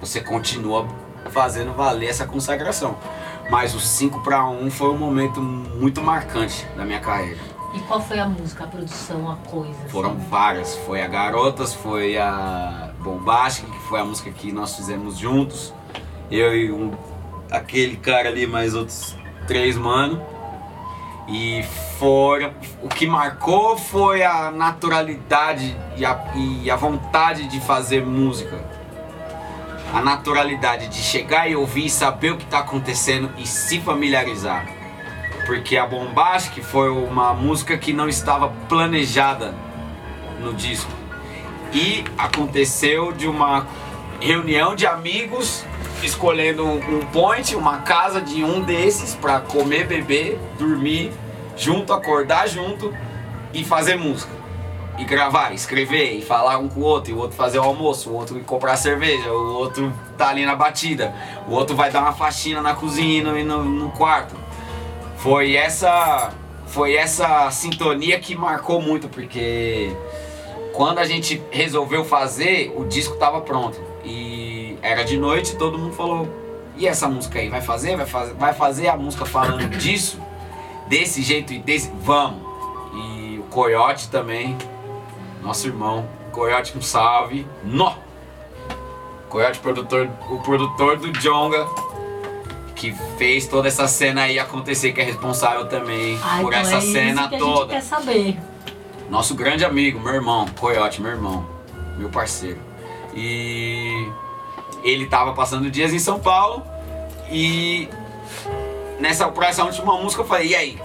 Você 0.00 0.20
continua 0.20 0.86
fazendo 1.30 1.72
valer 1.72 2.10
essa 2.10 2.26
consagração. 2.26 2.96
Mas 3.50 3.74
o 3.74 3.80
5 3.80 4.20
para 4.22 4.46
1 4.46 4.70
foi 4.70 4.90
um 4.90 4.98
momento 4.98 5.40
muito 5.40 6.02
marcante 6.02 6.66
da 6.76 6.84
minha 6.84 7.00
carreira. 7.00 7.53
E 7.74 7.80
qual 7.80 8.00
foi 8.00 8.18
a 8.18 8.26
música, 8.26 8.64
a 8.64 8.66
produção, 8.68 9.30
a 9.30 9.36
coisa? 9.36 9.88
Foram 9.88 10.12
assim? 10.12 10.26
várias. 10.30 10.76
Foi 10.76 11.02
a 11.02 11.08
Garotas, 11.08 11.74
foi 11.74 12.16
a 12.16 12.90
Bombástica, 13.00 13.70
que 13.70 13.78
foi 13.80 14.00
a 14.00 14.04
música 14.04 14.30
que 14.30 14.52
nós 14.52 14.76
fizemos 14.76 15.18
juntos 15.18 15.74
eu 16.30 16.56
e 16.56 16.72
um, 16.72 16.92
aquele 17.50 17.96
cara 17.96 18.28
ali, 18.28 18.46
mais 18.46 18.74
outros 18.74 19.16
três 19.46 19.76
mano. 19.76 20.22
E 21.26 21.62
foram, 21.98 22.52
o 22.82 22.88
que 22.88 23.06
marcou 23.06 23.78
foi 23.78 24.22
a 24.22 24.50
naturalidade 24.50 25.74
e 25.96 26.04
a, 26.04 26.22
e 26.34 26.70
a 26.70 26.76
vontade 26.76 27.48
de 27.48 27.60
fazer 27.60 28.04
música. 28.04 28.62
A 29.92 30.02
naturalidade 30.02 30.88
de 30.88 30.98
chegar 30.98 31.48
e 31.48 31.56
ouvir, 31.56 31.88
saber 31.88 32.32
o 32.32 32.36
que 32.36 32.44
está 32.44 32.58
acontecendo 32.58 33.30
e 33.38 33.46
se 33.46 33.80
familiarizar. 33.80 34.66
Porque 35.46 35.76
a 35.76 35.86
Bombastic 35.86 36.62
foi 36.62 36.88
uma 36.90 37.34
música 37.34 37.76
que 37.76 37.92
não 37.92 38.08
estava 38.08 38.48
planejada 38.68 39.54
no 40.40 40.54
disco. 40.54 40.90
E 41.72 42.04
aconteceu 42.16 43.12
de 43.12 43.26
uma 43.26 43.66
reunião 44.20 44.74
de 44.74 44.86
amigos 44.86 45.64
escolhendo 46.02 46.64
um 46.66 47.00
point, 47.06 47.54
uma 47.56 47.78
casa 47.78 48.20
de 48.20 48.44
um 48.44 48.62
desses 48.62 49.14
para 49.14 49.40
comer, 49.40 49.86
beber, 49.86 50.38
dormir 50.58 51.12
junto, 51.56 51.92
acordar 51.92 52.48
junto 52.48 52.94
e 53.52 53.64
fazer 53.64 53.96
música. 53.96 54.32
E 54.98 55.04
gravar, 55.04 55.52
escrever, 55.52 56.12
e 56.16 56.22
falar 56.22 56.58
um 56.58 56.68
com 56.68 56.80
o 56.80 56.84
outro, 56.84 57.10
e 57.10 57.14
o 57.14 57.18
outro 57.18 57.36
fazer 57.36 57.58
o 57.58 57.64
almoço, 57.64 58.10
o 58.10 58.14
outro 58.14 58.38
comprar 58.40 58.76
cerveja, 58.76 59.28
o 59.32 59.54
outro 59.54 59.92
tá 60.16 60.28
ali 60.28 60.46
na 60.46 60.54
batida, 60.54 61.12
o 61.48 61.52
outro 61.52 61.74
vai 61.74 61.90
dar 61.90 62.02
uma 62.02 62.12
faxina 62.12 62.62
na 62.62 62.74
cozinha 62.74 63.36
e 63.36 63.42
no, 63.42 63.64
no 63.64 63.90
quarto. 63.90 64.36
Foi 65.24 65.56
essa 65.56 66.34
foi 66.66 66.96
essa 66.96 67.50
sintonia 67.50 68.20
que 68.20 68.36
marcou 68.36 68.82
muito, 68.82 69.08
porque 69.08 69.90
quando 70.74 70.98
a 70.98 71.06
gente 71.06 71.42
resolveu 71.50 72.04
fazer, 72.04 72.74
o 72.76 72.84
disco 72.84 73.14
estava 73.14 73.40
pronto. 73.40 73.80
E 74.04 74.76
era 74.82 75.02
de 75.02 75.16
noite, 75.16 75.56
todo 75.56 75.78
mundo 75.78 75.94
falou: 75.94 76.28
"E 76.76 76.86
essa 76.86 77.08
música 77.08 77.38
aí 77.38 77.48
vai 77.48 77.62
fazer? 77.62 77.96
Vai 77.96 78.04
fazer, 78.04 78.34
vai 78.34 78.52
fazer 78.52 78.88
a 78.88 78.98
música 78.98 79.24
falando 79.24 79.66
disso? 79.78 80.20
Desse 80.88 81.22
jeito 81.22 81.54
e 81.54 81.58
desse, 81.58 81.90
vamos". 82.02 82.42
E 82.94 83.38
o 83.38 83.44
Coyote 83.44 84.10
também, 84.10 84.58
nosso 85.42 85.66
irmão, 85.66 86.06
Coyote 86.32 86.76
um 86.76 86.82
salve. 86.82 87.46
Nó. 87.64 87.94
Coyote 89.30 89.58
produtor, 89.58 90.06
o 90.28 90.38
produtor 90.40 90.98
do 90.98 91.10
Jonga 91.12 91.66
que 92.92 93.16
fez 93.16 93.46
toda 93.46 93.68
essa 93.68 93.88
cena 93.88 94.22
aí 94.22 94.38
acontecer, 94.38 94.92
que 94.92 95.00
é 95.00 95.04
responsável 95.04 95.66
também 95.66 96.18
ah, 96.22 96.38
por 96.40 96.52
então 96.52 96.60
essa 96.60 96.76
é 96.76 96.80
cena 96.80 97.28
que 97.28 97.38
toda. 97.38 97.72
A 97.72 97.80
gente 97.80 97.88
quer 97.88 97.96
saber. 97.96 98.38
Nosso 99.08 99.34
grande 99.34 99.64
amigo, 99.64 99.98
meu 100.00 100.14
irmão, 100.14 100.46
Coyote, 100.58 101.00
meu 101.00 101.10
irmão, 101.10 101.46
meu 101.96 102.10
parceiro. 102.10 102.60
E 103.14 104.06
ele 104.82 105.04
estava 105.04 105.32
passando 105.32 105.70
dias 105.70 105.92
em 105.92 105.98
São 105.98 106.18
Paulo 106.18 106.62
e 107.30 107.88
nessa, 108.98 109.28
pra 109.28 109.48
essa 109.48 109.64
última 109.64 109.96
música 109.96 110.22
eu 110.22 110.26
falei, 110.26 110.48
e 110.48 110.54
aí? 110.54 110.82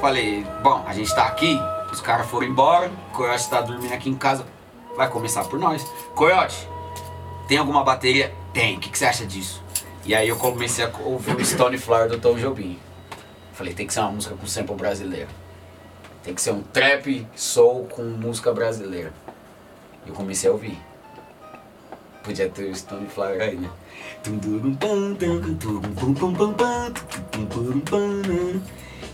falei, 0.00 0.46
bom, 0.62 0.84
a 0.86 0.92
gente 0.92 1.14
tá 1.14 1.24
aqui, 1.24 1.58
os 1.90 2.00
caras 2.00 2.26
foram 2.26 2.46
embora, 2.46 2.92
Coyote 3.14 3.48
tá 3.48 3.62
dormindo 3.62 3.94
aqui 3.94 4.10
em 4.10 4.14
casa, 4.14 4.44
vai 4.94 5.08
começar 5.08 5.44
por 5.44 5.58
nós. 5.58 5.82
Coyote, 6.14 6.68
tem 7.48 7.56
alguma 7.56 7.82
bateria? 7.82 8.34
Tem, 8.52 8.76
o 8.76 8.80
que, 8.80 8.90
que 8.90 8.98
você 8.98 9.06
acha 9.06 9.24
disso? 9.24 9.62
E 10.06 10.14
aí 10.14 10.28
eu 10.28 10.36
comecei 10.36 10.84
a 10.84 10.90
ouvir 11.02 11.34
o 11.34 11.42
Stone 11.42 11.78
Flower 11.78 12.10
do 12.10 12.18
Tom 12.18 12.36
Jobim. 12.36 12.78
Falei, 13.54 13.72
tem 13.72 13.86
que 13.86 13.94
ser 13.94 14.00
uma 14.00 14.12
música 14.12 14.34
com 14.34 14.46
sample 14.46 14.76
brasileiro. 14.76 15.30
Tem 16.22 16.34
que 16.34 16.42
ser 16.42 16.50
um 16.50 16.60
trap 16.60 17.26
soul 17.34 17.86
com 17.86 18.02
música 18.02 18.52
brasileira. 18.52 19.14
E 20.04 20.10
eu 20.10 20.14
comecei 20.14 20.50
a 20.50 20.52
ouvir. 20.52 20.78
Podia 22.22 22.50
ter 22.50 22.70
o 22.70 22.74
Stone 22.74 23.06
Flower 23.06 23.40
aí, 23.40 23.56
né? 23.56 23.70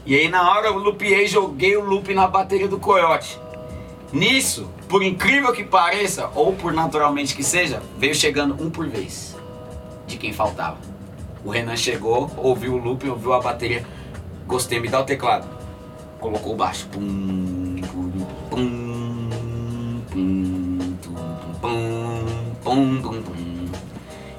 E 0.05 0.17
aí 0.17 0.29
na 0.29 0.51
hora 0.51 0.69
eu 0.69 0.79
lupiei, 0.79 1.29
joguei 1.29 1.77
o 1.77 1.85
loop 1.85 2.13
na 2.15 2.27
bateria 2.27 2.67
do 2.67 2.81
Coyote. 2.81 3.39
Nisso, 4.13 4.69
por 4.89 5.05
incrível 5.05 5.53
que 5.53 5.63
pareça, 5.63 6.31
ou 6.35 6.53
por 6.53 6.73
naturalmente 6.73 7.37
que 7.37 7.45
seja, 7.45 7.81
veio 7.97 8.15
chegando 8.15 8.61
um 8.61 8.69
por 8.69 8.89
vez 8.89 9.39
de 10.11 10.19
quem 10.19 10.33
faltava. 10.33 10.77
O 11.45 11.51
Renan 11.51 11.77
chegou, 11.77 12.31
ouviu 12.37 12.75
o 12.75 12.77
loop, 12.77 13.09
ouviu 13.09 13.33
a 13.33 13.41
bateria, 13.41 13.87
gostei, 14.47 14.79
me 14.79 14.89
dá 14.89 15.01
o 15.01 15.05
teclado. 15.05 15.49
Colocou 16.19 16.53
o 16.53 16.57
baixo. 16.57 16.87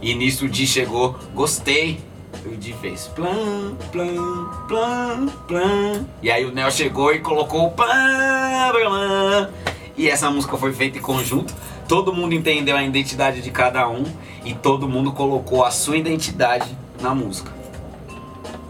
E 0.02 0.14
nisso 0.14 0.46
o 0.46 0.50
Di 0.50 0.68
chegou, 0.68 1.16
gostei. 1.34 2.00
O 2.46 2.56
Di 2.56 2.74
fez 2.74 3.08
plan, 3.08 3.76
plan, 3.92 4.50
plan, 4.68 5.28
plan. 5.48 6.06
E 6.22 6.30
aí 6.30 6.46
o 6.46 6.52
Neo 6.52 6.72
chegou 6.72 7.12
e 7.14 7.20
colocou 7.20 7.68
o 7.68 7.72
plan. 7.72 9.50
E 9.98 10.08
essa 10.08 10.30
música 10.30 10.58
foi 10.58 10.74
feita 10.74 11.00
em 11.00 11.02
conjunto. 11.02 11.54
Todo 11.88 12.14
mundo 12.14 12.34
entendeu 12.34 12.78
a 12.78 12.84
identidade 12.84 13.42
de 13.42 13.52
cada 13.52 13.90
um 13.90 14.04
e 14.44 14.54
todo 14.54 14.88
mundo 14.88 15.12
colocou 15.12 15.64
a 15.64 15.72
sua 15.72 15.98
identidade 15.98 16.78
na 17.00 17.14
música. 17.14 17.52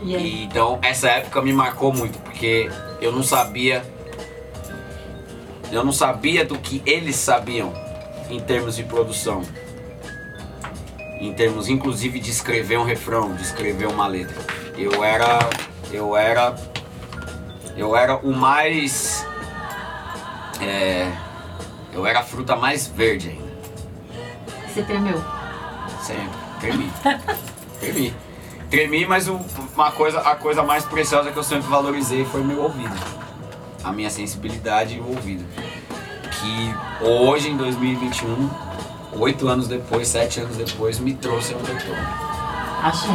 E 0.03 0.15
aí? 0.15 0.23
E, 0.23 0.43
então 0.43 0.79
essa 0.81 1.09
época 1.09 1.41
me 1.41 1.53
marcou 1.53 1.93
muito, 1.93 2.19
porque 2.19 2.69
eu 2.99 3.11
não 3.11 3.23
sabia. 3.23 3.83
Eu 5.71 5.85
não 5.85 5.93
sabia 5.93 6.43
do 6.43 6.57
que 6.57 6.81
eles 6.85 7.15
sabiam 7.15 7.73
em 8.29 8.39
termos 8.39 8.75
de 8.75 8.83
produção. 8.83 9.41
Em 11.19 11.33
termos 11.33 11.69
inclusive 11.69 12.19
de 12.19 12.31
escrever 12.31 12.77
um 12.77 12.83
refrão, 12.83 13.33
de 13.33 13.41
escrever 13.41 13.87
uma 13.87 14.07
letra. 14.07 14.41
Eu 14.77 15.03
era. 15.03 15.39
Eu 15.91 16.15
era. 16.17 16.55
Eu 17.77 17.95
era 17.95 18.17
o 18.17 18.33
mais. 18.35 19.25
É, 20.59 21.11
eu 21.93 22.05
era 22.05 22.19
a 22.19 22.23
fruta 22.23 22.55
mais 22.55 22.87
verde 22.87 23.29
ainda. 23.29 23.51
Você 24.67 24.83
tremeu. 24.83 25.40
Sempre. 26.01 26.29
Tremi. 26.59 26.91
Tremi. 27.79 28.15
Tremi, 28.69 29.05
mas 29.05 29.27
o- 29.27 29.39
uma 29.75 29.91
coisa, 29.91 30.19
a 30.21 30.35
coisa 30.35 30.63
mais 30.63 30.85
preciosa 30.85 31.31
que 31.31 31.37
eu 31.37 31.43
sempre 31.43 31.67
valorizei 31.69 32.23
foi 32.25 32.41
meu 32.43 32.61
ouvido. 32.63 32.95
A 33.83 33.91
minha 33.91 34.09
sensibilidade 34.09 34.95
e 34.95 34.99
o 34.99 35.07
ouvido. 35.09 35.43
Que 36.31 36.75
hoje, 37.05 37.49
em 37.49 37.57
2021, 37.57 38.49
oito 39.19 39.47
anos 39.47 39.67
depois, 39.67 40.07
sete 40.07 40.39
anos 40.39 40.55
depois, 40.57 40.99
me 40.99 41.13
trouxe 41.13 41.53
onde 41.53 41.69
eu 41.71 41.77
tô. 41.77 41.93
Achei. 42.83 43.11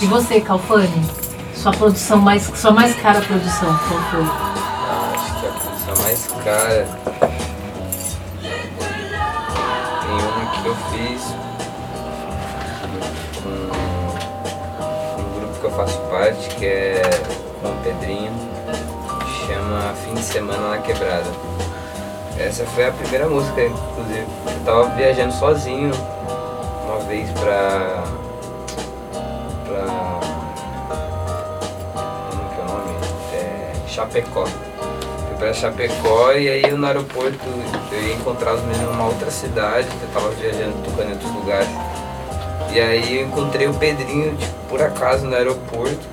E 0.00 0.06
você, 0.06 0.40
Calfani? 0.40 1.10
Sua 1.54 1.72
produção 1.72 2.18
mais. 2.18 2.42
Sua 2.54 2.70
mais 2.72 2.94
cara 3.00 3.20
produção, 3.20 3.68
qual 3.88 4.00
foi? 4.10 4.22
Ah, 4.22 5.12
acho 5.14 5.40
que 5.40 5.46
a 5.46 5.50
produção 5.50 6.04
mais 6.04 6.26
cara. 6.44 6.88
Tem 10.00 10.10
uma 10.12 10.46
que 10.50 10.66
eu 10.66 10.76
fiz 10.90 11.34
faço 15.76 15.98
parte, 16.02 16.48
que 16.56 16.66
é 16.66 17.02
com 17.60 17.76
Pedrinho, 17.82 18.32
chama 19.46 19.94
Fim 20.04 20.14
de 20.14 20.22
Semana 20.22 20.70
na 20.70 20.78
Quebrada. 20.78 21.30
Essa 22.38 22.64
foi 22.66 22.86
a 22.86 22.92
primeira 22.92 23.28
música, 23.28 23.64
inclusive. 23.64 24.26
Eu 24.46 24.64
tava 24.64 24.88
viajando 24.96 25.32
sozinho 25.34 25.92
uma 26.84 26.98
vez 27.00 27.28
pra. 27.30 28.04
pra. 29.66 30.20
como 32.30 32.48
que 32.50 32.60
é 32.60 32.64
o 32.64 32.68
nome? 32.68 32.96
É, 33.34 33.72
Chapecó. 33.88 34.46
Fui 34.46 35.36
pra 35.38 35.52
Chapecó 35.52 36.32
e 36.32 36.48
aí 36.48 36.72
no 36.72 36.86
aeroporto 36.86 37.38
eu 37.92 38.02
ia 38.02 38.14
encontrar 38.14 38.54
os 38.54 38.62
meninos 38.62 38.90
numa 38.92 39.06
outra 39.06 39.30
cidade, 39.30 39.86
que 39.86 40.02
eu 40.02 40.08
tava 40.12 40.30
viajando, 40.30 40.74
tocando 40.84 41.08
em 41.08 41.12
outros 41.12 41.32
lugares. 41.32 41.68
E 42.74 42.80
aí 42.80 43.20
eu 43.20 43.26
encontrei 43.28 43.68
o 43.68 43.74
Pedrinho, 43.74 44.34
tipo, 44.34 44.52
por 44.68 44.82
acaso 44.82 45.24
no 45.26 45.36
aeroporto. 45.36 46.08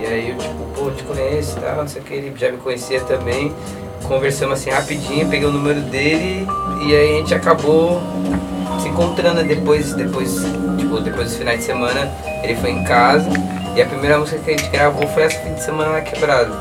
E 0.00 0.04
aí 0.04 0.30
eu 0.30 0.36
tipo, 0.36 0.64
pô, 0.74 0.90
te 0.90 1.04
conheço 1.04 1.56
e 1.56 1.60
tal, 1.60 1.76
não 1.76 1.86
sei 1.86 2.02
o 2.02 2.04
que, 2.04 2.12
ele 2.12 2.34
já 2.36 2.50
me 2.50 2.58
conhecia 2.58 3.00
também. 3.02 3.54
Conversamos 4.02 4.58
assim 4.58 4.70
rapidinho, 4.70 5.28
peguei 5.28 5.46
o 5.46 5.52
número 5.52 5.80
dele 5.82 6.44
e 6.84 6.96
aí 6.96 7.14
a 7.14 7.18
gente 7.18 7.34
acabou 7.34 8.00
se 8.82 8.88
encontrando 8.88 9.44
depois, 9.44 9.94
depois, 9.94 10.34
tipo, 10.76 11.00
depois 11.00 11.28
dos 11.28 11.36
finais 11.36 11.60
de 11.60 11.66
semana, 11.66 12.12
ele 12.42 12.56
foi 12.56 12.70
em 12.70 12.82
casa 12.82 13.30
e 13.76 13.80
a 13.80 13.86
primeira 13.86 14.18
música 14.18 14.40
que 14.40 14.50
a 14.50 14.56
gente 14.56 14.68
gravou 14.70 15.06
foi 15.06 15.22
essa 15.22 15.38
fim 15.38 15.54
de 15.54 15.62
semana 15.62 15.92
na 15.92 16.00
quebrada. 16.00 16.52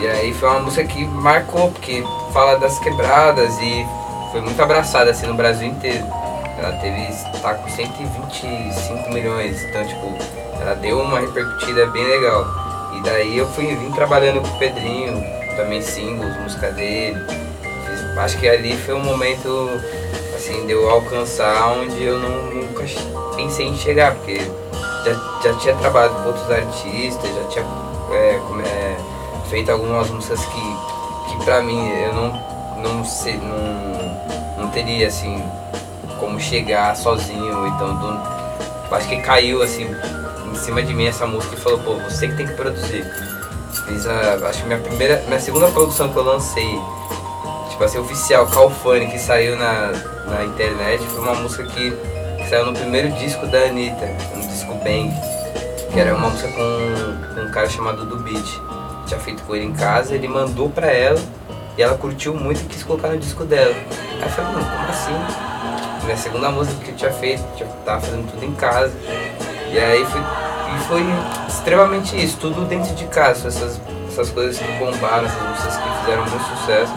E 0.00 0.06
aí 0.06 0.32
foi 0.32 0.48
uma 0.48 0.60
música 0.60 0.82
que 0.84 1.04
marcou, 1.04 1.70
porque 1.72 2.02
fala 2.32 2.58
das 2.58 2.78
quebradas 2.78 3.54
e 3.60 3.86
foi 4.32 4.40
muito 4.40 4.60
abraçada 4.62 5.10
assim 5.10 5.26
no 5.26 5.34
Brasil 5.34 5.68
inteiro. 5.68 6.19
Ela 6.60 6.72
teve, 6.72 7.06
tá 7.40 7.54
com 7.54 7.70
125 7.70 9.10
milhões, 9.10 9.64
então 9.64 9.82
tipo, 9.86 10.14
ela 10.60 10.74
deu 10.74 11.00
uma 11.00 11.18
repercutida 11.18 11.86
bem 11.86 12.04
legal. 12.04 12.46
E 12.94 13.02
daí 13.02 13.38
eu 13.38 13.48
fui 13.48 13.74
vim 13.74 13.90
trabalhando 13.92 14.42
com 14.42 14.48
o 14.48 14.58
Pedrinho, 14.58 15.24
também 15.56 15.80
singles, 15.80 16.36
música 16.36 16.70
dele. 16.70 17.18
Acho 18.18 18.38
que 18.38 18.46
ali 18.46 18.76
foi 18.76 18.94
um 18.94 19.02
momento 19.02 19.70
assim, 20.36 20.66
de 20.66 20.72
eu 20.72 20.90
alcançar 20.90 21.66
onde 21.78 22.02
eu 22.02 22.18
não, 22.18 22.42
nunca 22.52 22.84
pensei 23.36 23.66
em 23.66 23.76
chegar, 23.76 24.14
porque 24.16 24.38
já, 25.04 25.40
já 25.42 25.54
tinha 25.54 25.74
trabalhado 25.76 26.14
com 26.16 26.28
outros 26.28 26.50
artistas, 26.50 27.30
já 27.34 27.44
tinha 27.48 27.64
é, 28.12 28.38
é, 28.66 28.96
feito 29.48 29.72
algumas 29.72 30.10
músicas 30.10 30.44
que, 30.44 31.30
que 31.30 31.44
pra 31.44 31.62
mim 31.62 31.88
eu 31.88 32.12
não, 32.12 32.32
não, 32.82 33.02
sei, 33.02 33.38
não, 33.38 34.64
não 34.64 34.70
teria 34.70 35.08
assim 35.08 35.42
como 36.20 36.38
chegar 36.38 36.94
sozinho, 36.96 37.66
então 37.66 37.96
do- 37.96 38.94
acho 38.94 39.08
que 39.08 39.16
caiu 39.22 39.62
assim 39.62 39.86
em 40.52 40.54
cima 40.54 40.82
de 40.82 40.92
mim 40.94 41.06
essa 41.06 41.26
música 41.26 41.54
e 41.54 41.58
falou, 41.58 41.78
pô, 41.80 41.94
você 41.96 42.28
que 42.28 42.36
tem 42.36 42.46
que 42.46 42.54
produzir. 42.54 43.04
Fiz 43.86 44.06
a, 44.06 44.34
acho 44.48 44.60
que 44.60 44.66
minha 44.66 44.78
primeira, 44.78 45.22
minha 45.26 45.40
segunda 45.40 45.68
produção 45.68 46.08
que 46.10 46.16
eu 46.16 46.22
lancei, 46.24 46.80
tipo 47.70 47.82
assim, 47.82 47.98
oficial, 47.98 48.46
Calfani, 48.46 49.06
que 49.08 49.18
saiu 49.18 49.56
na, 49.56 49.92
na 50.26 50.44
internet, 50.44 51.02
foi 51.06 51.20
uma 51.22 51.34
música 51.34 51.64
que, 51.64 51.92
saiu 52.48 52.66
no 52.66 52.72
primeiro 52.72 53.10
disco 53.12 53.46
da 53.46 53.58
Anitta, 53.58 54.06
no 54.34 54.42
disco 54.46 54.74
Bang, 54.74 55.10
que 55.92 56.00
era 56.00 56.14
uma 56.14 56.28
música 56.30 56.48
com, 56.48 57.34
com 57.34 57.40
um 57.42 57.50
cara 57.52 57.68
chamado 57.68 58.04
Do 58.04 58.16
Beat. 58.18 58.60
Tinha 59.06 59.20
feito 59.20 59.42
com 59.44 59.54
ele 59.54 59.66
em 59.66 59.72
casa, 59.72 60.14
ele 60.14 60.26
mandou 60.28 60.68
pra 60.68 60.88
ela 60.88 61.20
e 61.78 61.82
ela 61.82 61.96
curtiu 61.96 62.34
muito 62.34 62.60
e 62.60 62.64
quis 62.64 62.82
colocar 62.82 63.08
no 63.08 63.18
disco 63.18 63.44
dela. 63.44 63.74
Aí 63.74 64.22
eu 64.22 64.28
falei, 64.30 64.52
mano, 64.52 64.64
como 64.66 64.88
assim? 64.88 65.49
Minha 66.04 66.16
segunda 66.16 66.50
música 66.50 66.82
que 66.82 66.90
eu 66.90 66.96
tinha 66.96 67.12
feito, 67.12 67.42
eu 67.60 67.66
tava 67.84 68.00
fazendo 68.00 68.30
tudo 68.30 68.44
em 68.44 68.52
casa. 68.52 68.92
E 69.72 69.78
aí 69.78 70.04
foi, 70.04 70.20
e 70.20 70.80
foi 70.88 71.04
extremamente 71.48 72.22
isso, 72.22 72.36
tudo 72.38 72.64
dentro 72.64 72.94
de 72.94 73.04
casa, 73.06 73.48
essas, 73.48 73.80
essas 74.08 74.30
coisas 74.30 74.58
que 74.58 74.72
bombaram, 74.72 75.26
essas 75.26 75.42
músicas 75.42 75.76
que 75.76 75.98
fizeram 76.00 76.22
muito 76.22 76.58
sucesso. 76.58 76.92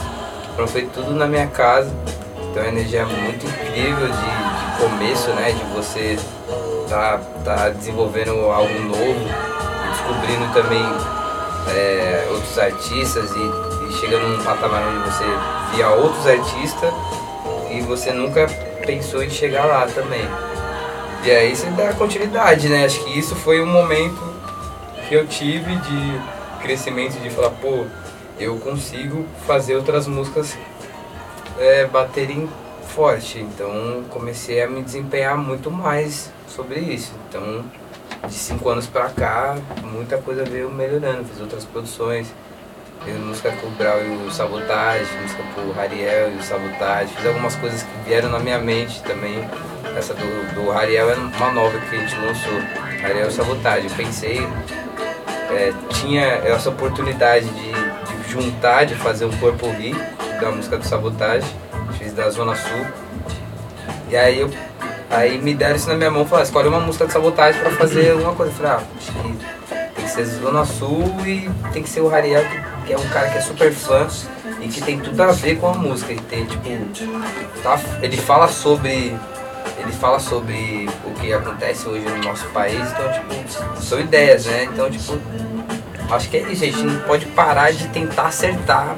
Então 0.54 0.68
foi 0.68 0.86
tudo 0.88 1.14
na 1.14 1.28
minha 1.28 1.48
casa. 1.48 1.92
Então 2.50 2.64
a 2.64 2.68
energia 2.68 3.02
é 3.02 3.06
muito 3.06 3.46
incrível 3.46 4.08
de, 4.08 4.14
de 4.14 4.82
começo, 4.82 5.30
né? 5.32 5.52
De 5.52 5.64
você 5.76 6.18
tá, 6.90 7.20
tá 7.44 7.70
desenvolvendo 7.70 8.32
algo 8.52 8.80
novo, 8.82 9.28
descobrindo 9.92 10.54
também 10.54 10.84
é, 11.70 12.28
outros 12.32 12.58
artistas 12.58 13.32
e, 13.32 13.90
e 13.90 13.94
chegando 13.94 14.28
num 14.28 14.44
patamar 14.44 14.84
onde 14.88 15.10
você 15.10 15.26
via 15.76 15.90
outros 15.90 16.26
artistas 16.28 16.94
e 17.72 17.82
você 17.82 18.12
nunca 18.12 18.48
pensou 18.86 19.24
em 19.24 19.30
chegar 19.30 19.66
lá 19.66 19.88
também. 19.88 20.28
E 21.24 21.32
aí 21.32 21.56
você 21.56 21.68
dá 21.72 21.94
continuidade, 21.94 22.68
né? 22.68 22.86
Acho 22.86 23.04
que 23.04 23.18
isso 23.18 23.36
foi 23.36 23.62
um 23.62 23.66
momento 23.66 24.22
que 25.08 25.16
eu 25.16 25.26
tive 25.26 25.76
de 25.76 26.22
crescimento, 26.62 27.20
de 27.22 27.30
falar, 27.30 27.52
pô, 27.52 27.86
eu 28.40 28.58
consigo 28.58 29.26
fazer 29.48 29.76
outras 29.76 30.08
músicas 30.08 30.58
é, 31.58 31.86
baterem 31.86 32.50
forte. 32.90 33.40
Então 33.40 34.04
comecei 34.10 34.62
a 34.62 34.68
me 34.68 34.82
desempenhar 34.82 35.38
muito 35.38 35.72
mais 35.72 36.32
sobre 36.48 36.80
isso. 36.80 37.14
Então 37.30 37.64
de 38.28 38.34
cinco 38.34 38.70
anos 38.70 38.88
pra 38.88 39.10
cá, 39.10 39.58
muita 39.84 40.18
coisa 40.18 40.46
veio 40.46 40.70
melhorando, 40.70 41.26
fiz 41.26 41.42
outras 41.42 41.66
produções. 41.66 42.28
Fiz 43.04 43.18
música 43.18 43.52
com 43.52 43.68
o 43.68 43.72
Brau 43.72 44.02
e 44.02 44.28
o 44.28 44.32
Sabotage, 44.32 45.12
música 45.22 45.44
com 45.54 45.62
o 45.62 45.78
Hariel 45.78 46.32
e 46.32 46.38
o 46.38 46.44
Sabotage. 46.44 47.14
Fiz 47.14 47.26
algumas 47.26 47.54
coisas 47.58 47.84
que 47.84 47.93
vieram 48.06 48.30
na 48.30 48.40
minha 48.40 48.60
mente 48.60 49.02
também. 49.04 49.48
Essa 49.98 50.14
do, 50.14 50.56
do 50.56 50.72
Hariel 50.72 51.10
é 51.12 51.16
uma 51.16 51.52
nova 51.52 51.78
que 51.78 51.96
a 51.96 52.00
gente 52.00 52.16
lançou. 52.16 52.60
Hariel 53.04 53.26
e 53.26 53.28
o 53.28 53.32
Sabotage. 53.32 53.88
Eu 53.88 53.96
pensei, 53.96 54.48
é, 55.52 55.74
tinha 55.90 56.24
essa 56.24 56.70
oportunidade 56.70 57.46
de, 57.46 57.72
de, 57.72 58.32
juntar, 58.32 58.86
de 58.86 58.96
fazer 58.96 59.26
um 59.26 59.38
corpo 59.38 59.68
ouvir 59.68 59.96
da 60.40 60.52
música 60.52 60.78
do 60.78 60.86
Sabotage. 60.86 61.48
Fiz 61.98 62.14
da 62.14 62.30
Zona 62.30 62.56
Sul. 62.56 62.86
E 64.10 64.16
aí 64.16 64.40
eu 64.40 64.50
Aí 65.14 65.38
me 65.38 65.54
deram 65.54 65.76
isso 65.76 65.88
na 65.88 65.94
minha 65.94 66.10
mão 66.10 66.24
e 66.24 66.26
falaram, 66.26 66.44
escolhe 66.44 66.68
uma 66.68 66.80
música 66.80 67.06
de 67.06 67.14
sabotagem 67.14 67.62
pra 67.62 67.70
fazer 67.72 68.14
uma 68.14 68.34
coisa. 68.34 68.52
Eu 68.52 68.56
falei, 68.56 68.72
ah, 68.72 68.84
acho 68.98 69.12
que 69.12 69.94
tem 69.94 70.06
que 70.06 70.10
ser 70.10 70.26
Zona 70.26 70.66
Sul 70.66 71.04
e 71.24 71.48
tem 71.72 71.84
que 71.84 71.90
ser 71.90 72.02
o 72.02 72.08
Rariel, 72.08 72.44
que 72.86 72.94
é 72.94 72.98
um 72.98 73.08
cara 73.10 73.30
que 73.30 73.38
é 73.38 73.42
super 73.42 73.72
fã 73.72 74.08
e 74.64 74.70
que 74.70 74.82
tem 74.82 75.00
tudo 75.00 75.22
a 75.22 75.32
ver 75.32 75.58
com 75.58 75.68
a 75.68 75.74
música. 75.74 76.12
Ele 76.12 76.22
tem, 76.22 76.46
tipo, 76.46 76.70
tá, 77.62 77.80
ele 78.02 78.18
fala 78.18 78.48
sobre. 78.48 79.16
Ele 79.78 79.92
fala 79.92 80.20
sobre 80.20 80.90
o 81.06 81.12
que 81.12 81.34
acontece 81.34 81.88
hoje 81.88 82.06
no 82.06 82.18
nosso 82.24 82.46
país, 82.50 82.80
então 82.92 83.12
tipo, 83.12 83.82
são 83.82 84.00
ideias, 84.00 84.46
né? 84.46 84.66
Então 84.66 84.90
tipo, 84.90 85.20
acho 86.10 86.30
que 86.30 86.38
é 86.38 86.42
isso, 86.52 86.64
a 86.64 86.68
gente 86.68 86.84
não 86.84 87.00
pode 87.02 87.26
parar 87.28 87.72
de 87.72 87.88
tentar 87.90 88.28
acertar 88.28 88.96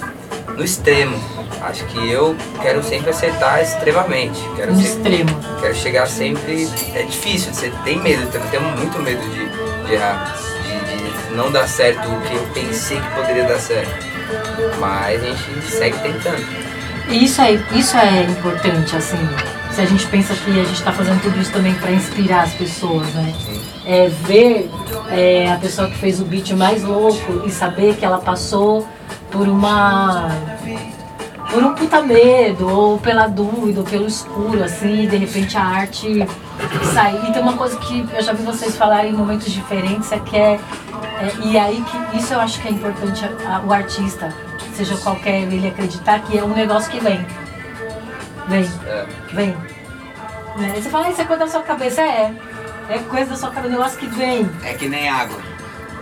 no 0.55 0.63
extremo. 0.63 1.17
Acho 1.61 1.85
que 1.85 2.11
eu 2.11 2.35
quero 2.61 2.83
sempre 2.83 3.09
acertar 3.09 3.61
extremamente. 3.61 4.39
Quero 4.55 4.73
no 4.73 4.81
sempre, 4.81 5.13
extremo. 5.13 5.39
Quero 5.61 5.75
chegar 5.75 6.07
sempre. 6.07 6.69
É 6.93 7.03
difícil, 7.03 7.53
você 7.53 7.71
tem 7.83 7.99
medo, 7.99 8.23
eu 8.31 8.41
tenho 8.51 8.63
muito 8.63 8.99
medo 8.99 9.21
de, 9.29 9.87
de 9.87 9.93
errar, 9.93 10.35
de, 10.63 11.29
de 11.29 11.35
não 11.35 11.51
dar 11.51 11.67
certo 11.67 12.07
o 12.07 12.21
que 12.21 12.35
eu 12.35 12.43
pensei 12.53 12.99
que 12.99 13.15
poderia 13.15 13.45
dar 13.45 13.59
certo. 13.59 14.14
Mas 14.79 15.23
a 15.23 15.27
gente 15.27 15.65
segue 15.67 15.97
tentando. 15.99 16.45
Isso 17.09 17.41
é, 17.41 17.53
isso 17.73 17.97
é 17.97 18.23
importante, 18.23 18.95
assim. 18.95 19.17
Se 19.71 19.81
a 19.81 19.85
gente 19.85 20.07
pensa 20.07 20.33
que 20.33 20.51
a 20.51 20.63
gente 20.63 20.73
está 20.73 20.91
fazendo 20.91 21.21
tudo 21.21 21.39
isso 21.39 21.51
também 21.51 21.73
para 21.75 21.91
inspirar 21.91 22.43
as 22.43 22.53
pessoas, 22.53 23.07
né? 23.13 23.33
Sim. 23.45 23.61
É 23.85 24.07
ver 24.07 24.71
é, 25.11 25.51
a 25.51 25.57
pessoa 25.57 25.87
que 25.89 25.97
fez 25.97 26.19
o 26.19 26.25
beat 26.25 26.51
mais 26.51 26.83
louco 26.83 27.43
e 27.45 27.51
saber 27.51 27.95
que 27.95 28.05
ela 28.05 28.17
passou 28.17 28.87
por 29.29 29.47
uma 29.47 30.29
por 31.51 31.63
um 31.63 31.73
puta 31.73 32.01
medo, 32.01 32.67
ou 32.67 32.97
pela 32.97 33.27
dúvida, 33.27 33.79
ou 33.79 33.85
pelo 33.85 34.05
escuro, 34.05 34.61
assim, 34.61 35.03
e 35.03 35.07
de 35.07 35.15
repente 35.15 35.57
a 35.57 35.63
arte 35.63 36.27
sair. 36.93 37.29
E 37.29 37.31
tem 37.31 37.41
uma 37.41 37.53
coisa 37.53 37.77
que 37.77 38.05
eu 38.13 38.21
já 38.21 38.33
vi 38.33 38.43
vocês 38.43 38.75
falarem 38.75 39.11
em 39.11 39.15
momentos 39.15 39.51
diferentes, 39.51 40.11
é 40.11 40.19
que 40.19 40.35
é, 40.35 40.59
é 41.19 41.47
e 41.47 41.57
aí 41.57 41.83
que 41.83 42.17
isso 42.17 42.33
eu 42.33 42.39
acho 42.39 42.61
que 42.61 42.67
é 42.67 42.71
importante 42.71 43.25
a, 43.25 43.57
a, 43.57 43.61
o 43.61 43.71
artista, 43.71 44.33
seja 44.73 44.97
qualquer 44.97 45.41
ele 45.41 45.67
acreditar 45.67 46.19
que 46.19 46.37
é 46.37 46.43
um 46.43 46.53
negócio 46.53 46.91
que 46.91 46.99
vem. 46.99 47.25
Vem. 48.47 48.69
É. 48.85 49.05
Vem. 49.33 49.55
Né? 50.57 50.73
Você 50.75 50.89
fala, 50.89 51.09
isso 51.09 51.21
é 51.21 51.25
coisa 51.25 51.45
da 51.45 51.51
sua 51.51 51.63
cabeça, 51.63 52.01
é. 52.01 52.33
É 52.89 52.99
coisa 52.99 53.31
da 53.31 53.35
sua 53.35 53.49
cabeça, 53.49 53.67
um 53.73 53.77
negócio 53.77 53.99
que 53.99 54.07
vem. 54.07 54.49
É 54.63 54.73
que 54.73 54.87
nem 54.87 55.09
água. 55.09 55.39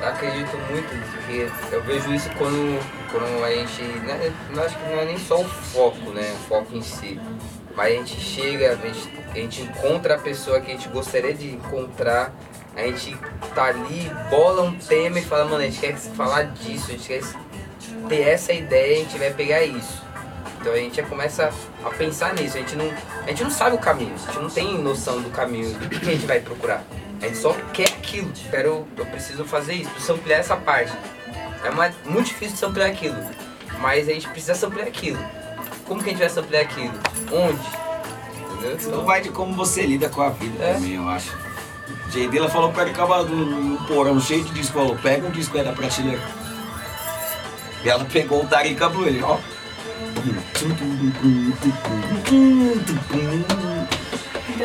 Eu 0.02 0.10
acredito 0.10 0.58
muito 0.70 0.90
que 1.26 1.50
eu 1.72 1.82
vejo 1.84 2.14
isso 2.14 2.30
quando, 2.38 2.80
quando 3.10 3.44
a 3.44 3.50
gente. 3.52 3.82
Né, 3.82 4.32
eu 4.54 4.64
acho 4.64 4.78
que 4.78 4.90
não 4.90 5.00
é 5.00 5.06
nem 5.06 5.18
só 5.18 5.40
o 5.40 5.46
foco, 5.46 6.12
né? 6.12 6.34
O 6.34 6.48
foco 6.48 6.76
em 6.76 6.82
si. 6.82 7.20
Mas 7.76 7.88
a 7.88 7.96
gente 7.96 8.20
chega, 8.20 8.74
a 8.74 8.76
gente, 8.76 9.10
a 9.32 9.36
gente 9.36 9.62
encontra 9.62 10.16
a 10.16 10.18
pessoa 10.20 10.60
que 10.60 10.72
a 10.72 10.76
gente 10.76 10.90
gostaria 10.90 11.34
de 11.34 11.54
encontrar, 11.54 12.34
a 12.76 12.82
gente 12.82 13.16
tá 13.54 13.66
ali, 13.66 14.12
bola 14.30 14.64
um 14.64 14.76
tema 14.76 15.20
e 15.20 15.24
fala, 15.24 15.46
mano, 15.46 15.58
a 15.58 15.66
gente 15.66 15.80
quer 15.80 15.96
falar 15.96 16.44
disso, 16.44 16.86
a 16.90 16.92
gente 16.94 17.08
quer 17.08 17.22
ter 18.10 18.22
essa 18.22 18.52
ideia, 18.54 18.98
a 18.98 19.00
gente 19.04 19.18
vai 19.18 19.32
pegar 19.34 19.64
isso. 19.64 20.02
Então 20.60 20.74
a 20.74 20.78
gente 20.78 20.96
já 20.96 21.04
começa 21.04 21.52
a 21.84 21.90
pensar 21.90 22.34
nisso, 22.34 22.58
a 22.58 22.60
gente 22.62 22.76
não, 22.76 22.90
a 23.24 23.28
gente 23.28 23.44
não 23.44 23.52
sabe 23.52 23.76
o 23.76 23.80
caminho, 23.80 24.14
a 24.16 24.32
gente 24.32 24.40
não 24.42 24.50
tem 24.50 24.78
noção 24.82 25.22
do 25.22 25.30
caminho, 25.30 25.74
do 25.78 25.90
que 25.90 26.10
a 26.10 26.12
gente 26.14 26.26
vai 26.26 26.40
procurar. 26.40 26.84
A 27.22 27.26
gente 27.28 27.38
só 27.38 27.54
quer 27.74 27.88
aquilo. 27.90 28.32
Quero, 28.50 28.88
eu 28.98 29.06
preciso 29.06 29.46
fazer 29.46 29.74
isso, 29.76 29.90
preciso 29.92 30.14
ampliar 30.14 30.38
essa 30.40 30.56
parte. 30.58 30.92
É 31.64 31.70
uma, 31.70 31.94
muito 32.06 32.28
difícil 32.28 32.58
de 32.58 32.66
ampliar 32.66 32.88
aquilo. 32.88 33.16
Mas 33.80 34.08
a 34.10 34.14
gente 34.14 34.28
precisa 34.30 34.68
ampliar 34.68 34.88
aquilo. 34.88 35.20
Como 35.86 36.02
que 36.04 36.10
a 36.10 36.14
gente 36.14 36.28
vai 36.28 36.44
ampliar 36.44 36.62
aquilo? 36.62 36.94
Onde? 37.32 37.68
Entendeu? 38.54 38.78
Então 38.82 39.06
vai 39.06 39.22
de 39.22 39.30
como 39.30 39.54
você 39.54 39.84
lida 39.84 40.10
com 40.10 40.22
a 40.22 40.30
vida 40.30 40.64
É. 40.64 40.74
também, 40.74 40.96
eu 40.96 41.08
acho. 41.08 41.34
Jay 42.14 42.30
falou 42.50 42.72
para 42.72 42.84
ele 42.84 42.92
acabar 42.92 43.24
do 43.24 43.36
no 43.36 43.78
porão 43.88 44.20
cheio 44.22 44.44
de 44.44 44.54
disco, 44.54 44.74
falou, 44.74 44.96
pega 44.96 45.26
um 45.28 45.32
disco 45.32 45.58
aí 45.58 45.64
da 45.64 45.74
prateleira. 45.74 46.22
E 47.84 47.90
ela 47.90 48.06
pegou 48.06 48.44
o 48.44 48.48
Tarica 48.48 48.88
Blue, 48.88 49.08
ele, 49.08 49.22
ó. 49.24 49.38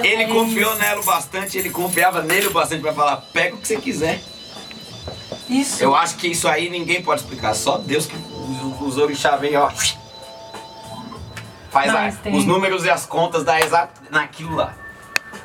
Ele 0.02 0.26
confiou 0.26 0.76
nela 0.76 1.00
o 1.00 1.04
bastante, 1.04 1.58
ele 1.58 1.70
confiava 1.70 2.22
nele 2.22 2.46
o 2.48 2.52
bastante 2.52 2.82
pra 2.82 2.92
falar, 2.92 3.16
pega 3.32 3.54
o 3.54 3.58
que 3.58 3.66
você 3.66 3.76
quiser. 3.76 4.22
Isso. 5.48 5.82
Eu 5.82 5.94
acho 5.94 6.16
que 6.16 6.28
isso 6.28 6.46
aí 6.46 6.68
ninguém 6.68 7.02
pode 7.02 7.22
explicar, 7.22 7.54
só 7.54 7.78
Deus 7.78 8.06
que 8.06 8.14
os, 8.14 8.80
os 8.88 8.98
orixá 8.98 9.36
vem, 9.36 9.56
ó. 9.56 9.70
Faz 11.70 11.90
a- 11.90 11.92
Mas 11.94 12.18
tem- 12.18 12.36
os 12.36 12.44
números 12.44 12.84
e 12.84 12.90
as 12.90 13.06
contas 13.06 13.44
dá 13.44 13.58
exato 13.60 14.00
naquilo 14.10 14.54
lá. 14.54 14.74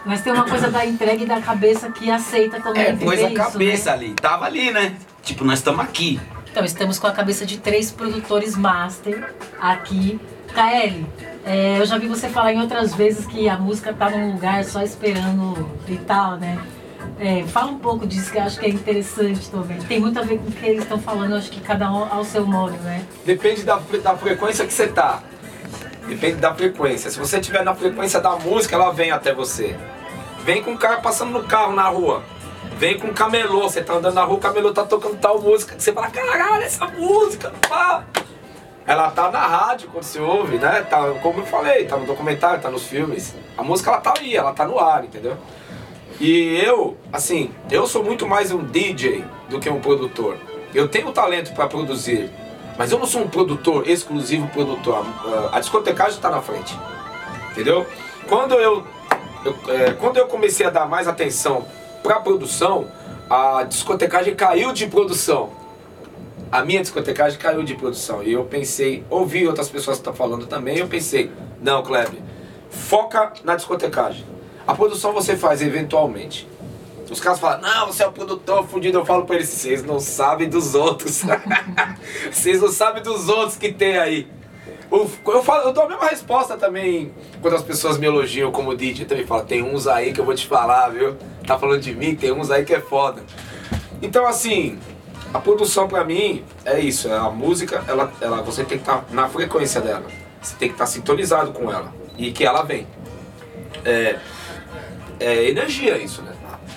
Mas 0.05 0.21
tem 0.21 0.33
uma 0.33 0.45
coisa 0.45 0.69
da 0.69 0.85
entrega 0.85 1.23
e 1.23 1.25
da 1.25 1.41
cabeça 1.41 1.89
que 1.89 2.11
aceita 2.11 2.59
também. 2.59 2.83
É, 2.83 2.93
pôs 2.93 3.23
a 3.23 3.27
isso, 3.27 3.35
cabeça 3.35 3.89
né? 3.91 3.95
ali, 3.95 4.13
tava 4.13 4.45
ali, 4.45 4.71
né? 4.71 4.95
Tipo, 5.21 5.45
nós 5.45 5.59
estamos 5.59 5.79
aqui. 5.79 6.19
Então, 6.51 6.63
estamos 6.63 6.99
com 6.99 7.07
a 7.07 7.11
cabeça 7.11 7.45
de 7.45 7.57
três 7.57 7.91
produtores 7.91 8.55
master 8.55 9.33
aqui. 9.59 10.19
KL, 10.53 11.05
é, 11.45 11.79
eu 11.79 11.85
já 11.85 11.97
vi 11.97 12.07
você 12.07 12.29
falar 12.29 12.53
em 12.53 12.61
outras 12.61 12.93
vezes 12.93 13.25
que 13.25 13.49
a 13.49 13.57
música 13.57 13.91
tá 13.93 14.09
num 14.09 14.33
lugar 14.33 14.63
só 14.63 14.81
esperando 14.81 15.69
e 15.87 15.97
tal, 15.97 16.37
né? 16.37 16.59
É, 17.19 17.43
fala 17.43 17.71
um 17.71 17.79
pouco 17.79 18.05
disso 18.05 18.31
que 18.31 18.37
eu 18.37 18.43
acho 18.43 18.59
que 18.59 18.65
é 18.65 18.69
interessante 18.69 19.49
também. 19.49 19.77
Tem 19.79 19.99
muito 19.99 20.19
a 20.19 20.23
ver 20.23 20.37
com 20.37 20.47
o 20.47 20.51
que 20.51 20.65
eles 20.65 20.83
estão 20.83 20.99
falando, 20.99 21.31
eu 21.31 21.37
acho 21.37 21.49
que 21.49 21.59
cada 21.59 21.91
um 21.91 22.03
ao 22.11 22.23
seu 22.23 22.45
modo, 22.45 22.75
né? 22.83 23.03
Depende 23.25 23.63
da, 23.63 23.79
da 24.03 24.15
frequência 24.15 24.65
que 24.65 24.73
você 24.73 24.87
tá. 24.87 25.23
Depende 26.07 26.35
da 26.35 26.53
frequência. 26.53 27.09
Se 27.09 27.17
você 27.17 27.39
estiver 27.39 27.63
na 27.63 27.73
frequência 27.73 28.19
da 28.19 28.35
música, 28.35 28.75
ela 28.75 28.91
vem 28.91 29.11
até 29.11 29.33
você. 29.33 29.75
Vem 30.43 30.61
com 30.63 30.73
o 30.73 30.77
cara 30.77 30.97
passando 30.97 31.31
no 31.31 31.43
carro 31.43 31.73
na 31.73 31.87
rua. 31.87 32.21
Vem 32.77 32.97
com 32.99 33.07
o 33.07 33.13
camelô. 33.13 33.63
Você 33.63 33.81
tá 33.81 33.93
andando 33.93 34.15
na 34.15 34.23
rua, 34.23 34.37
o 34.37 34.39
camelô 34.39 34.73
tá 34.73 34.83
tocando 34.83 35.17
tal 35.17 35.39
música. 35.41 35.75
Você 35.77 35.93
fala, 35.93 36.09
caralho, 36.09 36.63
essa 36.63 36.85
música, 36.87 37.51
pá. 37.67 38.03
Ela 38.85 39.09
tá 39.11 39.31
na 39.31 39.39
rádio 39.47 39.89
quando 39.91 40.03
você 40.03 40.19
ouve, 40.19 40.57
né? 40.57 40.81
Tá, 40.89 40.99
como 41.21 41.39
eu 41.39 41.45
falei, 41.45 41.85
tá 41.85 41.95
no 41.95 42.05
documentário, 42.05 42.61
tá 42.61 42.69
nos 42.69 42.83
filmes. 42.85 43.33
A 43.57 43.63
música 43.63 43.89
ela 43.91 44.01
tá 44.01 44.13
aí, 44.17 44.35
ela 44.35 44.51
tá 44.51 44.65
no 44.65 44.77
ar, 44.77 45.05
entendeu? 45.05 45.37
E 46.19 46.57
eu, 46.61 46.97
assim, 47.11 47.51
eu 47.71 47.87
sou 47.87 48.03
muito 48.03 48.27
mais 48.27 48.51
um 48.51 48.61
DJ 48.63 49.23
do 49.49 49.57
que 49.59 49.69
um 49.69 49.79
produtor. 49.79 50.37
Eu 50.75 50.89
tenho 50.89 51.11
talento 51.13 51.53
para 51.53 51.65
produzir, 51.67 52.29
mas 52.77 52.91
eu 52.91 52.99
não 52.99 53.05
sou 53.05 53.21
um 53.21 53.27
produtor, 53.29 53.87
exclusivo 53.87 54.47
produtor. 54.49 55.05
A- 55.51 55.57
A 55.57 55.59
discotecagem 55.61 56.15
está 56.15 56.29
na 56.29 56.41
frente, 56.41 56.77
entendeu? 57.51 57.85
Quando 58.27 58.55
eu, 58.55 58.85
eu, 59.45 59.55
é, 59.67 59.91
quando 59.93 60.17
eu 60.17 60.27
comecei 60.27 60.65
a 60.65 60.69
dar 60.69 60.85
mais 60.85 61.07
atenção 61.07 61.65
para 62.01 62.19
produção, 62.19 62.87
a 63.29 63.63
discotecagem 63.63 64.35
caiu 64.35 64.73
de 64.73 64.87
produção. 64.87 65.51
A 66.51 66.63
minha 66.63 66.81
discotecagem 66.81 67.39
caiu 67.39 67.63
de 67.63 67.73
produção. 67.73 68.21
E 68.21 68.31
eu 68.31 68.45
pensei, 68.45 69.03
ouvi 69.09 69.47
outras 69.47 69.69
pessoas 69.69 69.97
que 69.97 70.01
estão 70.01 70.13
falando 70.13 70.45
também, 70.45 70.77
eu 70.77 70.87
pensei, 70.87 71.31
não, 71.61 71.81
Kleber, 71.81 72.19
foca 72.69 73.33
na 73.43 73.55
discotecagem. 73.55 74.25
A 74.67 74.73
produção 74.73 75.13
você 75.13 75.35
faz 75.35 75.61
eventualmente. 75.61 76.47
Os 77.09 77.19
caras 77.19 77.39
falam, 77.39 77.61
não, 77.61 77.87
você 77.87 78.03
é 78.03 78.07
o 78.07 78.11
produtor 78.11 78.65
fudido. 78.67 78.97
Eu 78.97 79.05
falo 79.05 79.25
pra 79.25 79.35
eles, 79.35 79.49
vocês 79.49 79.83
não 79.83 79.99
sabem 79.99 80.49
dos 80.49 80.73
outros. 80.73 81.21
vocês 82.31 82.61
não 82.61 82.69
sabem 82.69 83.03
dos 83.03 83.29
outros 83.29 83.57
que 83.57 83.71
tem 83.71 83.97
aí. 83.97 84.27
O- 84.93 85.09
Eu, 85.31 85.41
falo, 85.41 85.69
eu 85.69 85.73
dou 85.73 85.85
a 85.85 85.87
mesma 85.89 86.05
resposta 86.07 86.55
também 86.55 87.11
quando 87.41 87.55
as 87.55 87.63
pessoas 87.63 87.97
me 87.97 88.05
elogiam 88.05 88.51
como 88.51 88.75
DJ. 88.75 89.05
Eu 89.05 89.07
também 89.07 89.25
falo, 89.25 89.43
tem 89.43 89.63
uns 89.63 89.87
aí 89.87 90.13
que 90.13 90.21
eu 90.21 90.25
vou 90.25 90.35
te 90.35 90.45
falar, 90.45 90.89
viu? 90.89 91.15
Tá 91.47 91.57
falando 91.57 91.81
de 91.81 91.95
mim, 91.95 92.13
tem 92.15 92.31
uns 92.31 92.51
aí 92.51 92.63
que 92.63 92.75
é 92.75 92.79
foda. 92.79 93.23
Então, 94.03 94.27
assim, 94.27 94.77
a 95.33 95.39
produção 95.39 95.87
pra 95.87 96.03
mim 96.03 96.43
é 96.63 96.79
isso. 96.79 97.07
é 97.09 97.17
A 97.17 97.29
música, 97.31 97.83
ela, 97.87 98.13
ela, 98.21 98.43
você 98.43 98.63
tem 98.63 98.77
que 98.77 98.83
estar 98.83 99.03
na 99.09 99.27
frequência 99.27 99.81
dela. 99.81 100.05
Você 100.39 100.55
tem 100.57 100.67
que 100.69 100.75
estar 100.75 100.85
sintonizado 100.85 101.51
com 101.53 101.71
ela. 101.71 101.91
E 102.15 102.31
que 102.31 102.45
ela 102.45 102.61
vem. 102.61 102.85
É, 103.83 104.19
é 105.19 105.49
energia 105.49 105.97
isso, 105.97 106.21
né? 106.21 106.33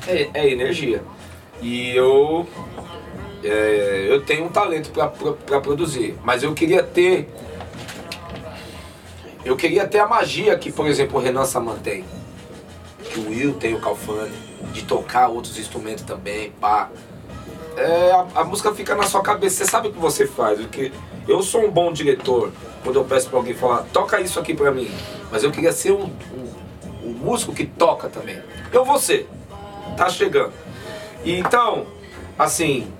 É, 0.09 0.29
é 0.33 0.51
energia. 0.51 1.03
E 1.61 1.95
eu 1.95 2.47
é, 3.45 4.07
eu 4.09 4.23
tenho 4.23 4.47
um 4.47 4.49
talento 4.49 4.91
para 4.91 5.61
produzir, 5.61 6.17
mas 6.25 6.43
eu 6.43 6.55
queria 6.55 6.83
ter 6.83 7.29
eu 9.47 9.57
queria 9.57 9.87
ter 9.87 10.01
a 10.01 10.07
magia 10.09 10.59
que, 10.59 10.73
por 10.73 10.89
exemplo, 10.89 11.21
o 11.21 11.23
Renan 11.23 11.45
Saman 11.45 11.77
tem. 11.77 12.05
do 13.15 13.29
Will 13.29 13.55
tem 13.55 13.75
o 13.75 13.81
Calfani, 13.81 14.37
de 14.73 14.83
tocar 14.83 15.29
outros 15.29 15.57
instrumentos 15.57 16.03
também, 16.03 16.51
pá. 16.61 16.91
É, 17.77 18.11
a, 18.11 18.41
a, 18.41 18.45
música 18.45 18.75
fica 18.75 18.97
na 18.97 19.05
sua 19.05 19.23
cabeça, 19.23 19.57
você 19.57 19.71
sabe 19.71 19.89
o 19.89 19.93
que 19.93 19.99
você 20.01 20.27
faz. 20.27 20.59
Porque 20.59 20.91
eu 21.29 21.43
sou 21.43 21.65
um 21.65 21.71
bom 21.71 21.93
diretor 21.93 22.51
quando 22.83 22.97
eu 22.97 23.05
peço 23.05 23.29
pra 23.29 23.39
alguém 23.39 23.55
falar, 23.55 23.85
toca 23.93 24.21
isso 24.21 24.41
aqui 24.41 24.53
pra 24.53 24.73
mim. 24.73 24.91
Mas 25.31 25.45
eu 25.45 25.53
queria 25.53 25.73
ser 25.73 25.93
um, 25.93 26.05
um, 26.05 27.09
um 27.09 27.11
músico 27.13 27.53
que 27.55 27.67
toca 27.67 28.09
também. 28.09 28.43
Eu 28.73 28.85
vou 28.85 28.99
ser. 28.99 29.29
Tá 29.97 30.09
chegando. 30.09 30.53
E 31.25 31.39
então, 31.39 31.87
assim, 32.37 32.93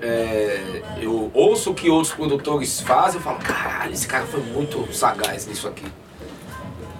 é, 0.00 0.82
eu 1.00 1.30
ouço 1.32 1.70
o 1.70 1.74
que 1.74 1.88
outros 1.90 2.14
produtores 2.14 2.80
fazem 2.80 3.20
e 3.20 3.22
falo, 3.22 3.38
caralho, 3.38 3.92
esse 3.92 4.06
cara 4.06 4.26
foi 4.26 4.40
muito 4.40 4.92
sagaz 4.92 5.46
nisso 5.46 5.68
aqui. 5.68 5.86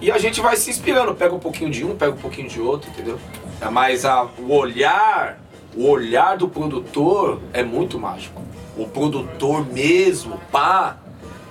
E 0.01 0.11
a 0.11 0.17
gente 0.17 0.41
vai 0.41 0.55
se 0.57 0.69
inspirando, 0.69 1.15
pega 1.15 1.33
um 1.33 1.39
pouquinho 1.39 1.71
de 1.71 1.83
um, 1.83 1.95
pega 1.95 2.11
um 2.11 2.17
pouquinho 2.17 2.47
de 2.47 2.59
outro, 2.59 2.89
entendeu? 2.89 3.19
É, 3.61 3.69
mas 3.69 4.05
a, 4.05 4.23
o 4.37 4.53
olhar, 4.53 5.39
o 5.75 5.87
olhar 5.89 6.37
do 6.37 6.47
produtor 6.47 7.39
é 7.53 7.63
muito 7.63 7.97
mágico. 7.99 8.41
O 8.77 8.87
produtor 8.87 9.65
mesmo, 9.65 10.39
pá, 10.51 10.97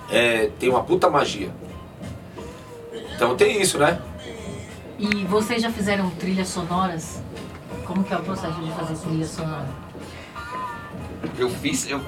é, 0.09 0.51
tem 0.59 0.69
uma 0.69 0.83
puta 0.83 1.09
magia. 1.09 1.49
Então 3.15 3.35
tem 3.35 3.61
isso, 3.61 3.77
né? 3.77 3.99
E 4.99 5.25
vocês 5.25 5.61
já 5.61 5.71
fizeram 5.71 6.09
trilhas 6.11 6.47
sonoras? 6.47 7.21
Como 7.85 8.03
que 8.03 8.13
é 8.13 8.17
o 8.17 8.21
processo 8.21 8.59
de 8.61 8.71
fazer 8.71 8.95
trilha 8.95 9.25
sonora? 9.25 9.84
Eu 11.37 11.49
fiz, 11.49 11.89
eu, 11.89 12.01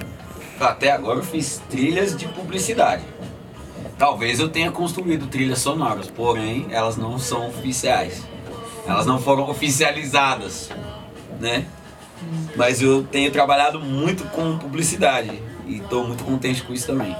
até 0.59 0.91
agora 0.91 1.19
eu 1.19 1.23
fiz 1.23 1.61
trilhas 1.69 2.15
de 2.15 2.27
publicidade. 2.27 3.03
Talvez 3.97 4.39
eu 4.39 4.49
tenha 4.49 4.71
construído 4.71 5.27
trilhas 5.27 5.59
sonoras, 5.59 6.07
porém 6.07 6.67
elas 6.69 6.97
não 6.97 7.17
são 7.17 7.47
oficiais. 7.47 8.23
Elas 8.85 9.05
não 9.05 9.19
foram 9.19 9.49
oficializadas, 9.49 10.69
né? 11.39 11.65
Mas 12.55 12.81
eu 12.81 13.03
tenho 13.03 13.31
trabalhado 13.31 13.79
muito 13.79 14.23
com 14.25 14.57
publicidade 14.57 15.41
e 15.65 15.77
estou 15.77 16.07
muito 16.07 16.23
contente 16.23 16.63
com 16.63 16.73
isso 16.73 16.87
também. 16.87 17.15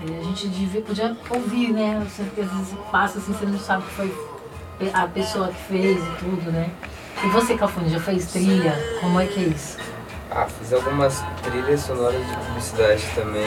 É, 0.00 0.18
a 0.18 0.22
gente 0.24 0.48
devia, 0.48 0.80
podia 0.82 1.16
ouvir, 1.30 1.72
né? 1.72 2.02
Às 2.04 2.16
vezes 2.16 2.78
passa 2.90 3.18
assim, 3.18 3.32
você 3.32 3.46
não 3.46 3.58
sabe 3.58 3.84
que 3.84 3.90
foi 3.90 4.12
a 4.92 5.06
pessoa 5.06 5.48
que 5.48 5.62
fez 5.64 5.98
e 5.98 6.16
tudo, 6.18 6.50
né? 6.50 6.70
E 7.24 7.28
você, 7.28 7.56
Cafune, 7.56 7.88
já 7.88 8.00
fez 8.00 8.26
trilha? 8.32 8.74
Como 9.00 9.20
é 9.20 9.26
que 9.26 9.40
é 9.40 9.44
isso? 9.44 9.78
Ah, 10.34 10.46
fiz 10.46 10.72
algumas 10.72 11.22
trilhas 11.42 11.80
sonoras 11.82 12.26
de 12.26 12.36
publicidade 12.36 13.04
também. 13.14 13.44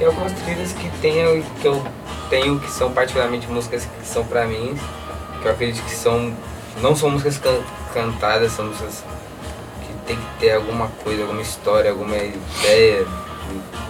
E 0.00 0.04
algumas 0.04 0.32
trilhas 0.32 0.72
que, 0.72 0.90
tenho, 1.00 1.44
que 1.60 1.68
eu 1.68 1.80
tenho 2.28 2.58
que 2.58 2.68
são 2.72 2.92
particularmente 2.92 3.46
músicas 3.46 3.84
que 3.84 4.04
são 4.04 4.24
pra 4.24 4.44
mim, 4.44 4.76
que 5.40 5.46
eu 5.46 5.52
acredito 5.52 5.84
que 5.84 5.94
são. 5.94 6.34
Não 6.82 6.96
são 6.96 7.08
músicas 7.08 7.38
can, 7.38 7.62
cantadas, 7.92 8.50
são 8.50 8.64
músicas 8.64 9.04
que 9.86 10.06
tem 10.06 10.16
que 10.16 10.40
ter 10.40 10.54
alguma 10.54 10.88
coisa, 11.04 11.22
alguma 11.22 11.40
história, 11.40 11.92
alguma 11.92 12.16
ideia. 12.16 13.06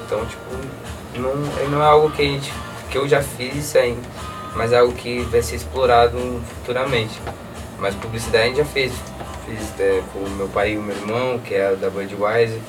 Então, 0.04 0.26
tipo, 0.26 0.54
não, 1.18 1.34
não 1.70 1.82
é 1.82 1.86
algo 1.86 2.10
que 2.10 2.20
a 2.20 2.26
gente. 2.26 2.52
que 2.90 2.98
eu 2.98 3.08
já 3.08 3.22
fiz 3.22 3.74
ainda, 3.74 4.06
mas 4.54 4.70
é 4.70 4.80
algo 4.80 4.92
que 4.92 5.22
vai 5.30 5.40
ser 5.40 5.56
explorado 5.56 6.42
futuramente. 6.56 7.18
Mas 7.78 7.94
publicidade 7.94 8.44
a 8.44 8.46
gente 8.48 8.58
já 8.58 8.66
fez 8.66 8.92
Fiz 9.46 9.80
é, 9.80 10.02
com 10.12 10.20
o 10.20 10.30
meu 10.30 10.48
pai 10.48 10.72
e 10.72 10.78
o 10.78 10.82
meu 10.82 10.96
irmão, 10.96 11.38
que 11.38 11.54
é 11.54 11.74
da 11.76 11.90
Budweiser. 11.90 12.60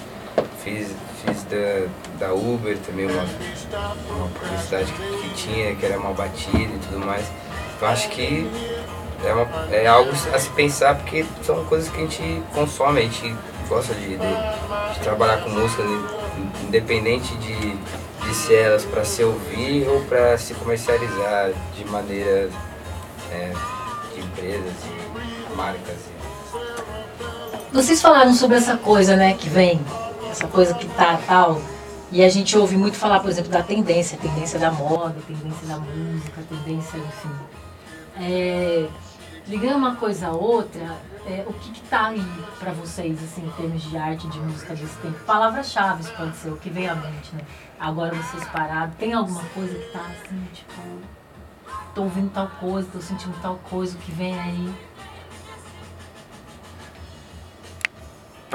Fiz, 0.63 0.91
fiz 1.23 1.43
da, 1.43 1.88
da 2.19 2.34
Uber 2.34 2.78
também, 2.80 3.05
uma, 3.05 3.23
uma 4.09 4.28
publicidade 4.30 4.91
que, 4.91 5.17
que 5.19 5.34
tinha, 5.36 5.76
que 5.76 5.86
era 5.86 5.97
mal 5.97 6.13
batida 6.13 6.57
e 6.57 6.80
tudo 6.88 7.05
mais. 7.05 7.26
Então 7.76 7.88
acho 7.88 8.09
que 8.09 8.49
é, 9.23 9.34
uma, 9.34 9.73
é 9.73 9.88
algo 9.88 10.11
a 10.11 10.39
se 10.39 10.49
pensar 10.49 10.95
porque 10.95 11.26
são 11.43 11.63
coisas 11.65 11.89
que 11.89 11.97
a 11.97 12.01
gente 12.01 12.43
consome, 12.53 12.99
a 12.99 13.03
gente 13.03 13.36
gosta 13.67 13.93
de, 13.93 14.09
de, 14.09 14.93
de 14.93 14.99
trabalhar 15.01 15.43
com 15.43 15.49
música, 15.49 15.84
independente 16.63 17.36
de, 17.38 17.76
de 17.76 18.34
ser 18.34 18.55
elas 18.55 18.86
para 18.86 19.03
se 19.03 19.23
ouvir 19.23 19.88
ou 19.88 20.01
para 20.01 20.38
se 20.38 20.53
comercializar 20.55 21.51
de 21.76 21.86
maneira 21.86 22.49
é, 23.32 23.53
de 24.13 24.21
empresas 24.21 24.73
e 24.86 25.55
marcas. 25.55 26.14
Vocês 27.76 28.01
falaram 28.01 28.34
sobre 28.34 28.55
essa 28.55 28.78
coisa, 28.78 29.17
né, 29.17 29.34
que 29.34 29.49
vem, 29.49 29.82
essa 30.32 30.47
coisa 30.47 30.73
que 30.73 30.88
tá 30.88 31.19
tal, 31.28 31.61
e 32.09 32.23
a 32.23 32.30
gente 32.30 32.57
ouve 32.57 32.78
muito 32.78 32.95
falar, 32.95 33.19
por 33.19 33.30
exemplo, 33.30 33.51
da 33.51 33.61
tendência, 33.61 34.17
tendência 34.17 34.57
da 34.57 34.71
moda, 34.71 35.17
tendência 35.28 35.67
da 35.67 35.78
música, 35.78 36.41
tendência, 36.47 36.97
enfim. 36.97 37.32
É, 38.15 38.88
ligando 39.45 39.76
uma 39.76 39.93
coisa 39.97 40.28
a 40.28 40.32
outra, 40.32 40.95
é, 41.28 41.43
o 41.45 41.51
que 41.51 41.84
está 41.84 42.05
aí 42.05 42.26
para 42.57 42.71
vocês, 42.71 43.21
assim, 43.21 43.45
em 43.45 43.51
termos 43.51 43.84
de 43.84 43.97
arte, 43.97 44.26
de 44.30 44.39
música 44.39 44.73
desse 44.73 44.95
tempo? 44.99 45.19
Palavras-chave 45.26 46.09
pode 46.13 46.38
ser, 46.38 46.51
o 46.51 46.55
que 46.55 46.69
vem 46.69 46.88
à 46.88 46.95
mente, 46.95 47.36
né? 47.36 47.41
Agora 47.78 48.15
vocês 48.15 48.45
parados, 48.45 48.95
tem 48.95 49.11
alguma 49.11 49.43
coisa 49.53 49.78
que 49.78 49.91
tá 49.91 49.99
assim, 49.99 50.47
tipo, 50.53 50.82
tô 51.93 52.03
ouvindo 52.03 52.32
tal 52.32 52.47
coisa, 52.57 52.88
tô 52.89 53.01
sentindo 53.01 53.36
tal 53.41 53.59
coisa, 53.69 53.97
o 53.97 53.99
que 53.99 54.13
vem 54.13 54.39
aí? 54.39 54.73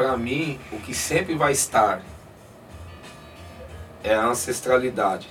Para 0.00 0.16
mim, 0.16 0.58
o 0.72 0.78
que 0.78 0.94
sempre 0.94 1.34
vai 1.34 1.52
estar 1.52 2.00
é 4.02 4.14
a 4.14 4.24
ancestralidade. 4.28 5.28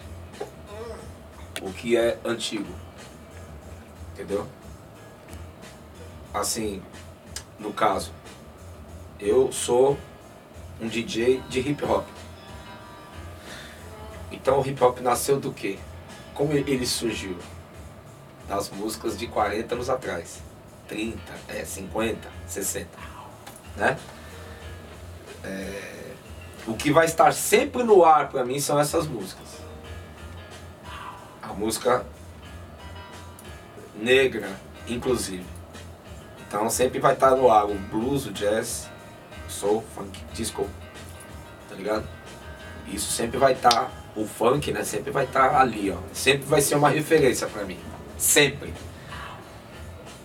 O 1.60 1.74
que 1.74 1.98
é 1.98 2.20
antigo. 2.24 2.72
Entendeu? 4.14 4.46
Assim, 6.32 6.84
no 7.58 7.74
caso, 7.74 8.14
eu 9.20 9.52
sou 9.52 9.98
um 10.80 10.88
DJ 10.88 11.42
de 11.50 11.62
hip 11.62 11.84
hop. 11.84 12.06
Então 14.32 14.62
o 14.62 14.68
hip 14.68 14.84
hop 14.84 15.00
nasceu 15.00 15.40
do 15.40 15.52
quê? 15.52 15.80
Como 16.36 16.54
ele 16.54 16.86
surgiu? 16.86 17.36
Das 18.48 18.70
músicas 18.70 19.18
de 19.18 19.26
40 19.26 19.74
anos 19.74 19.90
atrás. 19.90 20.44
30, 20.88 21.20
é, 21.48 21.66
50, 21.66 22.30
60. 22.46 22.88
Né? 23.76 23.98
É, 25.44 26.14
o 26.68 26.74
que 26.74 26.92
vai 26.92 27.06
estar 27.06 27.34
sempre 27.34 27.84
no 27.84 28.04
ar 28.06 28.30
para 28.30 28.46
mim 28.46 28.60
são 28.60 28.80
essas 28.80 29.08
músicas. 29.08 29.48
A 31.42 31.54
música 31.54 32.06
negra, 33.96 34.50
inclusive. 34.88 35.46
Então 36.48 36.70
sempre 36.70 37.00
vai 37.00 37.14
estar 37.14 37.32
no 37.32 37.52
ar 37.52 37.66
o 37.66 37.76
blues, 37.76 38.26
o 38.26 38.32
jazz, 38.32 38.90
soul, 39.48 39.84
funk, 39.96 40.20
disco, 40.34 40.68
tá 41.68 41.76
ligado? 41.76 42.08
Isso 42.88 43.12
sempre 43.12 43.38
vai 43.38 43.54
estar, 43.54 43.92
o 44.16 44.26
funk, 44.26 44.72
né? 44.72 44.84
Sempre 44.84 45.12
vai 45.12 45.26
estar 45.26 45.56
ali, 45.60 45.92
ó. 45.92 45.98
Sempre 46.14 46.48
vai 46.48 46.62
ser 46.62 46.76
uma 46.76 46.90
referência 46.90 47.48
para 47.48 47.64
mim. 47.64 47.80
Sempre. 48.18 48.74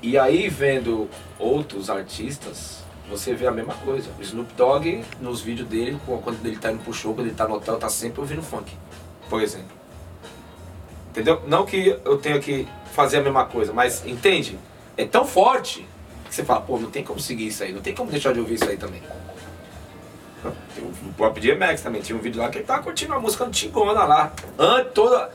E 0.00 0.18
aí 0.18 0.48
vendo 0.48 1.08
outros 1.38 1.90
artistas, 1.90 2.83
você 3.08 3.34
vê 3.34 3.46
a 3.46 3.50
mesma 3.50 3.74
coisa. 3.74 4.10
O 4.18 4.22
Snoop 4.22 4.52
Dogg, 4.54 5.04
nos 5.20 5.40
vídeos 5.40 5.68
dele, 5.68 5.98
quando 6.06 6.44
ele 6.44 6.56
tá 6.56 6.72
indo 6.72 6.82
pro 6.82 6.92
show, 6.92 7.14
quando 7.14 7.26
ele 7.26 7.36
tá 7.36 7.46
no 7.46 7.54
hotel, 7.54 7.78
tá 7.78 7.88
sempre 7.88 8.20
ouvindo 8.20 8.42
funk, 8.42 8.72
por 9.28 9.42
exemplo. 9.42 9.76
Entendeu? 11.10 11.42
Não 11.46 11.64
que 11.64 11.98
eu 12.04 12.18
tenha 12.18 12.40
que 12.40 12.66
fazer 12.92 13.18
a 13.18 13.22
mesma 13.22 13.44
coisa, 13.44 13.72
mas 13.72 14.04
entende? 14.06 14.58
É 14.96 15.04
tão 15.04 15.24
forte 15.24 15.86
que 16.28 16.34
você 16.34 16.44
fala, 16.44 16.60
pô, 16.60 16.78
não 16.78 16.90
tem 16.90 17.04
como 17.04 17.20
seguir 17.20 17.48
isso 17.48 17.62
aí, 17.62 17.72
não 17.72 17.80
tem 17.80 17.94
como 17.94 18.10
deixar 18.10 18.32
de 18.32 18.40
ouvir 18.40 18.54
isso 18.54 18.68
aí 18.68 18.76
também. 18.76 19.02
O 20.44 21.12
próprio 21.14 21.56
DMX 21.56 21.80
também 21.80 22.02
tinha 22.02 22.18
um 22.18 22.20
vídeo 22.20 22.40
lá 22.40 22.48
que 22.48 22.58
ele 22.58 22.64
tava 22.64 22.82
curtindo 22.82 23.14
a 23.14 23.20
música 23.20 23.44
antigona 23.44 24.04
lá. 24.04 24.32
Antes 24.58 24.92
toda. 24.92 25.30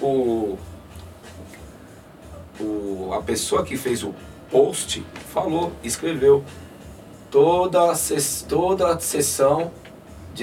O, 0.00 0.56
o, 2.60 3.10
a 3.12 3.20
pessoa 3.20 3.64
que 3.64 3.76
fez 3.76 4.02
o 4.04 4.14
post 4.50 5.04
falou, 5.32 5.72
escreveu 5.82 6.44
toda, 7.30 7.92
toda 8.48 8.94
a 8.94 9.00
sessão, 9.00 9.70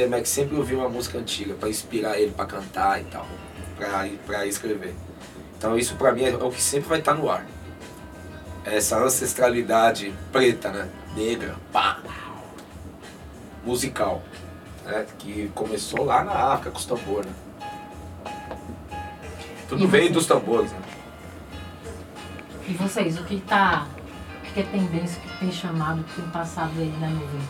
Max 0.10 0.30
sempre 0.30 0.58
ouvia 0.58 0.78
uma 0.78 0.90
música 0.90 1.18
antiga 1.18 1.54
para 1.54 1.70
inspirar 1.70 2.20
ele 2.20 2.32
para 2.32 2.46
cantar 2.46 3.02
e 3.02 3.06
tal, 3.06 3.26
para 4.26 4.46
escrever. 4.46 4.94
Então 5.58 5.78
isso 5.78 5.96
para 5.96 6.12
mim 6.12 6.24
é 6.24 6.36
o 6.36 6.52
que 6.52 6.62
sempre 6.62 6.90
vai 6.90 7.00
estar 7.00 7.14
tá 7.14 7.18
no 7.18 7.30
ar. 7.30 7.46
Essa 8.66 8.98
ancestralidade 8.98 10.14
preta, 10.32 10.72
né? 10.72 10.90
Negra, 11.16 11.56
pá, 11.72 12.00
musical, 13.64 14.22
né? 14.84 15.06
Que 15.18 15.50
começou 15.56 16.04
lá 16.04 16.24
na 16.24 16.34
África 16.34 16.72
com 16.72 16.78
os 16.78 16.86
tambores, 16.86 17.28
né? 17.28 17.36
Tudo 19.70 19.88
veio 19.88 20.12
dos 20.12 20.26
tambores, 20.26 20.72
né? 20.72 20.80
E 22.68 22.74
vocês, 22.74 23.18
o 23.20 23.24
que 23.24 23.36
está 23.36 23.88
que 24.56 24.62
é 24.62 24.64
tendência, 24.64 25.22
que 25.22 25.40
tem 25.40 25.52
chamado, 25.52 26.02
que 26.06 26.22
tem 26.22 26.30
passado 26.32 26.72
aí 26.78 26.92
na 27.02 27.10
nuvem? 27.10 27.42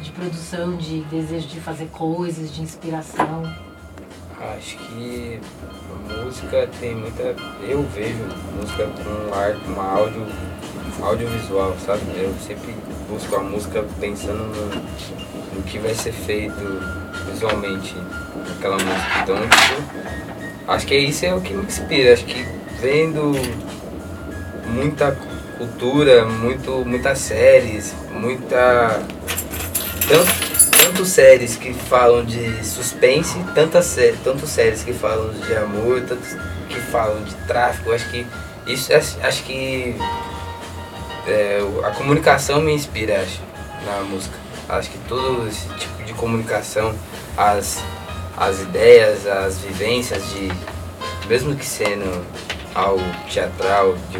De 0.00 0.12
produção, 0.12 0.76
de 0.76 1.00
desejo 1.10 1.48
de 1.48 1.60
fazer 1.60 1.86
coisas, 1.86 2.54
de 2.54 2.62
inspiração? 2.62 3.42
Acho 4.56 4.78
que 4.78 5.40
a 5.90 6.24
música 6.24 6.70
tem 6.78 6.94
muita. 6.94 7.34
Eu 7.66 7.82
vejo 7.92 8.22
música 8.54 8.86
com 8.86 9.72
um 9.72 9.80
áudio 9.80 10.26
audiovisual, 11.02 11.74
sabe? 11.84 12.02
Eu 12.16 12.32
sempre 12.38 12.72
busco 13.10 13.34
a 13.34 13.40
música 13.40 13.84
pensando 13.98 14.44
no, 14.44 15.56
no 15.56 15.62
que 15.64 15.78
vai 15.78 15.94
ser 15.94 16.12
feito 16.12 16.54
visualmente 17.28 17.96
naquela 18.48 18.76
música. 18.76 19.22
Então, 19.22 19.36
tipo, 19.40 20.70
acho 20.70 20.86
que 20.86 20.96
isso 20.96 21.26
é 21.26 21.34
o 21.34 21.40
que 21.40 21.52
me 21.52 21.64
inspira. 21.64 22.12
Acho 22.12 22.24
que 22.24 22.46
vendo 22.80 23.32
muita 24.68 25.10
cultura, 25.56 26.24
muito, 26.24 26.84
muitas 26.84 27.18
séries, 27.18 27.94
muita. 28.10 29.02
Tanto, 30.08 30.46
tanto 30.82 31.04
séries 31.04 31.56
que 31.56 31.74
falam 31.74 32.24
de 32.24 32.64
suspense, 32.64 33.38
tantas 33.54 33.86
sé 33.86 34.14
tanto 34.22 34.46
séries 34.46 34.84
que 34.84 34.92
falam 34.92 35.30
de 35.30 35.56
amor, 35.56 36.02
tantos 36.02 36.36
que 36.68 36.80
falam 36.80 37.22
de 37.24 37.34
tráfico. 37.46 37.92
Acho 37.92 38.08
que 38.10 38.26
isso 38.66 38.92
acho 38.94 39.42
que 39.44 39.96
é, 41.26 41.58
a 41.84 41.90
comunicação 41.90 42.60
me 42.60 42.72
inspira, 42.72 43.20
acho, 43.20 43.40
na 43.84 44.00
música. 44.02 44.36
Acho 44.68 44.90
que 44.90 44.98
todo 45.08 45.46
esse 45.48 45.68
tipo 45.74 46.02
de 46.04 46.12
comunicação, 46.14 46.94
as, 47.36 47.82
as 48.36 48.60
ideias, 48.60 49.26
as 49.26 49.58
vivências 49.58 50.22
de. 50.30 50.50
Mesmo 51.28 51.56
que 51.56 51.66
sendo 51.66 52.24
algo 52.74 53.02
teatral, 53.32 53.96
de 54.10 54.18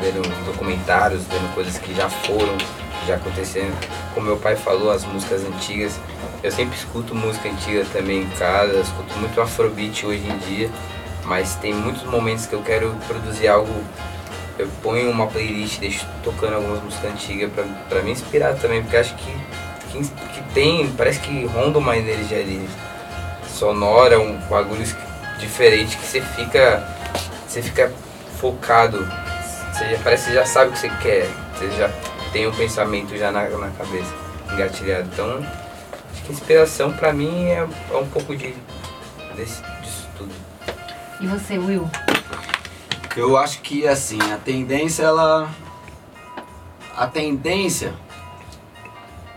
vendo 0.00 0.22
documentários, 0.44 1.22
vendo 1.24 1.54
coisas 1.54 1.78
que 1.78 1.94
já 1.94 2.08
foram, 2.08 2.56
que 2.56 3.06
já 3.06 3.16
aconteceram. 3.16 3.72
Como 4.12 4.26
meu 4.26 4.36
pai 4.36 4.56
falou, 4.56 4.90
as 4.90 5.04
músicas 5.04 5.44
antigas. 5.44 5.98
Eu 6.42 6.50
sempre 6.50 6.76
escuto 6.76 7.14
música 7.14 7.48
antiga 7.48 7.84
também 7.92 8.22
em 8.22 8.30
casa, 8.30 8.78
escuto 8.80 9.16
muito 9.18 9.40
afrobeat 9.40 10.04
hoje 10.04 10.26
em 10.28 10.38
dia, 10.38 10.70
mas 11.24 11.54
tem 11.56 11.72
muitos 11.72 12.04
momentos 12.04 12.46
que 12.46 12.52
eu 12.52 12.62
quero 12.62 12.94
produzir 13.06 13.48
algo. 13.48 13.72
Eu 14.58 14.68
ponho 14.82 15.10
uma 15.10 15.26
playlist, 15.26 15.80
deixo 15.80 16.06
tocando 16.22 16.54
algumas 16.54 16.82
músicas 16.82 17.10
antigas 17.10 17.50
pra 17.88 18.02
me 18.02 18.12
inspirar 18.12 18.54
também, 18.54 18.82
porque 18.82 18.96
acho 18.96 19.14
que, 19.16 19.32
que, 19.90 19.98
que 19.98 20.54
tem, 20.54 20.88
parece 20.90 21.18
que 21.20 21.46
ronda 21.46 21.78
uma 21.78 21.96
energia 21.96 22.38
ali 22.38 22.68
sonora, 23.48 24.20
um 24.20 24.36
bagulho 24.48 24.84
diferente 25.38 25.96
que 25.96 26.06
você 26.06 26.20
fica, 26.20 26.86
você 27.48 27.62
fica 27.62 27.92
focado 28.38 29.04
você 29.74 29.90
já, 29.90 29.98
parece 29.98 30.28
que 30.28 30.34
já 30.34 30.46
sabe 30.46 30.70
o 30.70 30.72
que 30.72 30.78
você 30.78 30.88
quer, 30.88 31.28
você 31.52 31.68
já 31.72 31.88
tem 32.32 32.46
um 32.46 32.52
pensamento 32.52 33.16
já 33.16 33.32
na, 33.32 33.48
na 33.48 33.70
cabeça, 33.70 34.14
engatilhado. 34.52 35.08
Então, 35.12 35.44
acho 36.12 36.22
que 36.22 36.32
inspiração 36.32 36.92
pra 36.92 37.12
mim 37.12 37.46
é, 37.46 37.66
é 37.90 37.96
um 37.96 38.06
pouco 38.06 38.36
de, 38.36 38.54
desse, 39.34 39.60
disso 39.82 40.08
tudo. 40.16 40.32
E 41.20 41.26
você, 41.26 41.58
Will? 41.58 41.90
Eu 43.16 43.36
acho 43.36 43.62
que 43.62 43.86
assim, 43.86 44.20
a 44.32 44.36
tendência 44.36 45.02
ela. 45.02 45.50
A 46.96 47.08
tendência. 47.08 47.94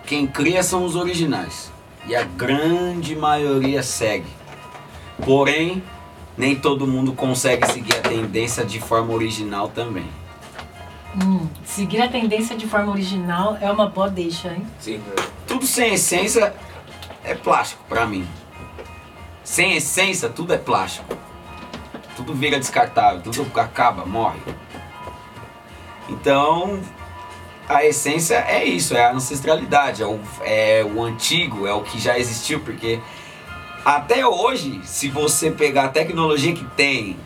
Quem 0.05 0.27
cria 0.27 0.61
são 0.61 0.85
os 0.85 0.95
originais. 0.95 1.71
E 2.05 2.15
a 2.15 2.23
grande 2.23 3.15
maioria 3.15 3.81
segue. 3.81 4.29
Porém, 5.25 5.83
nem 6.37 6.55
todo 6.55 6.85
mundo 6.85 7.13
consegue 7.13 7.65
seguir 7.71 7.95
a 7.95 8.01
tendência 8.01 8.63
de 8.63 8.79
forma 8.79 9.11
original 9.13 9.69
também. 9.69 10.07
Hum, 11.19 11.47
seguir 11.65 12.01
a 12.01 12.07
tendência 12.07 12.55
de 12.55 12.67
forma 12.67 12.91
original 12.91 13.57
é 13.59 13.71
uma 13.71 13.87
boa 13.87 14.09
deixa, 14.09 14.49
hein? 14.49 14.65
Sim. 14.79 15.01
Tudo 15.47 15.65
sem 15.65 15.93
essência 15.93 16.53
é 17.23 17.33
plástico 17.33 17.83
para 17.89 18.05
mim. 18.05 18.27
Sem 19.43 19.75
essência, 19.75 20.29
tudo 20.29 20.53
é 20.53 20.57
plástico. 20.57 21.17
Tudo 22.15 22.33
vira 22.33 22.59
descartável, 22.59 23.21
tudo 23.21 23.59
acaba, 23.59 24.05
morre. 24.05 24.39
Então, 26.09 26.79
a 27.67 27.83
essência 27.83 28.35
é 28.35 28.63
isso, 28.63 28.95
é 28.95 29.05
a 29.05 29.11
ancestralidade, 29.11 30.03
é 30.03 30.05
o, 30.05 30.19
é 30.41 30.83
o 30.83 31.03
antigo, 31.03 31.65
é 31.65 31.73
o 31.73 31.81
que 31.81 31.99
já 31.99 32.17
existiu, 32.17 32.59
porque 32.59 32.99
até 33.83 34.25
hoje, 34.25 34.81
se 34.83 35.09
você 35.09 35.49
pegar 35.49 35.85
a 35.85 35.89
tecnologia 35.89 36.53
que 36.53 36.65
tem, 36.75 37.17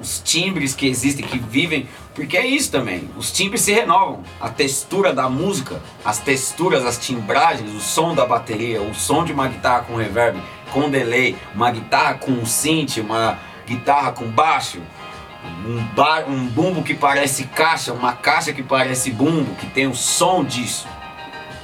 os 0.00 0.20
timbres 0.20 0.74
que 0.74 0.86
existem, 0.86 1.24
que 1.24 1.38
vivem, 1.38 1.88
porque 2.14 2.36
é 2.36 2.46
isso 2.46 2.70
também, 2.70 3.08
os 3.16 3.32
timbres 3.32 3.62
se 3.62 3.72
renovam. 3.72 4.22
A 4.40 4.48
textura 4.48 5.12
da 5.12 5.28
música, 5.28 5.80
as 6.04 6.18
texturas, 6.18 6.84
as 6.84 6.98
timbragens, 6.98 7.74
o 7.74 7.80
som 7.80 8.14
da 8.14 8.26
bateria, 8.26 8.82
o 8.82 8.94
som 8.94 9.24
de 9.24 9.32
uma 9.32 9.48
guitarra 9.48 9.84
com 9.84 9.96
reverb, 9.96 10.40
com 10.72 10.90
delay, 10.90 11.36
uma 11.54 11.70
guitarra 11.70 12.14
com 12.14 12.44
synth, 12.44 12.98
uma 12.98 13.38
guitarra 13.66 14.12
com 14.12 14.26
baixo, 14.26 14.80
um, 15.66 15.82
bar, 15.94 16.28
um 16.28 16.46
bumbo 16.46 16.82
que 16.82 16.94
parece 16.94 17.44
caixa, 17.44 17.92
uma 17.92 18.12
caixa 18.12 18.52
que 18.52 18.62
parece 18.62 19.10
bumbo, 19.10 19.54
que 19.56 19.66
tem 19.66 19.86
o 19.86 19.94
som 19.94 20.44
disso, 20.44 20.86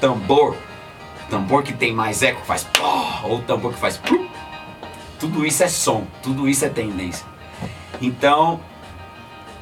tambor, 0.01 0.57
tambor 1.28 1.62
que 1.62 1.72
tem 1.72 1.92
mais 1.92 2.22
eco, 2.22 2.44
faz 2.44 2.64
pó, 2.64 3.20
ou 3.24 3.42
tambor 3.42 3.72
que 3.72 3.78
faz 3.78 4.01
tudo 5.18 5.44
isso 5.44 5.64
é 5.64 5.68
som, 5.68 6.07
tudo 6.22 6.49
isso 6.49 6.64
é 6.64 6.68
tendência. 6.68 7.26
Então, 8.01 8.61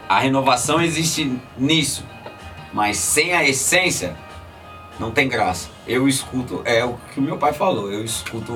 a 0.08 0.20
renovação 0.20 0.80
existe 0.80 1.38
nisso, 1.58 2.04
mas 2.72 2.96
sem 2.96 3.32
a 3.32 3.46
essência 3.46 4.16
não 4.98 5.10
tem 5.10 5.28
graça. 5.28 5.68
Eu 5.86 6.08
escuto, 6.08 6.62
é 6.64 6.84
o 6.84 6.94
que 7.12 7.18
o 7.18 7.22
meu 7.22 7.38
pai 7.38 7.52
falou, 7.52 7.92
eu 7.92 8.04
escuto 8.04 8.52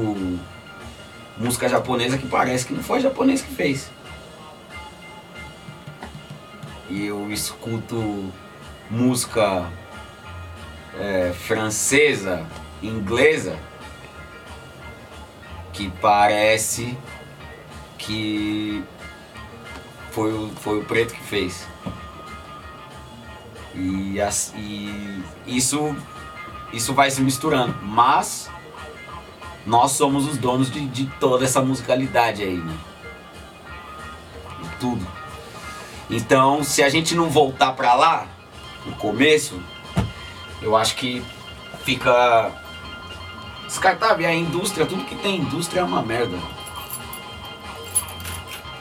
música 1.36 1.68
japonesa 1.68 2.18
que 2.18 2.26
parece 2.26 2.66
que 2.66 2.74
não 2.74 2.82
foi 2.82 3.00
japonês 3.00 3.42
que 3.42 3.52
fez. 3.54 3.90
E 6.88 7.06
eu 7.06 7.30
escuto 7.32 8.32
música 8.90 9.70
é, 10.98 11.32
francesa, 11.32 12.44
inglesa, 12.82 13.56
que 15.72 15.90
parece 16.00 16.96
que 17.96 18.82
foi 20.10 20.32
o, 20.32 20.50
foi 20.56 20.80
o 20.80 20.84
preto 20.84 21.14
que 21.14 21.22
fez. 21.22 21.66
E, 23.74 24.20
as, 24.20 24.52
e 24.56 25.22
isso, 25.46 25.94
isso 26.72 26.92
vai 26.92 27.10
se 27.10 27.20
misturando. 27.20 27.74
Mas 27.82 28.50
nós 29.64 29.92
somos 29.92 30.26
os 30.26 30.36
donos 30.36 30.70
de, 30.70 30.86
de 30.86 31.06
toda 31.18 31.44
essa 31.44 31.60
musicalidade 31.60 32.42
aí, 32.42 32.56
né? 32.56 32.76
De 34.62 34.68
tudo. 34.80 35.06
Então, 36.08 36.64
se 36.64 36.82
a 36.82 36.88
gente 36.88 37.14
não 37.14 37.30
voltar 37.30 37.72
pra 37.72 37.94
lá, 37.94 38.26
no 38.84 38.92
começo, 38.96 39.60
eu 40.60 40.76
acho 40.76 40.96
que 40.96 41.22
fica 41.84 42.50
descartável. 43.66 44.22
E 44.22 44.26
a 44.26 44.34
indústria, 44.34 44.86
tudo 44.86 45.04
que 45.04 45.14
tem 45.14 45.36
indústria 45.36 45.80
é 45.80 45.84
uma 45.84 46.02
merda 46.02 46.36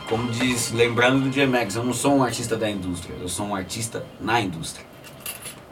como 0.10 0.32
diz, 0.32 0.72
lembrando 0.72 1.22
do 1.22 1.30
J-Max, 1.30 1.76
eu 1.76 1.84
não 1.84 1.94
sou 1.94 2.16
um 2.16 2.24
artista 2.24 2.58
da 2.58 2.68
indústria, 2.68 3.16
eu 3.22 3.30
sou 3.30 3.46
um 3.46 3.56
artista 3.56 4.04
na 4.20 4.42
indústria. 4.42 4.84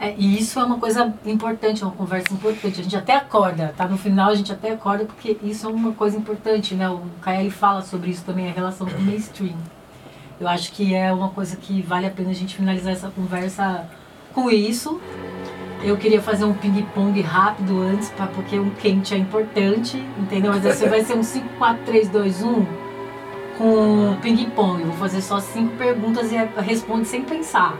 É, 0.00 0.14
e 0.16 0.38
isso 0.38 0.60
é 0.60 0.64
uma 0.64 0.78
coisa 0.78 1.12
importante, 1.26 1.82
uma 1.82 1.90
conversa 1.90 2.32
importante. 2.32 2.78
A 2.78 2.82
gente 2.84 2.96
até 2.96 3.16
acorda, 3.16 3.74
tá? 3.76 3.88
No 3.88 3.98
final 3.98 4.30
a 4.30 4.34
gente 4.36 4.52
até 4.52 4.70
acorda 4.70 5.04
porque 5.04 5.36
isso 5.42 5.66
é 5.66 5.68
uma 5.68 5.90
coisa 5.92 6.16
importante, 6.16 6.76
né? 6.76 6.88
O 6.88 7.02
Kaeli 7.20 7.50
fala 7.50 7.82
sobre 7.82 8.10
isso 8.10 8.22
também, 8.24 8.48
a 8.48 8.52
relação 8.52 8.86
com 8.86 8.96
o 8.96 9.02
mainstream. 9.02 9.56
Eu 10.40 10.46
acho 10.46 10.70
que 10.70 10.94
é 10.94 11.12
uma 11.12 11.30
coisa 11.30 11.56
que 11.56 11.82
vale 11.82 12.06
a 12.06 12.10
pena 12.10 12.30
a 12.30 12.34
gente 12.34 12.54
finalizar 12.54 12.92
essa 12.92 13.10
conversa 13.10 13.88
com 14.32 14.48
isso. 14.48 15.00
Eu 15.82 15.96
queria 15.96 16.22
fazer 16.22 16.44
um 16.44 16.54
ping-pong 16.54 17.20
rápido 17.22 17.82
antes, 17.82 18.08
pra, 18.10 18.28
porque 18.28 18.56
um 18.56 18.70
quente 18.70 19.14
é 19.14 19.18
importante, 19.18 19.96
entendeu? 20.16 20.52
Mas 20.52 20.64
esse 20.64 20.88
vai 20.88 21.02
ser 21.02 21.16
um 21.16 21.24
5, 21.24 21.56
4, 21.58 21.84
3, 21.84 22.08
2, 22.08 22.42
1 22.44 22.87
com 23.58 24.16
ping-pong. 24.22 24.84
Vou 24.84 24.94
fazer 24.94 25.20
só 25.20 25.40
cinco 25.40 25.76
perguntas 25.76 26.30
e 26.32 26.36
responde 26.62 27.06
sem 27.06 27.22
pensar. 27.22 27.76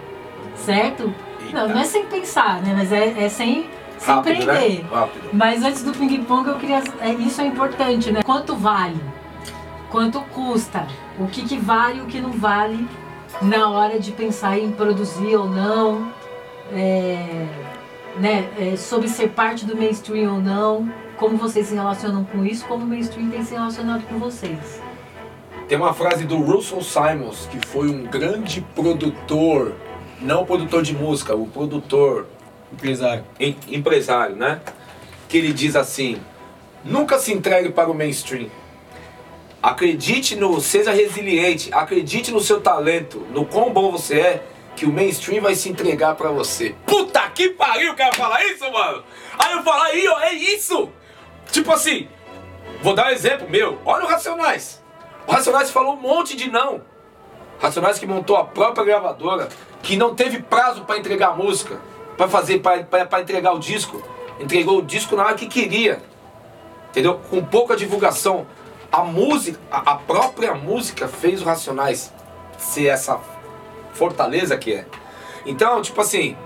Certo? 0.56 1.14
Eita. 1.40 1.60
Não, 1.60 1.68
não 1.68 1.80
é 1.80 1.84
sem 1.84 2.04
pensar, 2.06 2.60
né? 2.60 2.74
Mas 2.76 2.92
é, 2.92 3.24
é 3.24 3.28
sem, 3.28 3.70
sem 3.96 4.14
Rápido, 4.14 4.44
prender. 4.44 4.82
Né? 4.82 4.88
Rápido. 4.90 5.28
Mas 5.32 5.64
antes 5.64 5.82
do 5.84 5.92
ping-pong 5.92 6.48
eu 6.48 6.56
queria. 6.56 6.82
É, 7.00 7.12
isso 7.12 7.40
é 7.40 7.46
importante, 7.46 8.10
né? 8.10 8.22
Quanto 8.24 8.56
vale? 8.56 9.00
Quanto 9.88 10.20
custa? 10.34 10.86
O 11.18 11.26
que, 11.28 11.42
que 11.42 11.56
vale 11.56 11.98
e 11.98 12.02
o 12.02 12.06
que 12.06 12.20
não 12.20 12.32
vale 12.32 12.86
na 13.40 13.70
hora 13.70 13.98
de 13.98 14.10
pensar 14.12 14.58
em 14.58 14.72
produzir 14.72 15.36
ou 15.36 15.48
não? 15.48 16.12
É, 16.72 17.46
né, 18.18 18.50
é, 18.58 18.76
sobre 18.76 19.08
ser 19.08 19.30
parte 19.30 19.64
do 19.64 19.76
mainstream 19.76 20.34
ou 20.34 20.40
não, 20.40 20.92
como 21.16 21.38
vocês 21.38 21.68
se 21.68 21.74
relacionam 21.74 22.24
com 22.24 22.44
isso, 22.44 22.66
como 22.66 22.84
o 22.84 22.86
mainstream 22.86 23.30
tem 23.30 23.42
se 23.42 23.54
relacionado 23.54 24.06
com 24.06 24.18
vocês. 24.18 24.82
Tem 25.68 25.76
uma 25.76 25.92
frase 25.92 26.24
do 26.24 26.38
Russell 26.38 26.82
Simons, 26.82 27.46
que 27.50 27.66
foi 27.66 27.90
um 27.90 28.04
grande 28.04 28.62
produtor, 28.74 29.74
não 30.18 30.46
produtor 30.46 30.82
de 30.82 30.94
música, 30.94 31.36
o 31.36 31.46
produtor. 31.46 32.26
Empresário. 32.72 33.24
Em, 33.38 33.54
empresário, 33.68 34.34
né? 34.34 34.62
Que 35.28 35.36
ele 35.36 35.52
diz 35.52 35.76
assim: 35.76 36.18
nunca 36.82 37.18
se 37.18 37.34
entregue 37.34 37.68
para 37.68 37.90
o 37.90 37.94
mainstream. 37.94 38.48
Acredite 39.62 40.36
no. 40.36 40.58
Seja 40.58 40.90
resiliente, 40.90 41.68
acredite 41.72 42.30
no 42.30 42.40
seu 42.40 42.62
talento, 42.62 43.26
no 43.30 43.44
quão 43.44 43.70
bom 43.70 43.92
você 43.92 44.20
é, 44.20 44.42
que 44.74 44.86
o 44.86 44.92
mainstream 44.92 45.42
vai 45.42 45.54
se 45.54 45.68
entregar 45.68 46.14
pra 46.14 46.30
você. 46.30 46.74
Puta 46.86 47.20
que 47.28 47.50
pariu, 47.50 47.92
o 47.92 47.96
cara 47.96 48.14
fala 48.14 48.42
isso, 48.46 48.70
mano! 48.72 49.04
Aí 49.38 49.52
eu 49.52 49.62
falo, 49.62 49.82
aí, 49.82 50.08
ó, 50.08 50.20
é 50.20 50.32
isso! 50.32 50.88
Tipo 51.50 51.72
assim, 51.72 52.08
vou 52.82 52.94
dar 52.94 53.08
um 53.08 53.10
exemplo 53.10 53.50
meu. 53.50 53.78
Olha 53.84 54.06
o 54.06 54.08
Racionais. 54.08 54.87
O 55.28 55.32
Racionais 55.32 55.70
falou 55.70 55.92
um 55.92 56.00
monte 56.00 56.34
de 56.34 56.50
não. 56.50 56.80
Racionais 57.60 57.98
que 57.98 58.06
montou 58.06 58.34
a 58.34 58.44
própria 58.44 58.82
gravadora, 58.82 59.50
que 59.82 59.94
não 59.94 60.14
teve 60.14 60.40
prazo 60.40 60.84
pra 60.84 60.96
entregar 60.96 61.28
a 61.28 61.34
música, 61.34 61.78
pra 62.16 62.26
fazer, 62.26 62.60
pra 62.60 63.20
entregar 63.20 63.52
o 63.52 63.58
disco. 63.58 64.02
Entregou 64.40 64.78
o 64.78 64.82
disco 64.82 65.14
na 65.14 65.26
hora 65.26 65.34
que 65.34 65.46
queria. 65.46 66.00
Entendeu? 66.88 67.20
Com 67.28 67.44
pouca 67.44 67.76
divulgação. 67.76 68.46
A 68.90 69.04
música, 69.04 69.58
a, 69.70 69.96
própria 69.96 70.54
música 70.54 71.06
fez 71.06 71.42
o 71.42 71.44
Racionais 71.44 72.10
ser 72.56 72.86
essa 72.86 73.20
fortaleza 73.92 74.56
que 74.56 74.72
é. 74.72 74.86
Então, 75.44 75.82
tipo 75.82 76.00
assim, 76.00 76.38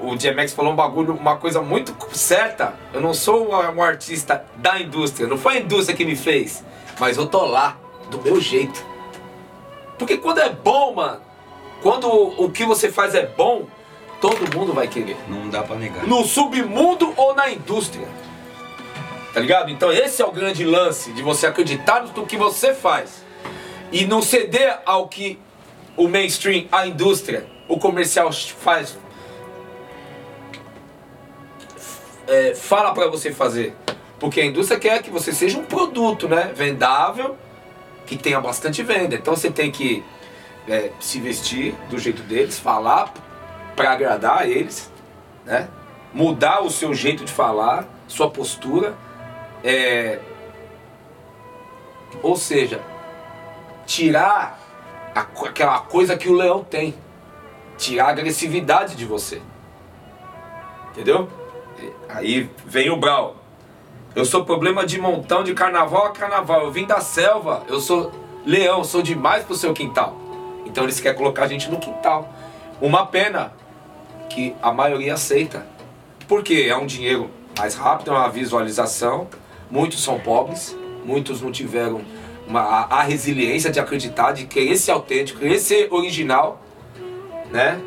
o 0.00 0.16
DMX 0.16 0.52
falou 0.52 0.72
um 0.72 0.76
bagulho, 0.76 1.14
uma 1.14 1.36
coisa 1.36 1.62
muito 1.62 1.94
certa. 2.12 2.74
Eu 2.92 3.00
não 3.00 3.14
sou 3.14 3.50
um 3.50 3.80
artista 3.80 4.44
da 4.56 4.80
indústria, 4.80 5.28
não 5.28 5.38
foi 5.38 5.58
a 5.58 5.60
indústria 5.60 5.96
que 5.96 6.04
me 6.04 6.16
fez, 6.16 6.64
mas 6.98 7.16
eu 7.16 7.26
tô 7.26 7.46
lá, 7.46 7.76
do 8.10 8.20
meu 8.20 8.40
jeito. 8.40 8.84
Porque 9.98 10.16
quando 10.16 10.38
é 10.38 10.50
bom, 10.50 10.94
mano, 10.94 11.20
quando 11.82 12.08
o, 12.08 12.50
que 12.50 12.64
você 12.64 12.90
faz 12.90 13.14
é 13.14 13.26
bom, 13.26 13.66
todo 14.20 14.54
mundo 14.54 14.72
vai 14.72 14.88
querer. 14.88 15.16
Não 15.28 15.48
dá 15.48 15.62
pra 15.62 15.76
negar. 15.76 16.06
No 16.06 16.24
submundo 16.24 17.12
ou 17.16 17.34
na 17.34 17.50
indústria. 17.50 18.08
Tá 19.32 19.40
ligado? 19.40 19.70
Então 19.70 19.92
esse 19.92 20.20
é 20.20 20.26
o 20.26 20.32
grande 20.32 20.64
lance 20.64 21.12
de 21.12 21.22
você 21.22 21.46
acreditar 21.46 22.02
no 22.02 22.26
que 22.26 22.36
você 22.36 22.74
faz 22.74 23.24
e 23.92 24.04
não 24.04 24.20
ceder 24.20 24.80
ao 24.84 25.08
que 25.08 25.38
o 25.96 26.08
mainstream, 26.08 26.66
a 26.72 26.86
indústria, 26.86 27.46
o 27.68 27.78
comercial 27.78 28.32
faz 28.32 28.98
é, 32.26 32.54
fala 32.54 32.92
pra 32.92 33.08
você 33.08 33.32
fazer. 33.32 33.74
Porque 34.18 34.40
a 34.40 34.44
indústria 34.44 34.78
quer 34.78 35.02
que 35.02 35.10
você 35.10 35.32
seja 35.32 35.58
um 35.58 35.64
produto, 35.64 36.28
né? 36.28 36.52
Vendável, 36.54 37.36
que 38.10 38.16
tenha 38.16 38.40
bastante 38.40 38.82
venda. 38.82 39.14
Então 39.14 39.36
você 39.36 39.52
tem 39.52 39.70
que 39.70 40.02
é, 40.68 40.90
se 40.98 41.20
vestir 41.20 41.76
do 41.88 41.96
jeito 41.96 42.22
deles, 42.24 42.58
falar 42.58 43.14
para 43.76 43.92
agradar 43.92 44.48
eles, 44.48 44.90
né? 45.46 45.68
Mudar 46.12 46.60
o 46.60 46.70
seu 46.70 46.92
jeito 46.92 47.24
de 47.24 47.32
falar, 47.32 47.86
sua 48.08 48.28
postura. 48.28 48.96
É... 49.62 50.18
Ou 52.20 52.34
seja, 52.34 52.80
tirar 53.86 54.58
a, 55.14 55.20
aquela 55.20 55.78
coisa 55.78 56.16
que 56.16 56.28
o 56.28 56.34
leão 56.34 56.64
tem. 56.64 56.92
Tirar 57.78 58.06
a 58.06 58.10
agressividade 58.10 58.96
de 58.96 59.04
você. 59.04 59.40
Entendeu? 60.90 61.30
Aí 62.08 62.50
vem 62.66 62.90
o 62.90 62.96
Brau. 62.96 63.36
Eu 64.14 64.24
sou 64.24 64.44
problema 64.44 64.84
de 64.84 65.00
montão 65.00 65.44
de 65.44 65.54
carnaval 65.54 66.06
a 66.06 66.10
carnaval. 66.10 66.62
Eu 66.62 66.72
vim 66.72 66.84
da 66.84 67.00
selva. 67.00 67.62
Eu 67.68 67.80
sou 67.80 68.10
leão, 68.44 68.82
sou 68.82 69.02
demais 69.02 69.44
pro 69.44 69.54
seu 69.54 69.72
quintal. 69.72 70.16
Então 70.66 70.84
eles 70.84 70.98
querem 70.98 71.16
colocar 71.16 71.44
a 71.44 71.48
gente 71.48 71.70
no 71.70 71.78
quintal. 71.78 72.28
Uma 72.80 73.06
pena 73.06 73.52
que 74.28 74.54
a 74.60 74.72
maioria 74.72 75.14
aceita. 75.14 75.64
Porque 76.26 76.66
é 76.68 76.76
um 76.76 76.86
dinheiro 76.86 77.30
mais 77.56 77.74
rápido, 77.74 78.10
é 78.10 78.14
uma 78.14 78.28
visualização. 78.28 79.28
Muitos 79.70 80.02
são 80.02 80.18
pobres, 80.18 80.76
muitos 81.04 81.40
não 81.40 81.52
tiveram 81.52 82.00
uma, 82.46 82.60
a, 82.60 82.98
a 82.98 83.02
resiliência 83.02 83.70
de 83.70 83.78
acreditar, 83.78 84.32
de 84.32 84.46
querer 84.46 84.76
ser 84.76 84.90
autêntico, 84.90 85.38
querer 85.38 85.58
ser 85.60 85.88
original, 85.92 86.60
né? 87.50 87.80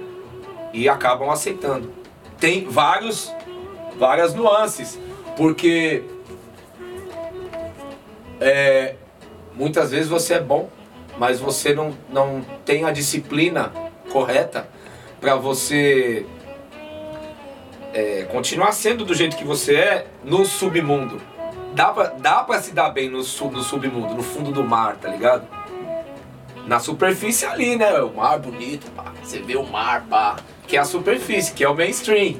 E 0.72 0.88
acabam 0.88 1.30
aceitando. 1.30 1.92
Tem 2.40 2.66
vários, 2.66 3.34
várias 3.98 4.34
nuances, 4.34 4.98
porque 5.36 6.04
é, 8.44 8.96
muitas 9.56 9.92
vezes 9.92 10.08
você 10.08 10.36
é 10.36 10.40
bom, 10.40 10.70
mas 11.18 11.40
você 11.40 11.74
não, 11.74 11.96
não 12.10 12.42
tem 12.66 12.86
a 12.86 12.92
disciplina 12.92 13.72
correta 14.12 14.68
para 15.20 15.36
você 15.36 16.26
é, 17.94 18.24
continuar 18.24 18.72
sendo 18.72 19.06
do 19.06 19.14
jeito 19.14 19.38
que 19.38 19.44
você 19.44 19.76
é 19.76 20.08
no 20.24 20.46
submundo. 20.46 21.22
Dá 21.74 21.92
pra, 21.92 22.06
dá 22.10 22.44
pra 22.44 22.62
se 22.62 22.72
dar 22.72 22.90
bem 22.90 23.10
no, 23.10 23.24
sub, 23.24 23.56
no 23.56 23.64
submundo, 23.64 24.14
no 24.14 24.24
fundo 24.24 24.52
do 24.52 24.64
mar, 24.64 24.98
tá 24.98 25.10
ligado? 25.10 25.48
Na 26.68 26.80
superfície 26.80 27.46
ali, 27.46 27.76
né? 27.76 27.94
O 28.02 28.14
mar 28.14 28.40
bonito, 28.40 28.90
pá. 28.92 29.12
Você 29.24 29.40
vê 29.40 29.56
o 29.56 29.64
mar, 29.64 30.06
pá. 30.10 30.38
Que 30.68 30.78
é 30.78 30.80
a 30.80 30.86
superfície, 30.86 31.54
que 31.54 31.64
é 31.64 31.70
o 31.70 31.76
mainstream. 31.76 32.36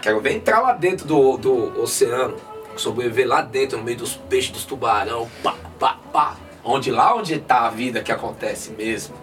Quero 0.00 0.20
ver 0.20 0.34
entrar 0.34 0.60
lá 0.60 0.72
dentro 0.72 1.06
do, 1.06 1.36
do 1.36 1.82
oceano. 1.82 2.36
Sobreviver 2.76 3.28
lá 3.28 3.42
dentro, 3.42 3.78
no 3.78 3.84
meio 3.84 3.98
dos 3.98 4.14
peixes, 4.14 4.50
dos 4.50 4.64
tubarão, 4.64 5.28
pá, 5.42 5.54
pá, 5.78 5.98
pá. 6.12 6.36
Onde 6.64 6.90
lá 6.90 7.14
onde 7.14 7.38
tá 7.38 7.66
a 7.66 7.70
vida 7.70 8.02
que 8.02 8.12
acontece 8.12 8.70
mesmo. 8.72 9.14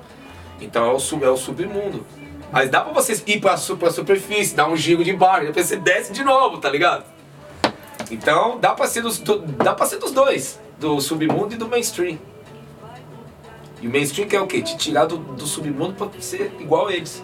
Então 0.59 0.85
é 0.85 0.91
o, 0.91 0.99
sub, 0.99 1.23
é 1.23 1.29
o 1.29 1.37
submundo. 1.37 2.05
Mas 2.51 2.69
dá 2.69 2.81
pra 2.81 2.93
você 2.93 3.21
ir 3.27 3.39
pra, 3.39 3.55
pra 3.79 3.91
superfície, 3.91 4.55
dar 4.55 4.69
um 4.69 4.75
giro 4.75 5.03
de 5.03 5.13
barco, 5.13 5.47
depois 5.47 5.65
você 5.65 5.75
desce 5.75 6.13
de 6.13 6.23
novo, 6.23 6.57
tá 6.57 6.69
ligado? 6.69 7.03
Então 8.09 8.57
dá 8.59 8.73
pra 8.73 8.87
ser 8.87 9.01
dos, 9.01 9.19
do, 9.19 9.39
dá 9.39 9.73
pra 9.73 9.85
ser 9.85 9.97
dos 9.97 10.11
dois, 10.11 10.59
do 10.79 11.01
submundo 11.01 11.53
e 11.53 11.57
do 11.57 11.67
mainstream. 11.67 12.17
E 13.81 13.87
o 13.87 13.91
mainstream 13.91 14.27
quer 14.27 14.41
o 14.41 14.47
quê? 14.47 14.61
Te 14.61 14.77
tirar 14.77 15.05
do, 15.05 15.17
do 15.17 15.45
submundo 15.45 15.93
pra 15.93 16.09
ser 16.19 16.51
igual 16.59 16.87
a 16.87 16.93
eles. 16.93 17.23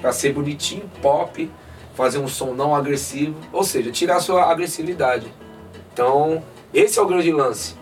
Pra 0.00 0.12
ser 0.12 0.32
bonitinho, 0.32 0.90
pop, 1.02 1.50
fazer 1.94 2.18
um 2.18 2.28
som 2.28 2.54
não 2.54 2.74
agressivo, 2.74 3.36
ou 3.52 3.62
seja, 3.64 3.90
tirar 3.90 4.16
a 4.16 4.20
sua 4.20 4.50
agressividade. 4.50 5.26
Então, 5.92 6.42
esse 6.72 6.98
é 6.98 7.02
o 7.02 7.06
grande 7.06 7.30
lance. 7.30 7.74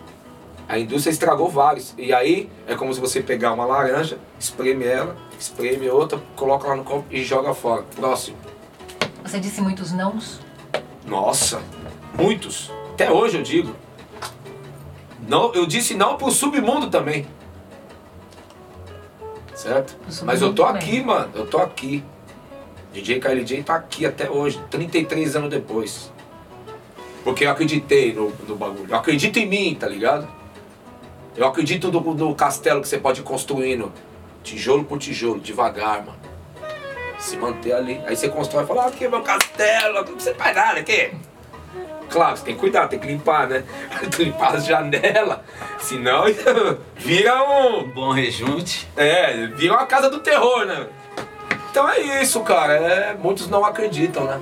A 0.67 0.79
indústria 0.79 1.11
estragou 1.11 1.49
vários. 1.49 1.93
E 1.97 2.13
aí 2.13 2.49
é 2.67 2.75
como 2.75 2.93
se 2.93 2.99
você 2.99 3.21
pegar 3.21 3.53
uma 3.53 3.65
laranja, 3.65 4.17
espreme 4.39 4.85
ela, 4.85 5.17
espreme 5.37 5.89
outra, 5.89 6.21
coloca 6.35 6.67
lá 6.67 6.75
no 6.75 6.83
copo 6.83 7.05
e 7.09 7.23
joga 7.23 7.53
fora. 7.53 7.83
Próximo. 7.95 8.37
Você 9.23 9.39
disse 9.39 9.61
muitos 9.61 9.91
nãos? 9.91 10.39
Nossa, 11.05 11.61
muitos. 12.17 12.71
Até 12.93 13.11
hoje 13.11 13.37
eu 13.37 13.43
digo. 13.43 13.75
Não, 15.27 15.53
eu 15.53 15.65
disse 15.65 15.93
não 15.93 16.17
pro 16.17 16.31
submundo 16.31 16.89
também. 16.89 17.27
Certo? 19.53 19.95
Mas 20.23 20.41
eu 20.41 20.53
tô 20.53 20.65
também. 20.65 20.81
aqui, 20.81 21.03
mano. 21.03 21.31
Eu 21.35 21.45
tô 21.45 21.59
aqui. 21.59 22.03
DJ 22.93 23.19
KLJ 23.19 23.63
tá 23.63 23.75
aqui 23.75 24.05
até 24.05 24.29
hoje, 24.29 24.61
33 24.69 25.35
anos 25.35 25.49
depois. 25.49 26.10
Porque 27.23 27.45
eu 27.45 27.51
acreditei 27.51 28.13
no, 28.13 28.29
no 28.47 28.55
bagulho. 28.55 28.87
Eu 28.89 28.95
acredito 28.95 29.37
em 29.37 29.45
mim, 29.45 29.75
tá 29.79 29.87
ligado? 29.87 30.27
Eu 31.35 31.47
acredito 31.47 31.91
no, 31.91 32.01
no 32.13 32.35
castelo 32.35 32.81
que 32.81 32.87
você 32.87 32.97
pode 32.97 33.21
ir 33.21 33.23
construindo. 33.23 33.91
Tijolo 34.43 34.83
por 34.83 34.97
tijolo, 34.97 35.39
devagar, 35.39 36.03
mano. 36.05 36.19
Se 37.19 37.37
manter 37.37 37.73
ali. 37.73 38.01
Aí 38.05 38.15
você 38.15 38.27
constrói 38.27 38.63
e 38.63 38.67
fala, 38.67 38.83
ah, 38.83 38.87
aqui 38.87 39.05
é 39.05 39.09
meu 39.09 39.21
castelo, 39.21 40.03
não 40.03 40.19
você 40.19 40.33
faz 40.33 40.55
nada 40.55 40.79
aqui. 40.79 41.11
Claro, 42.09 42.35
você 42.35 42.43
tem 42.43 42.55
que 42.55 42.59
cuidar, 42.59 42.87
tem 42.89 42.99
que 42.99 43.07
limpar, 43.07 43.47
né? 43.47 43.63
Tem 44.01 44.09
que 44.11 44.23
limpar 44.25 44.55
as 44.55 44.65
janelas. 44.65 45.39
Senão 45.79 46.25
vira 46.97 47.41
um. 47.43 47.87
Bom 47.89 48.11
rejunte. 48.11 48.89
É, 48.97 49.47
vira 49.47 49.73
uma 49.73 49.85
casa 49.85 50.09
do 50.09 50.19
terror, 50.19 50.65
né? 50.65 50.87
Então 51.69 51.87
é 51.87 52.21
isso, 52.21 52.41
cara. 52.41 52.73
É, 52.73 53.13
muitos 53.13 53.47
não 53.47 53.63
acreditam, 53.63 54.25
né? 54.25 54.41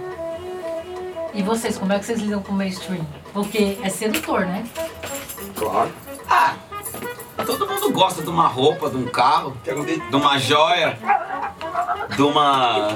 E 1.33 1.41
vocês, 1.43 1.77
como 1.77 1.93
é 1.93 1.99
que 1.99 2.05
vocês 2.05 2.19
lidam 2.19 2.41
com 2.41 2.51
o 2.51 2.55
mainstream? 2.55 3.05
Porque 3.33 3.77
é 3.83 3.89
sedutor, 3.89 4.41
né? 4.41 4.65
Claro. 5.55 5.91
Ah, 6.27 6.55
todo 7.45 7.67
mundo 7.67 7.91
gosta 7.91 8.21
de 8.21 8.29
uma 8.29 8.47
roupa, 8.47 8.89
de 8.89 8.97
um 8.97 9.05
carro, 9.05 9.55
de 10.09 10.15
uma 10.15 10.37
joia, 10.39 10.97
de 12.15 12.21
uma. 12.21 12.89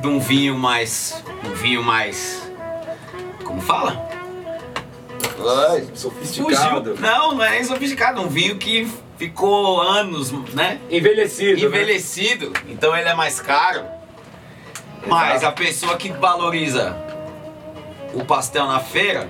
de 0.00 0.06
um 0.06 0.20
vinho 0.20 0.58
mais. 0.58 1.22
um 1.44 1.54
vinho 1.54 1.82
mais. 1.82 2.50
como 3.44 3.60
fala? 3.60 4.06
Ai, 5.70 5.86
sofisticado. 5.94 6.96
Fugiu. 6.96 7.02
Não, 7.02 7.34
não 7.34 7.44
é 7.44 7.62
sofisticado, 7.62 8.20
um 8.20 8.28
vinho 8.28 8.56
que 8.56 8.90
ficou 9.16 9.80
anos, 9.80 10.32
né? 10.54 10.80
Envelhecido. 10.90 11.60
né? 11.60 11.66
Envelhecido, 11.66 12.52
então 12.68 12.96
ele 12.96 13.08
é 13.08 13.14
mais 13.14 13.40
caro. 13.40 13.84
Mas 15.06 15.44
a 15.44 15.52
pessoa 15.52 15.96
que 15.96 16.10
valoriza 16.10 17.05
o 18.16 18.24
pastel 18.24 18.66
na 18.66 18.80
feira, 18.80 19.28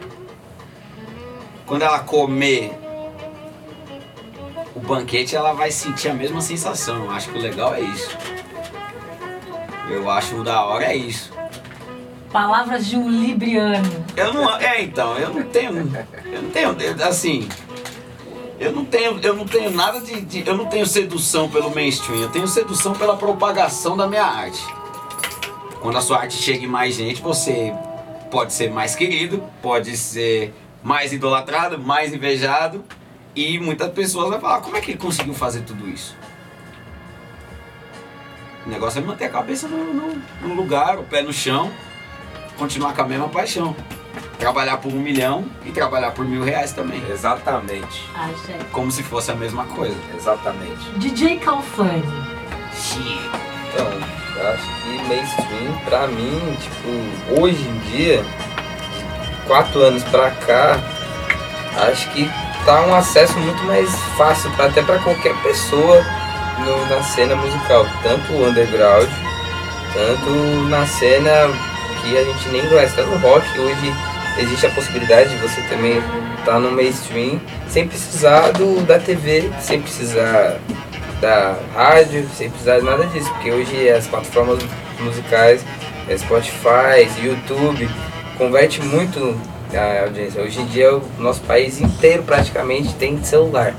quando 1.67 1.83
ela 1.83 1.99
comer 1.99 2.73
o 4.75 4.81
banquete, 4.81 5.35
ela 5.35 5.53
vai 5.53 5.73
sentir 5.73 6.09
a 6.09 6.15
mesma 6.15 6.41
sensação. 6.41 7.05
Eu 7.05 7.11
acho 7.11 7.31
que 7.31 7.39
o 7.39 7.41
legal 7.41 7.75
é 7.75 7.81
isso. 7.81 8.17
Eu 9.91 10.09
acho 10.09 10.37
o 10.37 10.45
da 10.45 10.65
hora 10.65 10.85
é 10.85 10.97
isso. 10.97 11.33
Palavras 12.31 12.87
de 12.87 12.97
um 12.97 13.09
libriano. 13.09 14.05
Eu 14.17 14.33
não, 14.33 14.57
é 14.57 14.83
então, 14.83 15.19
eu 15.19 15.35
não 15.35 15.43
tenho, 15.45 15.71
eu 16.27 16.43
não 16.43 16.51
tenho, 16.51 17.05
assim, 17.05 17.49
Eu 18.59 18.73
não 18.73 18.85
tenho, 18.85 19.19
eu 19.21 19.35
não 19.35 19.47
tenho 19.47 19.71
nada 19.71 20.01
de, 20.01 20.21
de, 20.21 20.47
Eu 20.47 20.57
não 20.57 20.67
tenho 20.67 20.87
sedução 20.87 21.49
pelo 21.49 21.75
mainstream, 21.75 22.21
eu 22.21 22.29
tenho 22.29 22.47
sedução 22.47 22.93
pela 22.93 23.17
propagação 23.17 23.97
da 23.97 24.07
minha 24.07 24.25
arte. 24.25 24.63
Quando 25.81 25.97
a 25.99 26.01
sua 26.01 26.19
arte 26.19 26.35
chega 26.35 26.65
em 26.65 26.69
mais 26.69 26.95
gente, 26.95 27.23
você 27.23 27.73
pode 28.31 28.53
ser 28.53 28.71
mais 28.71 28.95
querido, 28.95 29.43
pode 29.63 29.97
ser 29.97 30.55
mais 30.83 31.13
idolatrado, 31.13 31.79
mais 31.79 32.13
invejado. 32.13 32.85
E 33.35 33.59
muitas 33.59 33.91
pessoas 33.93 34.31
vão 34.31 34.41
falar, 34.41 34.61
como 34.61 34.77
é 34.77 34.81
que 34.81 34.93
ele 34.93 34.99
conseguiu 34.99 35.35
fazer 35.35 35.61
tudo 35.61 35.89
isso? 35.89 36.17
O 38.65 38.69
negócio 38.69 39.01
é 39.01 39.05
manter 39.05 39.27
a 39.27 39.29
cabeça 39.29 39.69
no, 39.69 39.93
no, 39.93 40.23
no 40.43 40.55
lugar, 40.55 40.99
o 40.99 41.05
pé 41.05 41.23
no 41.23 41.33
chão, 41.33 41.71
continuar 42.57 42.95
com 42.95 43.03
a 43.03 43.07
mesma 43.07 43.29
paixão. 43.29 43.77
Trabalhar 44.39 44.79
por 44.79 44.93
um 44.93 44.99
milhão 44.99 45.45
e 45.65 45.71
trabalhar 45.71 46.13
por 46.13 46.25
mil 46.25 46.43
reais 46.43 46.73
também. 46.73 47.03
Exatamente. 47.11 48.05
Ai, 48.15 48.35
gente. 48.47 48.65
Como 48.67 48.91
se 48.91 49.03
fosse 49.03 49.31
a 49.31 49.35
mesma 49.35 49.65
coisa. 49.67 49.97
Exatamente. 50.15 50.91
DJ 50.97 51.39
Calfani. 51.39 52.03
Então, 53.73 54.26
eu 54.39 54.49
acho 54.51 54.65
que 54.83 55.09
mainstream, 55.09 55.79
pra 55.85 56.07
mim, 56.07 56.57
tipo, 56.61 57.41
hoje 57.41 57.63
em 57.63 57.79
dia, 57.91 58.23
quatro 59.47 59.81
anos 59.83 60.03
pra 60.05 60.31
cá, 60.31 60.79
acho 61.91 62.09
que 62.11 62.31
tá 62.65 62.83
um 62.83 62.95
acesso 62.95 63.39
muito 63.39 63.63
mais 63.65 63.89
fácil 64.17 64.51
pra, 64.53 64.67
até 64.67 64.83
pra 64.83 64.99
qualquer 64.99 65.35
pessoa 65.43 66.05
no- 66.65 66.87
na 66.87 67.03
cena 67.03 67.37
musical, 67.37 67.87
tanto 68.03 68.33
underground, 68.33 69.09
tanto 69.95 70.31
na 70.69 70.87
cena 70.87 71.31
que 72.03 72.17
a 72.19 72.25
gente 72.25 72.49
nem 72.49 72.67
conhece, 72.69 72.95
tanto 72.97 73.17
rock, 73.19 73.47
hoje 73.59 73.95
existe 74.39 74.67
a 74.67 74.71
possibilidade 74.71 75.31
de 75.31 75.37
você 75.37 75.61
também 75.63 76.03
estar 76.39 76.59
no 76.61 76.71
mainstream 76.73 77.41
sem 77.69 77.87
precisar 77.89 78.53
do, 78.53 78.81
da 78.85 78.99
TV, 78.99 79.51
sem 79.61 79.81
precisar 79.81 80.57
da 81.21 81.57
rádio, 81.75 82.29
sem 82.35 82.51
precisar 82.51 82.79
de 82.79 82.85
nada 82.85 83.07
disso, 83.07 83.31
porque 83.35 83.51
hoje 83.51 83.89
as 83.89 84.07
plataformas 84.07 84.59
musicais, 85.01 85.65
é 86.09 86.17
Spotify, 86.17 87.09
YouTube, 87.23 87.89
converte 88.39 88.81
muito 88.83 89.39
a 89.75 90.05
audiência. 90.05 90.43
Hoje 90.43 90.61
em 90.61 90.67
dia 90.67 90.95
o 90.95 91.03
nosso 91.19 91.41
país 91.43 91.81
inteiro 91.81 92.23
praticamente 92.23 92.95
tem 92.95 93.23
celular. 93.25 93.75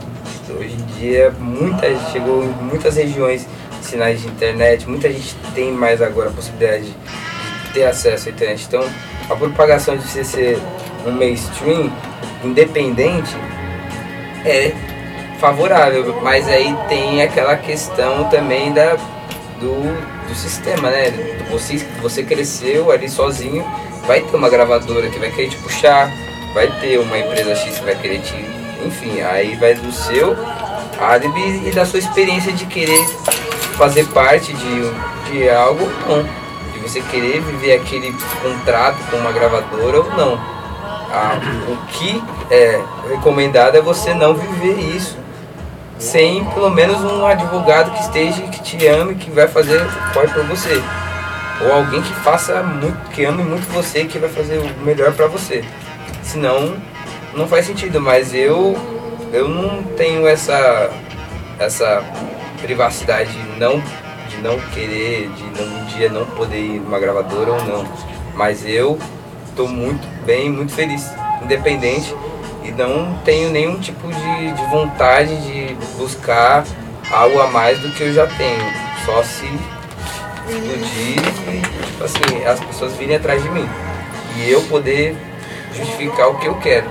Hoje 0.49 0.75
em 0.75 0.99
dia 0.99 1.31
muita 1.39 1.89
gente 1.89 2.11
chegou 2.11 2.43
em 2.43 2.49
muitas 2.63 2.95
regiões 2.95 3.47
sinais 3.81 4.21
de 4.21 4.27
internet, 4.27 4.87
muita 4.89 5.11
gente 5.11 5.35
tem 5.53 5.71
mais 5.71 6.01
agora 6.01 6.29
a 6.29 6.33
possibilidade 6.33 6.85
de 6.85 7.73
ter 7.73 7.85
acesso 7.85 8.27
à 8.27 8.31
internet. 8.31 8.65
Então 8.67 8.83
a 9.29 9.35
propagação 9.35 9.95
de 9.95 10.07
você 10.07 10.23
ser 10.23 10.59
um 11.05 11.11
mainstream 11.11 11.91
independente 12.43 13.35
é 14.45 14.73
favorável, 15.39 16.19
mas 16.21 16.47
aí 16.47 16.75
tem 16.87 17.21
aquela 17.21 17.55
questão 17.55 18.25
também 18.29 18.73
da, 18.73 18.95
do, 19.59 20.27
do 20.27 20.35
sistema, 20.35 20.89
né? 20.89 21.11
Você, 21.51 21.77
você 22.01 22.23
cresceu 22.23 22.91
ali 22.91 23.09
sozinho, 23.09 23.65
vai 24.05 24.21
ter 24.21 24.35
uma 24.35 24.49
gravadora 24.49 25.09
que 25.09 25.19
vai 25.19 25.31
querer 25.31 25.49
te 25.49 25.57
puxar, 25.57 26.11
vai 26.53 26.67
ter 26.79 26.99
uma 26.99 27.17
empresa 27.17 27.55
X 27.55 27.77
que 27.77 27.85
vai 27.85 27.95
querer 27.95 28.19
te. 28.21 28.35
Enfim, 28.85 29.21
aí 29.21 29.55
vai 29.55 29.73
do 29.73 29.91
seu 29.91 30.35
álibi 30.99 31.67
e 31.67 31.71
da 31.71 31.85
sua 31.85 31.99
experiência 31.99 32.51
de 32.51 32.65
querer 32.65 33.05
fazer 33.77 34.05
parte 34.07 34.53
de, 34.53 35.31
de 35.31 35.49
algo 35.49 35.87
não. 36.07 36.23
De 36.73 36.79
você 36.79 37.01
querer 37.01 37.41
viver 37.41 37.73
aquele 37.73 38.15
contrato 38.41 38.97
com 39.09 39.17
uma 39.17 39.31
gravadora 39.31 39.99
ou 39.99 40.09
não. 40.11 40.57
Ah, 41.09 41.39
o 41.67 41.77
que 41.87 42.21
é 42.51 42.81
recomendado 43.09 43.75
é 43.75 43.81
você 43.81 44.13
não 44.13 44.35
viver 44.35 44.77
isso 44.95 45.17
sem 45.99 46.45
pelo 46.45 46.69
menos 46.69 47.03
um 47.03 47.25
advogado 47.25 47.91
que 47.91 48.01
esteja, 48.01 48.41
que 48.43 48.61
te 48.61 48.87
ame, 48.87 49.15
que 49.15 49.31
vai 49.31 49.47
fazer 49.47 49.81
o 49.81 50.13
corre 50.13 50.27
por 50.27 50.43
você. 50.43 50.81
Ou 51.61 51.73
alguém 51.73 52.01
que 52.01 52.13
faça 52.13 52.61
muito, 52.61 52.97
que 53.09 53.25
ame 53.25 53.43
muito 53.43 53.67
você, 53.73 54.05
que 54.05 54.19
vai 54.19 54.29
fazer 54.29 54.59
o 54.59 54.85
melhor 54.85 55.11
pra 55.13 55.27
você. 55.27 55.63
Senão, 56.21 56.75
não 57.33 57.47
faz 57.47 57.65
sentido, 57.65 57.99
mas 57.99 58.33
eu 58.33 58.75
eu 59.33 59.47
não 59.47 59.83
tenho 59.83 60.27
essa 60.27 60.89
essa 61.59 62.03
privacidade 62.61 63.31
de 63.31 63.59
não 63.59 63.81
de 64.29 64.37
não 64.41 64.59
querer, 64.73 65.29
de 65.29 65.43
não, 65.43 65.77
um 65.77 65.85
dia 65.85 66.09
não 66.09 66.25
poder 66.25 66.59
ir 66.59 66.79
numa 66.79 66.99
gravadora 66.99 67.53
ou 67.53 67.63
não. 67.63 67.85
Mas 68.35 68.65
eu 68.65 68.99
tô 69.55 69.67
muito 69.67 70.07
bem, 70.25 70.49
muito 70.51 70.73
feliz, 70.73 71.09
independente 71.41 72.13
e 72.67 72.71
não 72.71 73.17
tenho 73.23 73.49
nenhum 73.49 73.79
tipo 73.79 74.07
de, 74.07 74.51
de 74.51 74.65
vontade 74.69 75.35
de 75.41 75.73
buscar 75.97 76.65
algo 77.09 77.39
a 77.39 77.47
mais 77.47 77.79
do 77.79 77.89
que 77.91 78.03
eu 78.03 78.13
já 78.13 78.27
tenho. 78.27 78.87
Só 79.05 79.23
se 79.23 79.45
explodir 79.45 81.17
e 81.47 81.85
tipo 81.85 82.03
assim, 82.03 82.45
as 82.45 82.59
pessoas 82.59 82.93
virem 82.95 83.15
atrás 83.15 83.41
de 83.41 83.49
mim. 83.49 83.67
E 84.35 84.51
eu 84.51 84.61
poder 84.63 85.15
justificar 85.73 86.29
o 86.29 86.37
que 86.37 86.47
eu 86.47 86.55
quero. 86.55 86.87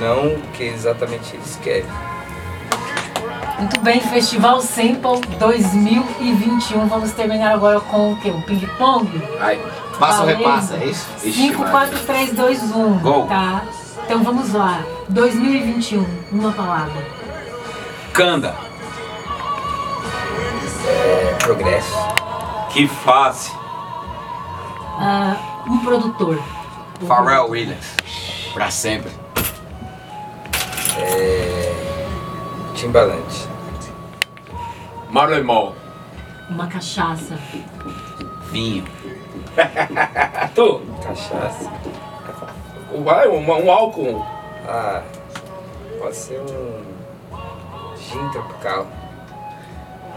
Não 0.00 0.28
o 0.28 0.42
que 0.52 0.64
exatamente 0.64 1.34
eles 1.34 1.58
querem. 1.62 1.86
Muito 3.58 3.80
bem, 3.80 4.00
Festival 4.00 4.60
Sample 4.60 5.20
2021. 5.38 6.86
Vamos 6.86 7.12
terminar 7.12 7.52
agora 7.52 7.80
com 7.80 8.12
o 8.12 8.16
quê? 8.16 8.30
Um 8.30 8.42
ping-pong? 8.42 9.08
Ai, 9.40 9.60
passa 9.98 10.22
ou 10.22 10.26
repassa, 10.26 10.76
é 10.76 10.86
isso? 10.86 11.06
5, 11.18 11.70
4, 11.70 11.98
3, 12.00 12.32
2, 12.32 12.62
1. 12.74 12.98
Gol. 12.98 13.26
Tá? 13.26 13.62
Então 14.04 14.22
vamos 14.22 14.52
lá. 14.52 14.84
2021, 15.08 16.04
uma 16.32 16.52
palavra. 16.52 17.02
Canda. 18.12 18.54
É, 20.86 21.34
progresso. 21.40 21.96
Que 22.70 22.86
fácil. 22.88 23.54
Ah, 24.98 25.36
um 25.66 25.78
produtor. 25.78 26.42
Pharrell 27.06 27.50
Williams. 27.50 27.96
Pra 28.52 28.70
sempre. 28.70 29.10
É, 30.98 31.72
Timbalante. 32.74 33.48
Marlemol. 35.10 35.74
Uma 36.50 36.66
cachaça. 36.66 37.38
Vinho. 38.50 38.84
Tu, 40.54 40.80
Cachaça. 41.02 41.70
Vai, 43.04 43.28
um, 43.28 43.48
um 43.48 43.70
álcool. 43.70 44.24
Ah, 44.66 45.02
pode 45.98 46.16
ser 46.16 46.40
um 46.40 46.82
gin 47.96 48.28
tropical. 48.30 48.86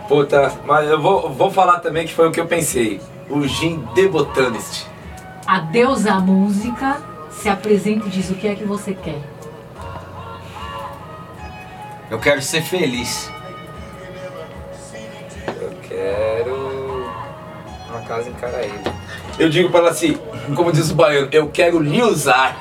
Puta, 0.08 0.52
mas 0.66 0.90
eu 0.90 1.02
vou, 1.02 1.30
vou 1.32 1.50
falar 1.50 1.80
também 1.80 2.06
que 2.06 2.14
foi 2.14 2.28
o 2.28 2.32
que 2.32 2.40
eu 2.40 2.46
pensei. 2.46 3.02
O 3.30 3.48
Gin 3.48 3.84
de 3.96 4.08
Botanist. 4.08 4.86
Adeus 5.48 6.06
à 6.06 6.20
música. 6.20 7.02
Se 7.32 7.50
apresenta 7.50 8.08
e 8.08 8.10
diz 8.10 8.30
o 8.30 8.36
que 8.36 8.48
é 8.48 8.56
que 8.56 8.64
você 8.64 8.94
quer. 8.94 9.20
Eu 12.10 12.20
quero 12.20 12.42
ser 12.42 12.62
feliz. 12.62 13.32
Eu 15.60 15.72
quero 15.82 17.10
uma 17.90 18.02
casa 18.02 18.30
em 18.30 18.34
Caraíba. 18.34 18.94
Eu 19.38 19.50
digo 19.50 19.70
pra 19.70 19.80
ela 19.82 19.90
assim, 19.90 20.18
como 20.56 20.72
diz 20.72 20.92
o 20.92 20.96
baiano, 20.96 21.28
eu 21.32 21.50
quero 21.50 21.80
lhe 21.80 22.02
usar. 22.02 22.56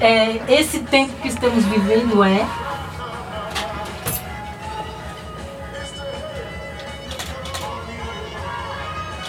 É, 0.00 0.40
esse 0.48 0.80
tempo 0.80 1.12
que 1.20 1.28
estamos 1.28 1.64
vivendo 1.66 2.24
é. 2.24 2.44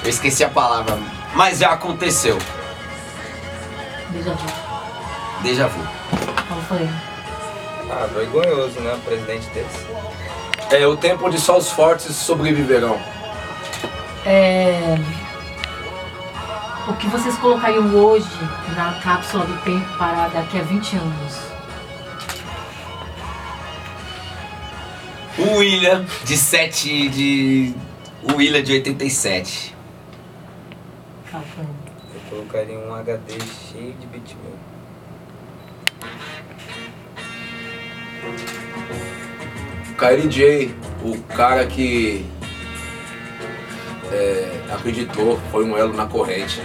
Eu 0.03 0.09
esqueci 0.09 0.43
a 0.43 0.49
palavra, 0.49 0.97
mas 1.35 1.59
já 1.59 1.71
aconteceu. 1.71 2.37
Veja 4.11 4.33
vu. 4.33 4.47
Déjà 5.43 5.67
vu. 5.67 5.87
Qual 6.47 6.61
foi? 6.61 6.89
Ah, 7.91 8.07
vergonhoso, 8.07 8.79
né? 8.79 8.93
O 8.93 8.99
presidente 8.99 9.47
desse. 9.49 9.85
É 10.71 10.85
o 10.85 10.95
tempo 10.95 11.25
onde 11.25 11.39
só 11.39 11.57
os 11.57 11.71
fortes 11.71 12.15
sobreviverão. 12.15 12.99
É, 14.25 14.97
O 16.87 16.93
que 16.93 17.07
vocês 17.07 17.35
colocariam 17.37 17.93
hoje 17.95 18.27
na 18.75 18.93
cápsula 18.99 19.45
do 19.45 19.57
tempo 19.63 19.85
para 19.97 20.27
daqui 20.29 20.59
a 20.59 20.63
20 20.63 20.95
anos? 20.97 21.39
O 25.37 25.57
William 25.57 26.05
de 26.25 26.35
7 26.35 27.09
de. 27.09 27.73
O 28.23 28.35
William 28.35 28.61
de 28.61 28.73
87. 28.73 29.75
Qual 31.31 31.43
foi? 31.55 31.63
Eu 31.63 32.21
colocaria 32.29 32.77
um 32.77 32.93
HD 32.93 33.33
cheio 33.71 33.93
de 33.93 34.07
bitcoin. 34.07 34.57
Kylie 39.99 40.29
J, 40.29 40.75
o 41.03 41.17
cara 41.35 41.65
que 41.65 42.25
é, 44.09 44.61
acreditou, 44.71 45.37
foi 45.51 45.65
um 45.65 45.77
elo 45.77 45.93
na 45.93 46.05
corrente. 46.05 46.61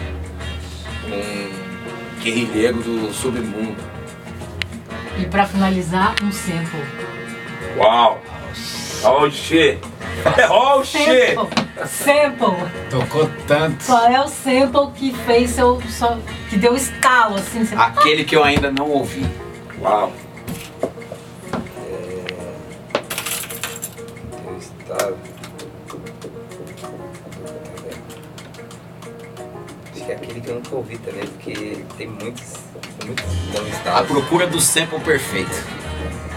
Um 1.06 2.22
guerrilheiro 2.22 2.76
do 2.76 3.12
submundo. 3.12 3.82
E 5.18 5.26
pra 5.26 5.46
finalizar, 5.46 6.14
um 6.22 6.30
sample. 6.30 6.80
Uau! 7.76 8.22
Oh 9.04 9.28
shit! 9.28 9.80
Oh 10.48 10.84
shit! 10.84 11.34
Sample! 11.34 11.86
Sample! 11.86 12.70
Tocou 12.88 13.28
tanto. 13.48 13.84
Qual 13.84 14.06
é 14.06 14.20
o 14.20 14.28
sample 14.28 14.92
que 14.94 15.12
fez 15.26 15.50
seu. 15.50 15.82
Só, 15.88 16.16
que 16.48 16.56
deu 16.56 16.76
estalo, 16.76 17.34
assim? 17.34 17.64
Você... 17.64 17.74
Aquele 17.74 18.24
que 18.24 18.36
eu 18.36 18.44
ainda 18.44 18.70
não 18.70 18.88
ouvi. 18.88 19.26
Uau! 19.80 20.12
Estava. 24.94 25.16
Acho 29.92 30.04
que 30.04 30.12
é 30.12 30.14
aquele 30.14 30.40
que 30.40 30.48
eu 30.48 30.54
nunca 30.54 30.76
ouvi 30.76 30.98
também, 30.98 31.26
porque 31.26 31.84
tem 31.98 32.06
muitos. 32.06 32.54
Muitos 33.04 33.86
A 33.86 34.02
procura 34.04 34.46
do 34.46 34.60
sample 34.60 35.00
perfeito. 35.00 35.50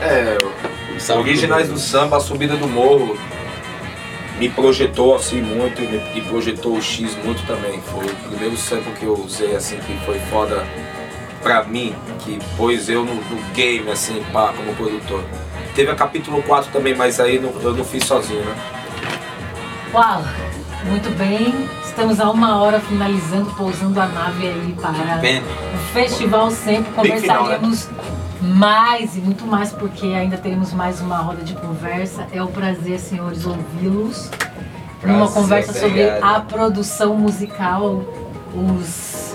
É, 0.01 0.38
Sabe 0.99 1.19
originais 1.21 1.69
do 1.69 1.77
samba, 1.77 2.17
a 2.17 2.19
subida 2.19 2.55
do 2.55 2.67
morro 2.67 3.17
me 4.39 4.49
projetou 4.49 5.15
assim 5.15 5.41
muito 5.41 5.81
e 5.81 5.88
me 5.88 6.01
e 6.15 6.21
projetou 6.21 6.77
o 6.77 6.81
X 6.81 7.15
muito 7.23 7.45
também. 7.45 7.79
Foi 7.81 8.05
o 8.05 8.15
primeiro 8.29 8.57
sample 8.57 8.91
que 8.93 9.05
eu 9.05 9.13
usei 9.13 9.55
assim 9.55 9.77
que 9.77 9.97
foi 10.05 10.19
foda 10.31 10.65
pra 11.41 11.63
mim, 11.63 11.95
que 12.19 12.39
pôs 12.55 12.89
eu 12.89 13.05
no, 13.05 13.15
no 13.15 13.53
game 13.53 13.89
assim, 13.89 14.23
pá, 14.31 14.53
como 14.55 14.75
produtor. 14.75 15.23
Teve 15.77 15.91
a 15.91 15.95
capítulo 15.95 16.41
4 16.41 16.71
também, 16.71 16.95
mas 16.95 17.19
aí 17.19 17.37
não- 17.39 17.51
eu 17.61 17.71
não 17.75 17.83
fiz 17.85 18.03
sozinho, 18.03 18.43
né? 18.43 18.55
Uau! 19.93 20.23
Muito 20.85 21.15
bem, 21.15 21.53
estamos 21.85 22.19
a 22.19 22.31
uma 22.31 22.59
hora 22.63 22.79
finalizando, 22.79 23.51
pousando 23.51 23.99
a 24.01 24.07
nave 24.07 24.47
aí 24.47 24.75
para 24.81 25.17
Pena. 25.19 25.45
o 25.75 25.77
Festival 25.93 26.49
Sempre. 26.49 26.91
Bem 27.03 27.19
final, 27.19 27.45
né? 27.45 27.57
Conversaremos 27.59 27.89
mais 28.41 29.15
e 29.15 29.19
muito 29.19 29.45
mais, 29.45 29.71
porque 29.71 30.07
ainda 30.07 30.35
teremos 30.37 30.73
mais 30.73 30.99
uma 30.99 31.17
roda 31.17 31.43
de 31.43 31.53
conversa. 31.53 32.25
É 32.33 32.41
um 32.41 32.47
prazer, 32.47 32.97
senhores, 32.99 33.45
ouvi-los. 33.45 34.31
Numa 35.03 35.29
conversa 35.29 35.73
sobre 35.73 36.09
a 36.09 36.39
produção 36.39 37.15
musical, 37.15 38.01
os, 38.55 39.26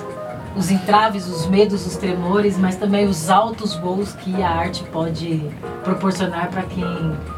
os 0.56 0.70
entraves, 0.70 1.26
os 1.26 1.46
medos, 1.46 1.86
os 1.86 1.96
tremores, 1.96 2.56
mas 2.58 2.76
também 2.76 3.06
os 3.06 3.30
altos 3.30 3.74
voos 3.74 4.12
que 4.12 4.42
a 4.42 4.48
arte 4.48 4.84
pode 4.92 5.40
proporcionar 5.82 6.50
para 6.50 6.62
quem 6.62 6.84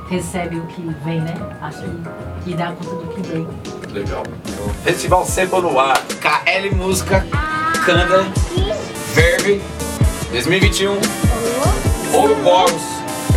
recebe 0.09 0.57
o 0.57 0.67
que 0.67 0.83
vem, 1.05 1.21
né? 1.21 1.35
Acho 1.61 1.79
que, 1.83 2.45
que 2.51 2.57
dá 2.57 2.73
conta 2.73 2.97
do 2.97 3.15
que 3.15 3.29
vem. 3.29 3.47
Legal. 3.93 4.25
Festival 4.83 5.25
Sample 5.25 5.61
no 5.63 5.79
ar. 5.79 5.97
KL 6.21 6.75
Música, 6.75 7.25
Canda, 7.85 8.25
Verve, 9.15 9.63
2021. 10.33 10.99
Ouroboros 12.13 12.83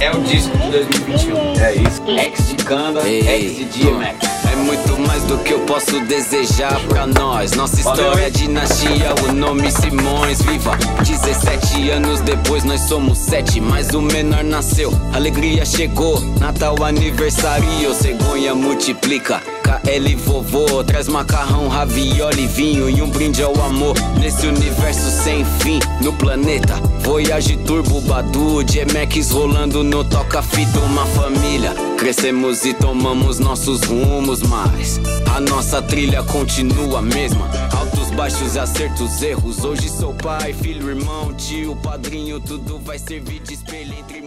é 0.01 0.11
o 0.11 0.21
disco 0.21 0.57
de 0.57 0.71
2021. 0.71 1.37
É 1.63 1.75
isso. 1.75 2.03
Ex 2.07 2.47
de 2.49 2.55
Canda, 2.63 3.07
ex 3.07 3.57
de 3.57 3.65
DMX. 3.65 4.36
É 4.51 4.55
muito 4.55 4.99
mais 4.99 5.23
do 5.23 5.37
que 5.39 5.53
eu 5.53 5.59
posso 5.61 5.99
desejar 6.01 6.79
pra 6.87 7.05
nós. 7.05 7.51
Nossa 7.53 7.75
história 7.75 8.27
é 8.27 8.29
dinastia, 8.29 9.13
o 9.27 9.33
nome 9.33 9.71
Simões 9.71 10.41
viva. 10.41 10.77
17 11.03 11.89
anos 11.91 12.21
depois 12.21 12.63
nós 12.63 12.81
somos 12.81 13.17
sete, 13.17 13.59
mas 13.59 13.89
o 13.89 14.01
menor 14.01 14.43
nasceu. 14.43 14.91
Alegria 15.13 15.65
chegou, 15.65 16.19
Natal 16.39 16.83
aniversário, 16.83 17.93
cegonha 17.93 18.55
multiplica. 18.55 19.41
KL 19.67 20.15
vovô, 20.15 20.81
traz 20.81 21.09
macarrão, 21.09 21.67
ravioli, 21.67 22.47
vinho 22.47 22.89
e 22.89 23.01
um 23.01 23.09
brinde 23.09 23.43
ao 23.43 23.53
amor. 23.61 23.95
Nesse 24.17 24.47
universo 24.47 25.11
sem 25.23 25.43
fim, 25.59 25.79
no 26.01 26.13
planeta. 26.13 26.75
Voyage 27.01 27.57
Turbo 27.57 27.99
Badu, 28.01 28.63
GMX 28.63 29.31
rolando 29.31 29.83
no 29.83 30.05
toca-fita, 30.05 30.79
uma 30.79 31.05
família. 31.07 31.73
Crescemos 31.97 32.63
e 32.63 32.73
tomamos 32.73 33.39
nossos 33.39 33.81
rumos, 33.81 34.36
mas 34.43 34.99
a 35.35 35.39
nossa 35.39 35.81
trilha 35.81 36.23
continua 36.23 36.99
a 36.99 37.01
mesma. 37.01 37.49
Altos, 37.77 38.11
baixos, 38.11 38.57
acertos, 38.57 39.21
erros. 39.21 39.63
Hoje 39.63 39.89
sou 39.89 40.13
pai, 40.13 40.53
filho, 40.53 40.89
irmão, 40.89 41.33
tio, 41.33 41.75
padrinho, 41.77 42.39
tudo 42.39 42.79
vai 42.79 42.99
servir 42.99 43.39
de 43.39 43.53
espelho 43.53 43.93
entre. 43.93 44.26